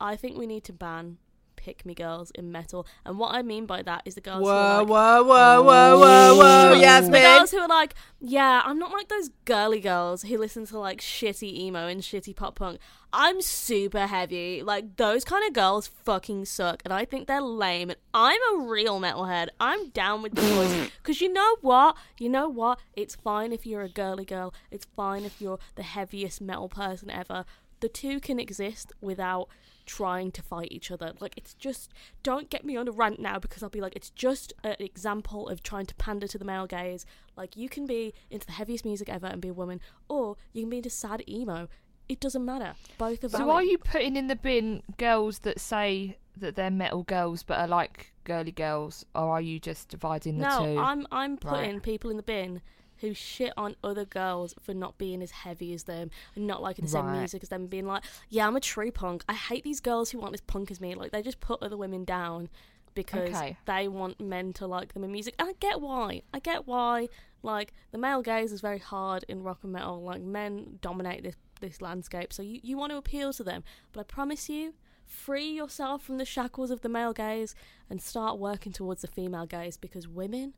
I 0.00 0.16
think 0.16 0.36
we 0.36 0.46
need 0.46 0.64
to 0.64 0.72
ban 0.72 1.18
pick 1.64 1.86
me 1.86 1.94
girls 1.94 2.30
in 2.32 2.52
metal, 2.52 2.86
and 3.04 3.18
what 3.18 3.34
I 3.34 3.42
mean 3.42 3.64
by 3.64 3.82
that 3.82 4.02
is 4.04 4.14
the 4.14 4.20
girls 4.20 4.42
who 4.42 4.48
are 4.48 4.84
Whoa, 4.84 4.84
like, 4.84 4.88
whoa, 4.88 5.22
whoa, 5.22 5.62
whoa, 5.62 5.98
whoa, 5.98 6.36
whoa, 6.36 6.80
the 7.10 7.20
girls 7.20 7.50
who 7.50 7.58
are 7.58 7.68
like, 7.68 7.94
yeah, 8.20 8.62
I'm 8.64 8.78
not 8.78 8.92
like 8.92 9.08
those 9.08 9.30
girly 9.44 9.80
girls 9.80 10.22
who 10.22 10.36
listen 10.38 10.66
to 10.66 10.78
like 10.78 11.00
shitty 11.00 11.52
emo 11.58 11.86
and 11.86 12.02
shitty 12.02 12.36
pop 12.36 12.56
punk. 12.56 12.80
I'm 13.16 13.40
super 13.40 14.06
heavy. 14.08 14.62
Like 14.62 14.96
those 14.96 15.24
kind 15.24 15.46
of 15.46 15.52
girls 15.52 15.86
fucking 15.86 16.46
suck, 16.46 16.82
and 16.84 16.92
I 16.92 17.04
think 17.04 17.26
they're 17.26 17.40
lame. 17.40 17.90
And 17.90 17.98
I'm 18.12 18.40
a 18.54 18.64
real 18.64 19.00
metalhead. 19.00 19.48
I'm 19.60 19.90
down 19.90 20.20
with 20.22 20.34
the 20.34 20.42
boys 20.42 20.90
because 21.02 21.20
you 21.20 21.32
know 21.32 21.56
what? 21.60 21.96
You 22.18 22.28
know 22.28 22.48
what? 22.48 22.80
It's 22.94 23.14
fine 23.14 23.52
if 23.52 23.66
you're 23.66 23.82
a 23.82 23.88
girly 23.88 24.24
girl. 24.24 24.52
It's 24.70 24.86
fine 24.96 25.24
if 25.24 25.40
you're 25.40 25.60
the 25.76 25.84
heaviest 25.84 26.40
metal 26.40 26.68
person 26.68 27.08
ever. 27.08 27.44
The 27.80 27.88
two 27.88 28.18
can 28.18 28.40
exist 28.40 28.92
without 29.00 29.48
trying 29.86 30.30
to 30.32 30.42
fight 30.42 30.68
each 30.70 30.90
other. 30.90 31.12
Like 31.20 31.34
it's 31.36 31.54
just 31.54 31.92
don't 32.22 32.50
get 32.50 32.64
me 32.64 32.76
on 32.76 32.88
a 32.88 32.92
rant 32.92 33.20
now 33.20 33.38
because 33.38 33.62
I'll 33.62 33.68
be 33.68 33.80
like 33.80 33.96
it's 33.96 34.10
just 34.10 34.52
an 34.62 34.76
example 34.78 35.48
of 35.48 35.62
trying 35.62 35.86
to 35.86 35.94
pander 35.96 36.26
to 36.28 36.38
the 36.38 36.44
male 36.44 36.66
gaze. 36.66 37.06
Like 37.36 37.56
you 37.56 37.68
can 37.68 37.86
be 37.86 38.14
into 38.30 38.46
the 38.46 38.52
heaviest 38.52 38.84
music 38.84 39.08
ever 39.08 39.26
and 39.26 39.40
be 39.40 39.48
a 39.48 39.54
woman, 39.54 39.80
or 40.08 40.36
you 40.52 40.62
can 40.62 40.70
be 40.70 40.78
into 40.78 40.90
sad 40.90 41.22
emo. 41.28 41.68
It 42.08 42.20
doesn't 42.20 42.44
matter. 42.44 42.74
Both 42.98 43.20
valid. 43.22 43.32
So 43.32 43.50
are 43.50 43.62
you 43.62 43.78
putting 43.78 44.16
in 44.16 44.26
the 44.26 44.36
bin 44.36 44.82
girls 44.98 45.38
that 45.40 45.58
say 45.58 46.18
that 46.36 46.54
they're 46.54 46.70
metal 46.70 47.02
girls 47.04 47.42
but 47.42 47.58
are 47.58 47.68
like 47.68 48.12
girly 48.24 48.52
girls, 48.52 49.06
or 49.14 49.30
are 49.30 49.40
you 49.40 49.58
just 49.58 49.88
dividing 49.88 50.38
the 50.38 50.48
no, 50.48 50.64
two? 50.74 50.80
I'm 50.80 51.06
I'm 51.10 51.36
putting 51.36 51.74
Right. 51.74 51.82
people 51.82 52.10
in 52.10 52.16
the 52.16 52.22
bin 52.22 52.60
who 53.04 53.14
shit 53.14 53.52
on 53.56 53.76
other 53.84 54.04
girls 54.04 54.54
for 54.60 54.74
not 54.74 54.96
being 54.98 55.22
as 55.22 55.30
heavy 55.30 55.72
as 55.74 55.84
them 55.84 56.10
and 56.34 56.46
not 56.46 56.62
liking 56.62 56.84
the 56.84 56.90
same 56.90 57.12
music 57.12 57.42
as 57.42 57.48
them, 57.50 57.66
being 57.66 57.86
like, 57.86 58.02
yeah, 58.28 58.46
I'm 58.46 58.56
a 58.56 58.60
true 58.60 58.90
punk. 58.90 59.24
I 59.28 59.34
hate 59.34 59.62
these 59.64 59.80
girls 59.80 60.10
who 60.10 60.20
aren't 60.20 60.34
as 60.34 60.40
punk 60.40 60.70
as 60.70 60.80
me. 60.80 60.94
Like 60.94 61.12
they 61.12 61.22
just 61.22 61.40
put 61.40 61.62
other 61.62 61.76
women 61.76 62.04
down 62.04 62.48
because 62.94 63.28
Okay. 63.34 63.56
they 63.66 63.88
want 63.88 64.20
men 64.20 64.52
to 64.54 64.66
like 64.66 64.94
them 64.94 65.04
in 65.04 65.12
music. 65.12 65.34
And 65.38 65.48
I 65.48 65.52
get 65.60 65.80
why. 65.80 66.22
I 66.32 66.38
get 66.38 66.66
why. 66.66 67.08
Like 67.42 67.72
the 67.90 67.98
male 67.98 68.22
gaze 68.22 68.52
is 68.52 68.60
very 68.60 68.78
hard 68.78 69.24
in 69.28 69.42
rock 69.42 69.58
and 69.62 69.72
metal. 69.72 70.02
Like 70.02 70.22
men 70.22 70.78
dominate 70.80 71.22
this 71.22 71.34
this 71.60 71.80
landscape, 71.82 72.32
so 72.32 72.42
you 72.42 72.60
you 72.62 72.76
want 72.76 72.92
to 72.92 72.96
appeal 72.98 73.32
to 73.34 73.44
them. 73.44 73.62
But 73.92 74.00
I 74.00 74.04
promise 74.04 74.48
you. 74.48 74.74
Free 75.06 75.50
yourself 75.52 76.02
from 76.02 76.16
the 76.16 76.24
shackles 76.24 76.70
of 76.70 76.80
the 76.80 76.88
male 76.88 77.12
gaze 77.12 77.54
and 77.90 78.00
start 78.00 78.38
working 78.38 78.72
towards 78.72 79.02
the 79.02 79.06
female 79.06 79.44
gaze 79.44 79.76
because 79.76 80.08
women 80.08 80.54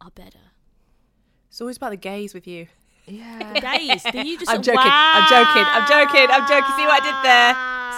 are 0.00 0.10
better. 0.10 0.51
It's 1.52 1.60
always 1.60 1.76
about 1.76 1.90
the 1.90 1.96
gays 1.98 2.32
with 2.32 2.46
you. 2.46 2.66
yeah. 3.04 3.52
The 3.52 3.60
gaze, 3.60 4.02
do 4.10 4.26
you 4.26 4.38
just? 4.38 4.50
I'm 4.50 4.62
joking, 4.62 4.80
I'm 4.82 5.28
joking, 5.28 5.64
I'm 5.66 5.86
joking, 5.86 6.26
I'm 6.30 6.48
joking. 6.48 6.72
See 6.76 6.86
what 6.86 7.02
I 7.02 7.04
did 7.04 7.14
there? 7.28 7.54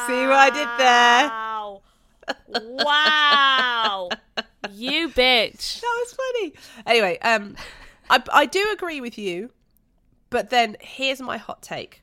See 0.08 0.26
what 0.26 0.36
I 0.36 0.50
did 0.50 0.68
there? 0.76 1.30
Wow. 2.84 2.84
Wow. 2.84 4.08
you 4.72 5.08
bitch. 5.08 5.80
That 5.80 6.04
was 6.04 6.14
funny. 6.14 6.52
Anyway, 6.84 7.16
um, 7.20 7.54
I 8.10 8.20
I 8.32 8.46
do 8.46 8.70
agree 8.72 9.00
with 9.00 9.16
you, 9.18 9.50
but 10.30 10.50
then 10.50 10.76
here's 10.80 11.22
my 11.22 11.36
hot 11.36 11.62
take. 11.62 12.02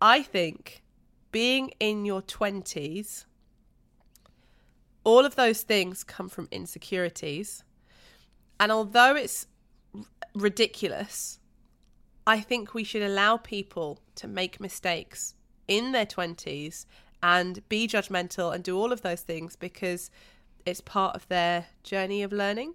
I 0.00 0.22
think 0.22 0.84
being 1.32 1.72
in 1.80 2.04
your 2.04 2.22
twenties, 2.22 3.26
all 5.02 5.24
of 5.26 5.34
those 5.34 5.62
things 5.62 6.04
come 6.04 6.28
from 6.28 6.46
insecurities, 6.52 7.64
and 8.60 8.70
although 8.70 9.16
it's 9.16 9.48
ridiculous, 10.34 11.38
I 12.26 12.40
think 12.40 12.74
we 12.74 12.84
should 12.84 13.02
allow 13.02 13.36
people 13.36 14.00
to 14.16 14.28
make 14.28 14.60
mistakes 14.60 15.34
in 15.68 15.92
their 15.92 16.06
twenties 16.06 16.86
and 17.22 17.66
be 17.68 17.86
judgmental 17.86 18.54
and 18.54 18.64
do 18.64 18.76
all 18.76 18.92
of 18.92 19.02
those 19.02 19.20
things 19.22 19.56
because 19.56 20.10
it's 20.66 20.80
part 20.80 21.14
of 21.14 21.26
their 21.28 21.66
journey 21.82 22.22
of 22.22 22.32
learning. 22.32 22.74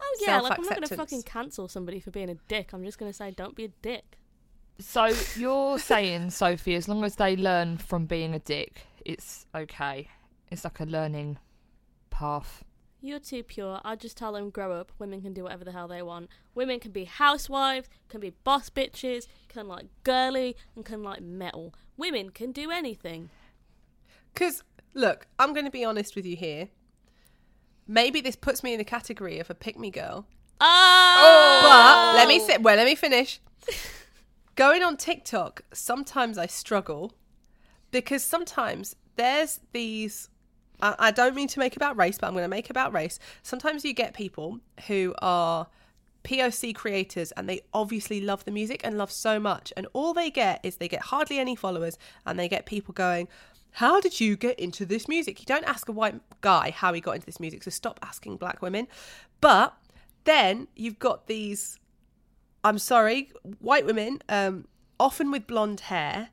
Oh 0.00 0.16
yeah, 0.20 0.40
like 0.40 0.58
I'm 0.58 0.64
not 0.64 0.74
gonna 0.74 0.88
fucking 0.88 1.22
cancel 1.22 1.68
somebody 1.68 2.00
for 2.00 2.10
being 2.10 2.28
a 2.28 2.34
dick. 2.48 2.72
I'm 2.72 2.84
just 2.84 2.98
gonna 2.98 3.12
say 3.12 3.30
don't 3.30 3.54
be 3.54 3.64
a 3.64 3.72
dick. 3.82 4.18
So 4.78 5.10
you're 5.36 5.78
saying, 5.92 6.30
Sophie, 6.30 6.74
as 6.74 6.88
long 6.88 7.04
as 7.04 7.16
they 7.16 7.36
learn 7.36 7.78
from 7.78 8.06
being 8.06 8.34
a 8.34 8.38
dick, 8.38 8.82
it's 9.04 9.46
okay. 9.54 10.08
It's 10.50 10.64
like 10.64 10.80
a 10.80 10.84
learning 10.84 11.38
path. 12.10 12.62
You're 13.06 13.20
too 13.20 13.44
pure. 13.44 13.80
I 13.84 13.94
just 13.94 14.16
tell 14.16 14.32
them 14.32 14.50
grow 14.50 14.72
up. 14.72 14.90
Women 14.98 15.22
can 15.22 15.32
do 15.32 15.44
whatever 15.44 15.64
the 15.64 15.70
hell 15.70 15.86
they 15.86 16.02
want. 16.02 16.28
Women 16.56 16.80
can 16.80 16.90
be 16.90 17.04
housewives, 17.04 17.88
can 18.08 18.20
be 18.20 18.30
boss 18.42 18.68
bitches, 18.68 19.28
can 19.48 19.68
like 19.68 19.86
girly, 20.02 20.56
and 20.74 20.84
can 20.84 21.04
like 21.04 21.22
metal. 21.22 21.72
Women 21.96 22.30
can 22.30 22.50
do 22.50 22.72
anything. 22.72 23.30
Because, 24.34 24.64
look, 24.92 25.28
I'm 25.38 25.52
going 25.52 25.66
to 25.66 25.70
be 25.70 25.84
honest 25.84 26.16
with 26.16 26.26
you 26.26 26.34
here. 26.34 26.68
Maybe 27.86 28.20
this 28.20 28.34
puts 28.34 28.64
me 28.64 28.72
in 28.72 28.78
the 28.78 28.84
category 28.84 29.38
of 29.38 29.50
a 29.50 29.54
pick 29.54 29.78
me 29.78 29.92
girl. 29.92 30.26
Oh, 30.60 31.60
But 31.62 32.16
let 32.16 32.26
me 32.26 32.40
sit. 32.40 32.60
Well, 32.62 32.76
let 32.76 32.86
me 32.86 32.96
finish. 32.96 33.40
Going 34.56 34.82
on 34.82 34.96
TikTok, 34.96 35.62
sometimes 35.72 36.38
I 36.38 36.46
struggle 36.46 37.12
because 37.92 38.24
sometimes 38.24 38.96
there's 39.14 39.60
these. 39.72 40.28
I, 40.80 41.10
don't 41.10 41.34
mean 41.34 41.48
to 41.48 41.58
make 41.58 41.76
about 41.76 41.96
race, 41.96 42.18
but 42.18 42.26
I'm 42.26 42.34
going 42.34 42.44
to 42.44 42.48
make 42.48 42.70
about 42.70 42.92
race. 42.92 43.18
Sometimes 43.42 43.84
you 43.84 43.92
get 43.92 44.14
people 44.14 44.60
who 44.86 45.14
are 45.22 45.68
POC 46.24 46.74
creators 46.74 47.32
and 47.32 47.48
they 47.48 47.62
obviously 47.72 48.20
love 48.20 48.44
the 48.44 48.50
music 48.50 48.80
and 48.84 48.98
love 48.98 49.10
so 49.10 49.38
much, 49.40 49.72
and 49.76 49.86
all 49.92 50.12
they 50.12 50.30
get 50.30 50.60
is 50.62 50.76
they 50.76 50.88
get 50.88 51.02
hardly 51.02 51.38
any 51.38 51.56
followers 51.56 51.98
and 52.26 52.38
they 52.38 52.48
get 52.48 52.66
people 52.66 52.92
going, 52.92 53.28
How 53.72 54.00
did 54.00 54.20
you 54.20 54.36
get 54.36 54.58
into 54.58 54.84
this 54.84 55.08
music? 55.08 55.40
You 55.40 55.46
don't 55.46 55.64
ask 55.64 55.88
a 55.88 55.92
white 55.92 56.20
guy 56.40 56.70
how 56.70 56.92
he 56.92 57.00
got 57.00 57.14
into 57.14 57.26
this 57.26 57.40
music, 57.40 57.62
so 57.62 57.70
stop 57.70 57.98
asking 58.02 58.36
black 58.36 58.60
women. 58.60 58.88
But 59.40 59.74
then 60.24 60.68
you've 60.74 60.98
got 60.98 61.26
these 61.26 61.78
I'm 62.66 62.78
sorry, 62.78 63.30
white 63.60 63.86
women, 63.86 64.20
um, 64.28 64.66
often 64.98 65.30
with 65.30 65.46
blonde 65.46 65.80
hair, 65.80 66.30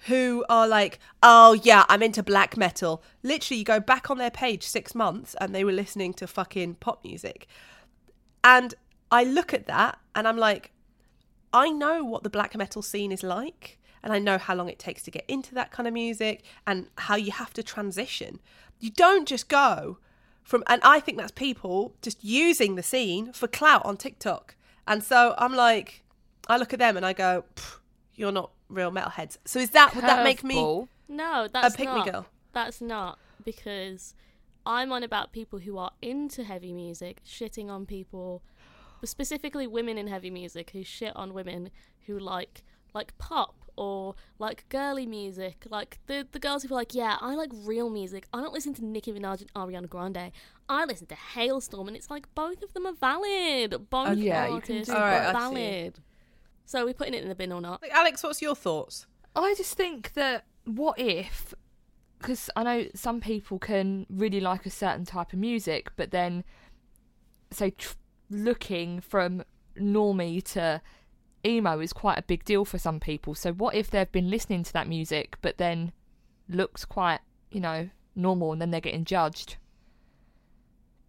who 0.00 0.44
are 0.48 0.68
like, 0.68 0.98
oh 1.22 1.54
yeah, 1.54 1.84
I'm 1.88 2.02
into 2.02 2.22
black 2.22 2.56
metal. 2.56 3.02
Literally, 3.22 3.58
you 3.58 3.64
go 3.64 3.80
back 3.80 4.10
on 4.10 4.18
their 4.18 4.30
page 4.30 4.62
six 4.62 4.94
months 4.94 5.34
and 5.40 5.54
they 5.54 5.64
were 5.64 5.72
listening 5.72 6.14
to 6.14 6.26
fucking 6.26 6.74
pop 6.76 7.02
music. 7.02 7.46
And 8.44 8.74
I 9.10 9.24
look 9.24 9.52
at 9.52 9.66
that 9.66 9.98
and 10.14 10.28
I'm 10.28 10.36
like, 10.36 10.72
I 11.52 11.70
know 11.70 12.04
what 12.04 12.22
the 12.22 12.30
black 12.30 12.54
metal 12.56 12.82
scene 12.82 13.10
is 13.12 13.22
like. 13.22 13.78
And 14.02 14.12
I 14.12 14.18
know 14.20 14.38
how 14.38 14.54
long 14.54 14.68
it 14.68 14.78
takes 14.78 15.02
to 15.02 15.10
get 15.10 15.24
into 15.26 15.54
that 15.54 15.72
kind 15.72 15.88
of 15.88 15.94
music 15.94 16.44
and 16.66 16.86
how 16.96 17.16
you 17.16 17.32
have 17.32 17.52
to 17.54 17.62
transition. 17.62 18.38
You 18.78 18.90
don't 18.90 19.26
just 19.26 19.48
go 19.48 19.98
from, 20.44 20.62
and 20.68 20.80
I 20.84 21.00
think 21.00 21.18
that's 21.18 21.32
people 21.32 21.96
just 22.02 22.22
using 22.22 22.76
the 22.76 22.84
scene 22.84 23.32
for 23.32 23.48
clout 23.48 23.84
on 23.84 23.96
TikTok. 23.96 24.54
And 24.86 25.02
so 25.02 25.34
I'm 25.38 25.54
like, 25.54 26.04
I 26.46 26.56
look 26.56 26.72
at 26.72 26.78
them 26.78 26.96
and 26.96 27.04
I 27.04 27.14
go, 27.14 27.44
you're 28.14 28.30
not 28.30 28.50
real 28.68 28.90
metalheads. 28.90 29.38
So 29.44 29.58
is 29.58 29.70
that, 29.70 29.94
would 29.94 30.04
that 30.04 30.24
make 30.24 30.42
me 30.44 30.56
Curveball. 30.56 30.88
No, 31.08 31.48
that's 31.52 31.76
pick 31.76 31.88
me 31.88 31.96
not. 31.96 32.10
girl? 32.10 32.26
That's 32.52 32.80
not 32.80 33.18
because 33.44 34.14
I'm 34.64 34.92
on 34.92 35.02
about 35.02 35.32
people 35.32 35.60
who 35.60 35.78
are 35.78 35.92
into 36.02 36.42
heavy 36.42 36.72
music 36.72 37.22
shitting 37.24 37.68
on 37.68 37.86
people, 37.86 38.42
specifically 39.04 39.66
women 39.66 39.98
in 39.98 40.08
heavy 40.08 40.30
music 40.30 40.70
who 40.70 40.82
shit 40.82 41.14
on 41.14 41.32
women 41.32 41.70
who 42.06 42.18
like 42.18 42.62
like 42.94 43.16
pop 43.18 43.54
or 43.76 44.14
like 44.38 44.68
girly 44.68 45.06
music. 45.06 45.66
Like 45.70 45.98
the 46.06 46.26
the 46.30 46.38
girls 46.38 46.64
who 46.64 46.74
are 46.74 46.78
like, 46.78 46.94
yeah, 46.94 47.16
I 47.20 47.34
like 47.34 47.50
real 47.52 47.90
music. 47.90 48.26
I 48.32 48.40
don't 48.40 48.52
listen 48.52 48.74
to 48.74 48.84
Nicki 48.84 49.12
Minaj 49.12 49.42
and 49.42 49.54
Ariana 49.54 49.88
Grande. 49.88 50.32
I 50.68 50.84
listen 50.84 51.06
to 51.06 51.14
Halestorm, 51.14 51.86
and 51.86 51.96
it's 51.96 52.10
like 52.10 52.34
both 52.34 52.62
of 52.62 52.72
them 52.74 52.86
are 52.86 52.94
valid. 52.94 53.88
Both 53.90 54.08
oh, 54.08 54.12
yeah, 54.12 54.46
you 54.46 54.60
can 54.60 54.76
artists 54.78 54.92
are 54.92 54.96
Alright, 54.96 55.22
I 55.22 55.32
valid. 55.32 56.00
So 56.66 56.82
are 56.82 56.86
we 56.86 56.92
putting 56.92 57.14
it 57.14 57.22
in 57.22 57.28
the 57.28 57.34
bin 57.34 57.52
or 57.52 57.60
not? 57.60 57.80
Like, 57.80 57.92
Alex, 57.92 58.22
what's 58.22 58.42
your 58.42 58.56
thoughts? 58.56 59.06
I 59.36 59.54
just 59.56 59.74
think 59.74 60.12
that 60.14 60.44
what 60.64 60.98
if, 60.98 61.54
because 62.18 62.50
I 62.56 62.64
know 62.64 62.86
some 62.94 63.20
people 63.20 63.58
can 63.60 64.04
really 64.10 64.40
like 64.40 64.66
a 64.66 64.70
certain 64.70 65.04
type 65.04 65.32
of 65.32 65.38
music, 65.38 65.90
but 65.94 66.10
then, 66.10 66.42
say, 67.52 67.70
tr- 67.70 67.94
looking 68.30 69.00
from 69.00 69.44
normie 69.78 70.42
to 70.42 70.82
emo 71.44 71.78
is 71.78 71.92
quite 71.92 72.18
a 72.18 72.22
big 72.22 72.44
deal 72.44 72.64
for 72.64 72.78
some 72.78 72.98
people. 72.98 73.36
So 73.36 73.52
what 73.52 73.76
if 73.76 73.90
they've 73.90 74.10
been 74.10 74.28
listening 74.28 74.64
to 74.64 74.72
that 74.72 74.88
music, 74.88 75.36
but 75.42 75.58
then 75.58 75.92
looks 76.48 76.84
quite, 76.84 77.20
you 77.52 77.60
know, 77.60 77.90
normal, 78.16 78.52
and 78.52 78.60
then 78.60 78.72
they're 78.72 78.80
getting 78.80 79.04
judged? 79.04 79.56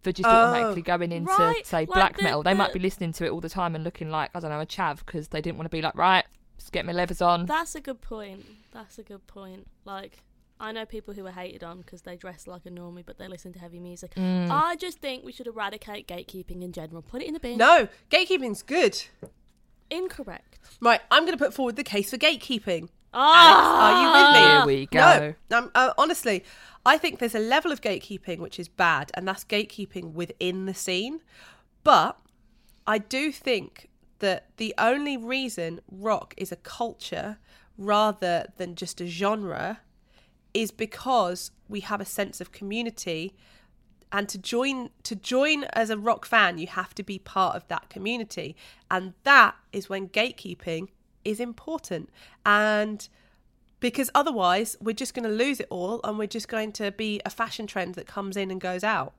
For 0.02 0.12
just 0.12 0.28
Oh. 0.28 0.30
automatically 0.30 0.82
going 0.82 1.10
into 1.12 1.32
Right, 1.32 1.66
say 1.66 1.78
like 1.80 1.88
black 1.88 2.16
the- 2.16 2.22
metal, 2.22 2.42
they 2.44 2.54
might 2.54 2.72
be 2.72 2.78
listening 2.78 3.12
to 3.14 3.24
it 3.26 3.30
all 3.30 3.40
the 3.40 3.48
time 3.48 3.74
and 3.74 3.82
looking 3.82 4.10
like 4.10 4.30
I 4.34 4.40
don't 4.40 4.50
know 4.50 4.60
a 4.60 4.66
chav 4.66 4.98
because 5.04 5.28
they 5.28 5.40
didn't 5.40 5.56
want 5.58 5.66
to 5.66 5.76
be 5.76 5.82
like 5.82 5.96
right, 5.96 6.24
just 6.56 6.70
get 6.72 6.86
my 6.86 6.92
levers 6.92 7.20
on. 7.20 7.46
That's 7.46 7.74
a 7.74 7.80
good 7.80 8.00
point. 8.00 8.46
That's 8.72 8.98
a 8.98 9.02
good 9.02 9.26
point. 9.26 9.66
Like, 9.84 10.22
I 10.60 10.70
know 10.72 10.84
people 10.86 11.14
who 11.14 11.26
are 11.26 11.32
hated 11.32 11.64
on 11.64 11.78
because 11.78 12.02
they 12.02 12.16
dress 12.16 12.46
like 12.46 12.64
a 12.66 12.70
normie, 12.70 13.04
but 13.04 13.18
they 13.18 13.26
listen 13.28 13.52
to 13.54 13.58
heavy 13.58 13.80
music. 13.80 14.14
Mm. 14.14 14.50
I 14.50 14.76
just 14.76 14.98
think 15.00 15.24
we 15.24 15.32
should 15.32 15.46
eradicate 15.48 16.06
gatekeeping 16.06 16.62
in 16.62 16.72
general. 16.72 17.02
Put 17.02 17.22
it 17.22 17.26
in 17.28 17.34
the 17.34 17.40
bin. 17.40 17.58
No, 17.58 17.88
gatekeeping's 18.10 18.62
good. 18.62 19.00
Incorrect. 19.90 20.58
Right, 20.80 21.00
I'm 21.10 21.24
going 21.24 21.36
to 21.36 21.42
put 21.42 21.54
forward 21.54 21.76
the 21.76 21.84
case 21.84 22.10
for 22.10 22.18
gatekeeping. 22.18 22.88
Ah, 23.14 23.86
are 23.88 24.02
you 24.02 24.12
with 24.12 24.34
me? 24.34 24.50
Here 24.50 24.66
we 24.80 24.86
go. 24.86 25.34
No, 25.50 25.58
um, 25.58 25.70
uh, 25.74 25.92
honestly, 25.96 26.44
I 26.88 26.96
think 26.96 27.18
there's 27.18 27.34
a 27.34 27.38
level 27.38 27.70
of 27.70 27.82
gatekeeping 27.82 28.38
which 28.38 28.58
is 28.58 28.66
bad, 28.66 29.10
and 29.12 29.28
that's 29.28 29.44
gatekeeping 29.44 30.14
within 30.14 30.64
the 30.64 30.72
scene. 30.72 31.20
But 31.84 32.18
I 32.86 32.96
do 32.96 33.30
think 33.30 33.90
that 34.20 34.46
the 34.56 34.74
only 34.78 35.18
reason 35.18 35.80
rock 35.92 36.32
is 36.38 36.50
a 36.50 36.56
culture 36.56 37.36
rather 37.76 38.46
than 38.56 38.74
just 38.74 39.02
a 39.02 39.06
genre 39.06 39.80
is 40.54 40.70
because 40.70 41.50
we 41.68 41.80
have 41.80 42.00
a 42.00 42.06
sense 42.06 42.40
of 42.40 42.52
community. 42.52 43.34
And 44.10 44.26
to 44.30 44.38
join 44.38 44.88
to 45.02 45.14
join 45.14 45.64
as 45.74 45.90
a 45.90 45.98
rock 45.98 46.24
fan 46.24 46.56
you 46.56 46.68
have 46.68 46.94
to 46.94 47.02
be 47.02 47.18
part 47.18 47.54
of 47.54 47.68
that 47.68 47.90
community. 47.90 48.56
And 48.90 49.12
that 49.24 49.56
is 49.74 49.90
when 49.90 50.08
gatekeeping 50.08 50.88
is 51.22 51.38
important. 51.38 52.08
And 52.46 53.06
because 53.80 54.10
otherwise 54.14 54.76
we're 54.80 54.92
just 54.92 55.14
going 55.14 55.24
to 55.24 55.30
lose 55.30 55.60
it 55.60 55.66
all 55.70 56.00
and 56.04 56.18
we're 56.18 56.26
just 56.26 56.48
going 56.48 56.72
to 56.72 56.90
be 56.92 57.20
a 57.24 57.30
fashion 57.30 57.66
trend 57.66 57.94
that 57.94 58.06
comes 58.06 58.36
in 58.36 58.50
and 58.50 58.60
goes 58.60 58.84
out. 58.84 59.14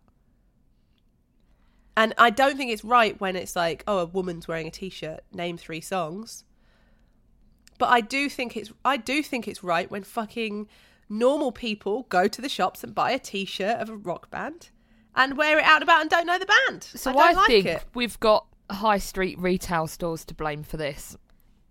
And 1.97 2.13
i 2.17 2.29
don't 2.29 2.55
think 2.55 2.71
it's 2.71 2.85
right 2.85 3.19
when 3.19 3.35
it's 3.35 3.55
like 3.55 3.83
oh 3.87 3.99
a 3.99 4.05
woman's 4.05 4.47
wearing 4.47 4.67
a 4.67 4.71
t-shirt 4.71 5.21
name 5.33 5.57
three 5.57 5.81
songs. 5.81 6.45
But 7.77 7.89
i 7.89 8.01
do 8.01 8.29
think 8.29 8.55
it's 8.55 8.71
i 8.85 8.97
do 8.97 9.21
think 9.21 9.47
it's 9.47 9.63
right 9.63 9.89
when 9.89 10.03
fucking 10.03 10.67
normal 11.09 11.51
people 11.51 12.03
go 12.09 12.27
to 12.27 12.41
the 12.41 12.49
shops 12.49 12.83
and 12.83 12.93
buy 12.93 13.11
a 13.11 13.19
t-shirt 13.19 13.79
of 13.79 13.89
a 13.89 13.97
rock 13.97 14.29
band 14.29 14.69
and 15.15 15.37
wear 15.37 15.57
it 15.57 15.65
out 15.65 15.75
and 15.75 15.83
about 15.83 16.01
and 16.01 16.09
don't 16.09 16.27
know 16.27 16.37
the 16.39 16.45
band. 16.67 16.83
So 16.83 17.09
i 17.11 17.13
don't 17.13 17.21
I, 17.21 17.33
like 17.33 17.47
think 17.47 17.65
it. 17.65 17.83
we've 17.93 18.19
got 18.19 18.45
high 18.69 18.99
street 18.99 19.37
retail 19.39 19.87
stores 19.87 20.23
to 20.25 20.33
blame 20.33 20.63
for 20.63 20.77
this. 20.77 21.17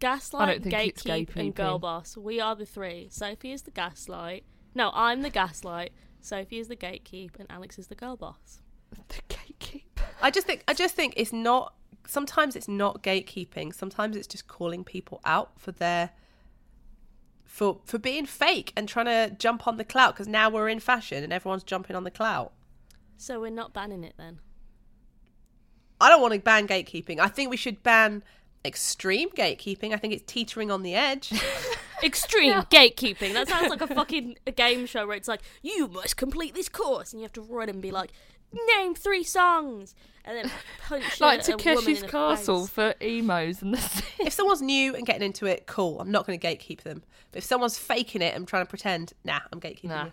Gaslight, 0.01 0.49
I 0.49 0.53
don't 0.53 0.63
think 0.63 0.75
it's 0.75 1.03
gatekeep, 1.03 1.37
and 1.37 1.55
girl 1.55 1.79
boss. 1.79 2.17
We 2.17 2.41
are 2.41 2.55
the 2.55 2.67
three. 2.67 3.09
Sophie 3.11 3.53
is 3.53 3.63
the 3.63 3.71
gaslight. 3.71 4.45
No, 4.75 4.91
I'm 4.95 5.23
the 5.23 5.31
gaslight. 5.31 5.93
Sophie 6.21 6.59
is 6.59 6.69
the 6.69 6.77
gatekeep, 6.77 7.39
and 7.39 7.51
Alex 7.51 7.79
is 7.79 7.89
the 7.89 7.95
girl 7.95 8.17
boss. 8.17 8.61
The 9.09 9.23
gatekeep. 9.29 9.83
I 10.23 10.31
just 10.31 10.47
think 10.47 10.65
I 10.67 10.75
just 10.75 10.95
think 10.95 11.15
it's 11.17 11.33
not 11.33 11.75
sometimes 12.07 12.57
it's 12.57 12.69
not 12.69 13.03
gatekeeping. 13.03 13.75
Sometimes 13.75 14.17
it's 14.17 14.27
just 14.27 14.49
calling 14.49 14.85
people 14.85 15.21
out 15.25 15.59
for 15.61 15.73
their 15.73 16.11
for 17.45 17.81
for 17.85 17.99
being 17.99 18.27
fake 18.27 18.73
and 18.77 18.89
trying 18.89 19.07
to 19.07 19.35
jump 19.37 19.67
on 19.67 19.77
the 19.77 19.85
clout 19.85 20.15
because 20.15 20.29
now 20.29 20.49
we're 20.49 20.69
in 20.69 20.81
fashion 20.81 21.23
and 21.25 21.33
everyone's 21.33 21.65
jumping 21.65 21.97
on 21.97 22.05
the 22.05 22.11
clout. 22.11 22.53
So 23.17 23.41
we're 23.41 23.51
not 23.51 23.73
banning 23.73 24.05
it 24.05 24.15
then. 24.17 24.41
I 26.01 26.09
don't 26.09 26.23
want 26.23 26.35
to 26.35 26.41
ban 26.41 26.69
gatekeeping. 26.69 27.19
I 27.19 27.29
think 27.29 27.51
we 27.51 27.57
should 27.57 27.83
ban 27.83 28.23
extreme 28.65 29.31
gatekeeping. 29.31 29.93
I 29.93 29.97
think 29.97 30.13
it's 30.15 30.25
teetering 30.27 30.71
on 30.71 30.83
the 30.83 30.95
edge. 30.95 31.33
Extreme 32.05 32.53
gatekeeping. 32.71 33.33
That 33.33 33.49
sounds 33.49 33.71
like 33.71 33.81
a 33.81 33.89
fucking 33.89 34.39
a 34.47 34.53
game 34.53 34.87
show 34.87 35.05
where 35.07 35.17
it's 35.17 35.27
like, 35.27 35.41
you 35.63 35.89
must 35.89 36.17
complete 36.17 36.55
this 36.55 36.69
course, 36.69 37.13
and 37.13 37.21
you 37.21 37.25
have 37.25 37.33
to 37.33 37.41
run 37.41 37.69
and 37.69 37.83
be 37.83 37.91
like, 37.91 38.13
name 38.77 38.95
three 38.95 39.25
songs, 39.25 39.97
and 40.25 40.37
then 40.37 40.51
punch 40.87 41.03
Like 41.21 41.41
a, 41.49 41.55
a 41.55 41.57
Takeshi's 41.57 42.05
Castle 42.05 42.67
face. 42.67 42.71
for 42.71 42.95
emos 43.05 43.63
and 43.63 43.75
the 43.75 44.05
if 44.21 44.33
someone's 44.33 44.63
new 44.63 44.95
and 44.95 45.07
getting 45.07 45.23
into 45.25 45.47
it, 45.47 45.67
cool. 45.67 46.01
I'm 46.01 46.13
not 46.13 46.25
going 46.25 46.39
to 46.39 46.47
gatekeep 46.47 46.83
them. 46.83 47.03
But 47.33 47.39
if 47.39 47.45
someone's 47.45 47.77
faking 47.79 48.23
it 48.23 48.33
and 48.37 48.47
trying 48.47 48.65
to 48.65 48.69
pretend, 48.71 49.13
nah, 49.25 49.41
I'm 49.53 49.61
gatekeeping 49.61 49.85
Nah. 49.87 50.05
you. 50.05 50.13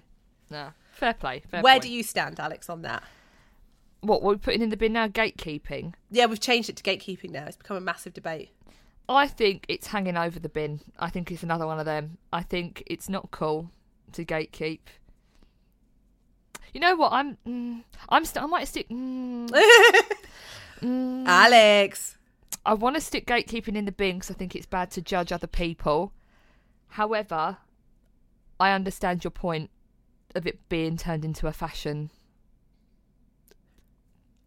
Nah. 0.49 0.69
Fair 0.91 1.13
play. 1.13 1.43
Fair 1.47 1.61
Where 1.61 1.73
point. 1.75 1.83
do 1.83 1.89
you 1.91 2.01
stand, 2.01 2.39
Alex, 2.39 2.67
on 2.67 2.81
that? 2.81 3.03
What 4.01 4.21
we're 4.21 4.37
putting 4.37 4.61
in 4.61 4.69
the 4.69 4.77
bin 4.77 4.93
now? 4.93 5.07
Gatekeeping. 5.07 5.93
Yeah, 6.11 6.27
we've 6.27 6.39
changed 6.39 6.69
it 6.69 6.75
to 6.77 6.83
gatekeeping 6.83 7.31
now. 7.31 7.45
It's 7.45 7.57
become 7.57 7.77
a 7.77 7.81
massive 7.81 8.13
debate. 8.13 8.49
I 9.07 9.27
think 9.27 9.65
it's 9.67 9.87
hanging 9.87 10.17
over 10.17 10.39
the 10.39 10.49
bin. 10.49 10.81
I 10.99 11.09
think 11.09 11.31
it's 11.31 11.43
another 11.43 11.67
one 11.67 11.79
of 11.79 11.85
them. 11.85 12.17
I 12.33 12.41
think 12.41 12.83
it's 12.87 13.07
not 13.07 13.31
cool 13.31 13.69
to 14.13 14.25
gatekeep. 14.25 14.79
You 16.73 16.81
know 16.81 16.95
what? 16.95 17.13
I'm. 17.13 17.37
Mm, 17.47 17.83
I'm. 18.09 18.25
St- 18.25 18.43
I 18.43 18.47
might 18.47 18.67
stick. 18.67 18.89
Mm, 18.89 19.49
mm, 20.81 21.25
Alex. 21.25 22.17
I 22.65 22.73
want 22.73 22.95
to 22.95 23.01
stick 23.01 23.27
gatekeeping 23.27 23.75
in 23.75 23.85
the 23.85 23.91
bin 23.91 24.17
because 24.17 24.31
I 24.31 24.33
think 24.33 24.55
it's 24.55 24.65
bad 24.65 24.89
to 24.91 25.01
judge 25.01 25.31
other 25.31 25.47
people. 25.47 26.11
However, 26.89 27.57
I 28.59 28.71
understand 28.71 29.23
your 29.23 29.31
point 29.31 29.69
of 30.33 30.47
it 30.47 30.67
being 30.67 30.97
turned 30.97 31.23
into 31.23 31.47
a 31.47 31.53
fashion 31.53 32.09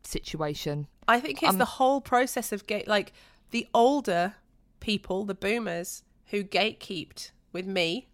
situation. 0.09 0.87
I 1.07 1.21
think 1.21 1.43
it's 1.43 1.51
Um, 1.53 1.59
the 1.59 1.65
whole 1.65 2.01
process 2.01 2.53
of 2.53 2.67
gate 2.67 2.89
like 2.89 3.13
the 3.51 3.67
older 3.73 4.35
people, 4.81 5.25
the 5.25 5.35
boomers 5.35 6.03
who 6.27 6.43
gatekeeped 6.45 7.31
with 7.53 7.67
me, 7.67 8.09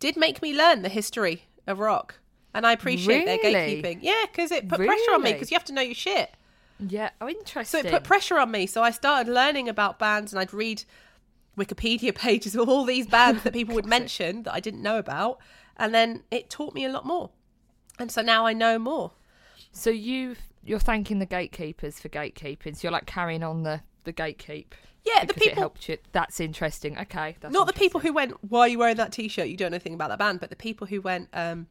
did 0.00 0.16
make 0.16 0.42
me 0.42 0.52
learn 0.54 0.82
the 0.82 0.88
history 0.88 1.44
of 1.66 1.78
rock, 1.78 2.16
and 2.52 2.66
I 2.66 2.72
appreciate 2.72 3.24
their 3.24 3.38
Really? 3.38 3.82
gatekeeping. 3.82 3.98
Yeah, 4.02 4.24
because 4.30 4.50
it 4.50 4.68
put 4.68 4.78
pressure 4.84 5.12
on 5.14 5.22
me 5.22 5.32
because 5.32 5.50
you 5.50 5.54
have 5.54 5.64
to 5.64 5.72
know 5.72 5.82
your 5.82 5.94
shit. 5.94 6.30
Yeah, 6.78 7.10
oh, 7.20 7.28
interesting. 7.28 7.82
So 7.82 7.86
it 7.86 7.90
put 7.90 8.04
pressure 8.04 8.38
on 8.38 8.50
me. 8.50 8.66
So 8.66 8.82
I 8.82 8.90
started 8.90 9.32
learning 9.32 9.68
about 9.68 9.98
bands, 9.98 10.32
and 10.32 10.40
I'd 10.40 10.52
read 10.52 10.84
Wikipedia 11.56 12.14
pages 12.26 12.54
of 12.54 12.68
all 12.68 12.84
these 12.84 13.06
bands 13.06 13.42
that 13.44 13.52
people 13.52 13.74
would 13.74 13.86
mention 13.98 14.42
that 14.42 14.52
I 14.54 14.60
didn't 14.60 14.82
know 14.82 14.98
about, 14.98 15.38
and 15.76 15.94
then 15.94 16.24
it 16.30 16.50
taught 16.50 16.74
me 16.74 16.84
a 16.84 16.90
lot 16.90 17.06
more. 17.06 17.30
And 17.98 18.10
so 18.10 18.22
now 18.22 18.44
I 18.44 18.52
know 18.52 18.78
more. 18.78 19.12
So 19.72 19.90
you 19.90 20.36
you're 20.64 20.78
thanking 20.78 21.18
the 21.18 21.26
gatekeepers 21.26 22.00
for 22.00 22.08
gatekeeping. 22.08 22.74
So 22.76 22.80
you're 22.84 22.92
like 22.92 23.06
carrying 23.06 23.42
on 23.42 23.62
the 23.62 23.80
the 24.04 24.12
gatekeep. 24.12 24.66
Yeah, 25.04 25.20
the 25.20 25.26
because 25.28 25.42
it 25.42 25.48
people 25.50 25.60
helped 25.62 25.88
you. 25.88 25.98
That's 26.12 26.40
interesting. 26.40 26.98
Okay, 26.98 27.36
that's 27.40 27.52
not 27.52 27.66
the 27.66 27.72
people 27.72 28.00
who 28.00 28.12
went 28.12 28.32
why 28.48 28.60
are 28.60 28.68
you 28.68 28.78
wearing 28.78 28.96
that 28.96 29.12
t-shirt 29.12 29.48
you 29.48 29.56
don't 29.56 29.70
know 29.70 29.76
anything 29.76 29.94
about 29.94 30.08
that 30.08 30.18
band 30.18 30.40
but 30.40 30.50
the 30.50 30.56
people 30.56 30.86
who 30.86 31.00
went 31.02 31.28
um 31.34 31.66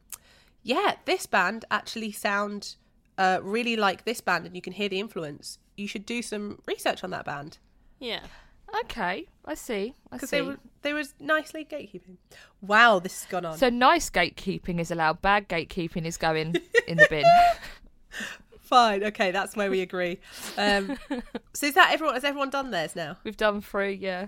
yeah 0.62 0.94
this 1.04 1.26
band 1.26 1.64
actually 1.70 2.12
sound 2.12 2.76
uh 3.18 3.38
really 3.42 3.74
like 3.76 4.04
this 4.04 4.20
band 4.20 4.46
and 4.46 4.54
you 4.54 4.62
can 4.62 4.72
hear 4.72 4.88
the 4.88 5.00
influence 5.00 5.58
you 5.76 5.86
should 5.88 6.06
do 6.06 6.22
some 6.22 6.60
research 6.66 7.02
on 7.04 7.10
that 7.10 7.24
band 7.24 7.58
Yeah. 7.98 8.20
Okay, 8.84 9.26
I 9.44 9.54
see. 9.54 9.94
I 10.10 10.16
see. 10.16 10.16
because 10.16 10.30
they 10.30 10.42
were 10.42 10.56
they 10.82 10.92
was 10.92 11.14
nicely 11.20 11.64
gatekeeping 11.64 12.16
wow 12.60 12.98
this 13.00 13.22
has 13.22 13.30
gone 13.30 13.44
on 13.44 13.58
So 13.58 13.68
nice 13.68 14.10
gatekeeping 14.10 14.78
is 14.80 14.90
allowed. 14.92 15.20
Bad 15.22 15.48
gatekeeping 15.48 16.04
is 16.04 16.16
going 16.16 16.54
in 16.88 16.96
the 16.98 17.06
bin. 17.10 17.24
fine 18.74 19.04
okay 19.04 19.30
that's 19.30 19.54
where 19.56 19.70
we 19.70 19.80
agree 19.80 20.18
um 20.58 20.96
so 21.54 21.66
is 21.66 21.74
that 21.74 21.90
everyone 21.92 22.14
has 22.14 22.24
everyone 22.24 22.50
done 22.50 22.70
theirs 22.70 22.94
now 22.96 23.16
We've 23.24 23.36
done 23.36 23.60
three. 23.60 23.94
Yeah. 23.94 24.26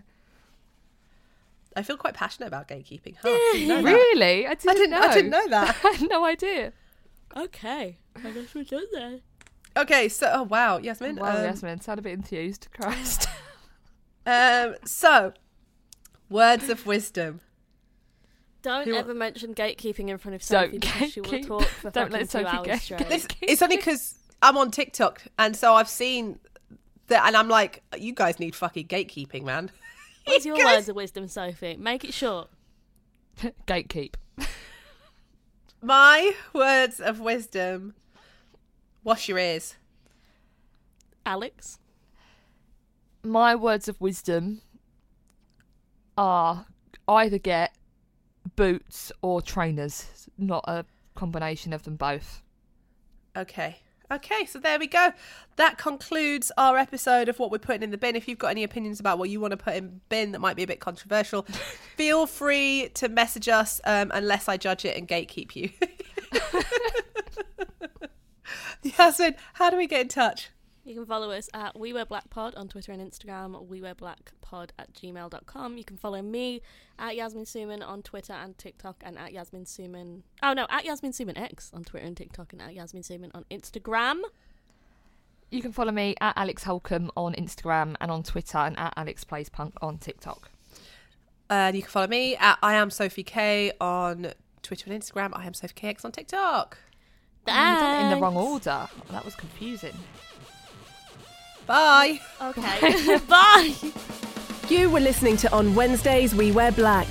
i 1.74 1.82
feel 1.82 1.96
quite 1.96 2.14
passionate 2.14 2.46
about 2.48 2.68
gatekeeping 2.68 3.16
huh? 3.22 3.28
Didn't 3.52 3.68
know 3.68 3.82
that. 3.82 3.92
Really? 3.92 4.46
I 4.46 4.54
didn't, 4.54 4.70
i 4.70 4.74
didn't 4.74 4.90
know. 4.90 5.00
i 5.00 5.14
didn't 5.14 5.30
know 5.30 5.48
that 5.48 5.76
I 5.84 5.88
had 5.96 6.08
no 6.08 6.24
idea. 6.24 6.72
Okay. 7.36 7.98
I 8.24 8.30
guess 8.30 8.54
we're 8.54 8.64
done 8.64 8.84
there. 8.92 9.18
okay 9.76 10.08
so 10.08 10.30
oh 10.32 10.42
wow 10.44 10.78
yasmin 10.78 11.16
Wow, 11.16 11.36
um, 11.36 11.44
Yasmin, 11.44 11.80
sound 11.80 11.98
a 11.98 12.02
bit 12.02 12.12
enthused. 12.14 12.68
Christ. 12.78 13.28
um 14.26 14.74
so 14.84 15.32
words 16.30 16.68
of 16.70 16.86
wisdom 16.86 17.40
Don't 18.62 18.86
Who- 18.88 18.94
ever 18.96 19.14
mention 19.14 19.54
gatekeeping 19.54 20.08
in 20.08 20.18
front 20.18 20.34
of 20.34 20.42
So, 20.42 20.62
Sophie 20.64 20.78
because 20.78 21.12
she 21.12 21.20
will 21.20 21.30
gatekeep- 21.30 21.46
talk 21.46 21.62
for 21.82 21.90
don't 21.90 22.10
fucking 22.10 22.12
let 22.12 22.20
two 22.22 22.26
Sophie 22.26 22.46
hours 22.46 22.66
get- 22.66 22.82
straight. 22.82 23.08
This, 23.08 23.26
it's 23.42 23.62
only 23.62 23.76
because 23.76 24.14
I'm 24.42 24.56
on 24.56 24.70
TikTok, 24.70 25.22
and 25.38 25.56
so 25.56 25.74
I've 25.74 25.88
seen 25.88 26.38
that, 27.08 27.26
and 27.26 27.36
I'm 27.36 27.48
like, 27.48 27.82
you 27.96 28.12
guys 28.12 28.38
need 28.38 28.54
fucking 28.54 28.86
gatekeeping, 28.88 29.44
man. 29.44 29.70
What's 30.24 30.44
your 30.44 30.56
guys- 30.56 30.76
words 30.76 30.88
of 30.88 30.96
wisdom, 30.96 31.28
Sophie? 31.28 31.76
Make 31.76 32.04
it 32.04 32.12
short. 32.12 32.48
Gatekeep. 33.66 34.14
My 35.82 36.34
words 36.52 37.00
of 37.00 37.20
wisdom. 37.20 37.94
Wash 39.04 39.28
your 39.28 39.38
ears. 39.38 39.76
Alex. 41.24 41.78
My 43.22 43.54
words 43.54 43.88
of 43.88 44.00
wisdom 44.00 44.62
are 46.18 46.66
either 47.06 47.38
get 47.38 47.74
boots 48.56 49.12
or 49.22 49.42
trainers, 49.42 50.28
not 50.38 50.64
a 50.66 50.84
combination 51.14 51.72
of 51.72 51.82
them 51.84 51.96
both. 51.96 52.42
Okay. 53.36 53.76
Okay, 54.10 54.46
so 54.46 54.60
there 54.60 54.78
we 54.78 54.86
go. 54.86 55.12
That 55.56 55.78
concludes 55.78 56.52
our 56.56 56.76
episode 56.78 57.28
of 57.28 57.38
what 57.38 57.50
we're 57.50 57.58
putting 57.58 57.82
in 57.82 57.90
the 57.90 57.98
bin. 57.98 58.14
If 58.14 58.28
you've 58.28 58.38
got 58.38 58.48
any 58.48 58.62
opinions 58.62 59.00
about 59.00 59.18
what 59.18 59.30
you 59.30 59.40
want 59.40 59.50
to 59.50 59.56
put 59.56 59.74
in 59.74 60.00
bin 60.08 60.32
that 60.32 60.38
might 60.38 60.54
be 60.54 60.62
a 60.62 60.66
bit 60.66 60.78
controversial, 60.78 61.42
feel 61.96 62.26
free 62.26 62.90
to 62.94 63.08
message 63.08 63.48
us 63.48 63.80
um, 63.84 64.12
unless 64.14 64.48
I 64.48 64.56
judge 64.58 64.84
it 64.84 64.96
and 64.96 65.08
gatekeep 65.08 65.56
you. 65.56 65.70
Yasmin, 68.82 69.34
how 69.54 69.70
do 69.70 69.76
we 69.76 69.86
get 69.86 70.02
in 70.02 70.08
touch? 70.08 70.50
You 70.86 70.94
can 70.94 71.04
follow 71.04 71.32
us 71.32 71.48
at 71.52 71.76
We 71.76 71.92
Wear 71.92 72.06
Black 72.06 72.30
Pod 72.30 72.54
on 72.54 72.68
Twitter 72.68 72.92
and 72.92 73.02
Instagram, 73.02 73.66
We 73.66 73.82
Wear 73.82 73.96
Black 73.96 74.30
Pod 74.40 74.72
at 74.78 74.92
gmail.com. 74.92 75.76
You 75.76 75.82
can 75.82 75.96
follow 75.96 76.22
me 76.22 76.62
at 76.96 77.16
Yasmin 77.16 77.44
Suman 77.44 77.84
on 77.84 78.04
Twitter 78.04 78.32
and 78.32 78.56
TikTok 78.56 79.02
and 79.04 79.18
at 79.18 79.32
Yasmin 79.32 79.64
Suman. 79.64 80.22
Oh 80.44 80.52
no, 80.52 80.64
at 80.70 80.84
Yasmin 80.84 81.10
Suman 81.10 81.36
X 81.36 81.72
on 81.74 81.82
Twitter 81.82 82.06
and 82.06 82.16
TikTok 82.16 82.52
and 82.52 82.62
at 82.62 82.72
Yasmin 82.72 83.02
Suman 83.02 83.32
on 83.34 83.44
Instagram. 83.50 84.20
You 85.50 85.60
can 85.60 85.72
follow 85.72 85.90
me 85.90 86.14
at 86.20 86.34
Alex 86.36 86.62
Holcomb 86.62 87.10
on 87.16 87.34
Instagram 87.34 87.96
and 88.00 88.12
on 88.12 88.22
Twitter 88.22 88.58
and 88.58 88.78
at 88.78 88.94
Alex 88.96 89.24
Plays 89.24 89.48
Punk 89.48 89.74
on 89.82 89.98
TikTok. 89.98 90.52
And 91.50 91.74
you 91.74 91.82
can 91.82 91.90
follow 91.90 92.06
me 92.06 92.36
at 92.36 92.58
I 92.62 92.74
am 92.74 92.90
Sophie 92.90 93.24
K 93.24 93.72
on 93.80 94.34
Twitter 94.62 94.88
and 94.88 95.02
Instagram. 95.02 95.30
I 95.32 95.46
am 95.46 95.54
Sophie 95.54 95.74
KX 95.74 96.04
on 96.04 96.12
TikTok. 96.12 96.78
You've 97.48 97.56
in 97.56 98.10
the 98.10 98.18
wrong 98.20 98.36
order. 98.36 98.88
That 99.10 99.24
was 99.24 99.34
confusing. 99.34 99.94
Bye. 101.66 102.20
Okay. 102.40 103.18
Bye. 103.28 103.74
You 104.68 104.90
were 104.90 105.00
listening 105.00 105.36
to 105.38 105.52
On 105.52 105.74
Wednesdays 105.74 106.34
We 106.34 106.52
Wear 106.52 106.72
Black. 106.72 107.06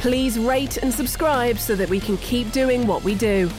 Please 0.00 0.38
rate 0.38 0.76
and 0.78 0.92
subscribe 0.92 1.58
so 1.58 1.74
that 1.76 1.88
we 1.88 2.00
can 2.00 2.16
keep 2.18 2.50
doing 2.52 2.86
what 2.86 3.02
we 3.04 3.14
do. 3.14 3.50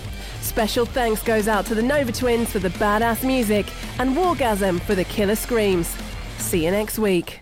Special 0.41 0.85
thanks 0.85 1.23
goes 1.23 1.47
out 1.47 1.65
to 1.67 1.75
the 1.75 1.81
Nova 1.81 2.11
Twins 2.11 2.51
for 2.51 2.59
the 2.59 2.69
badass 2.69 3.25
music 3.25 3.65
and 3.99 4.15
Wargasm 4.15 4.79
for 4.81 4.93
the 4.93 5.03
killer 5.05 5.35
screams. 5.35 5.95
See 6.37 6.65
you 6.65 6.71
next 6.71 6.99
week. 6.99 7.41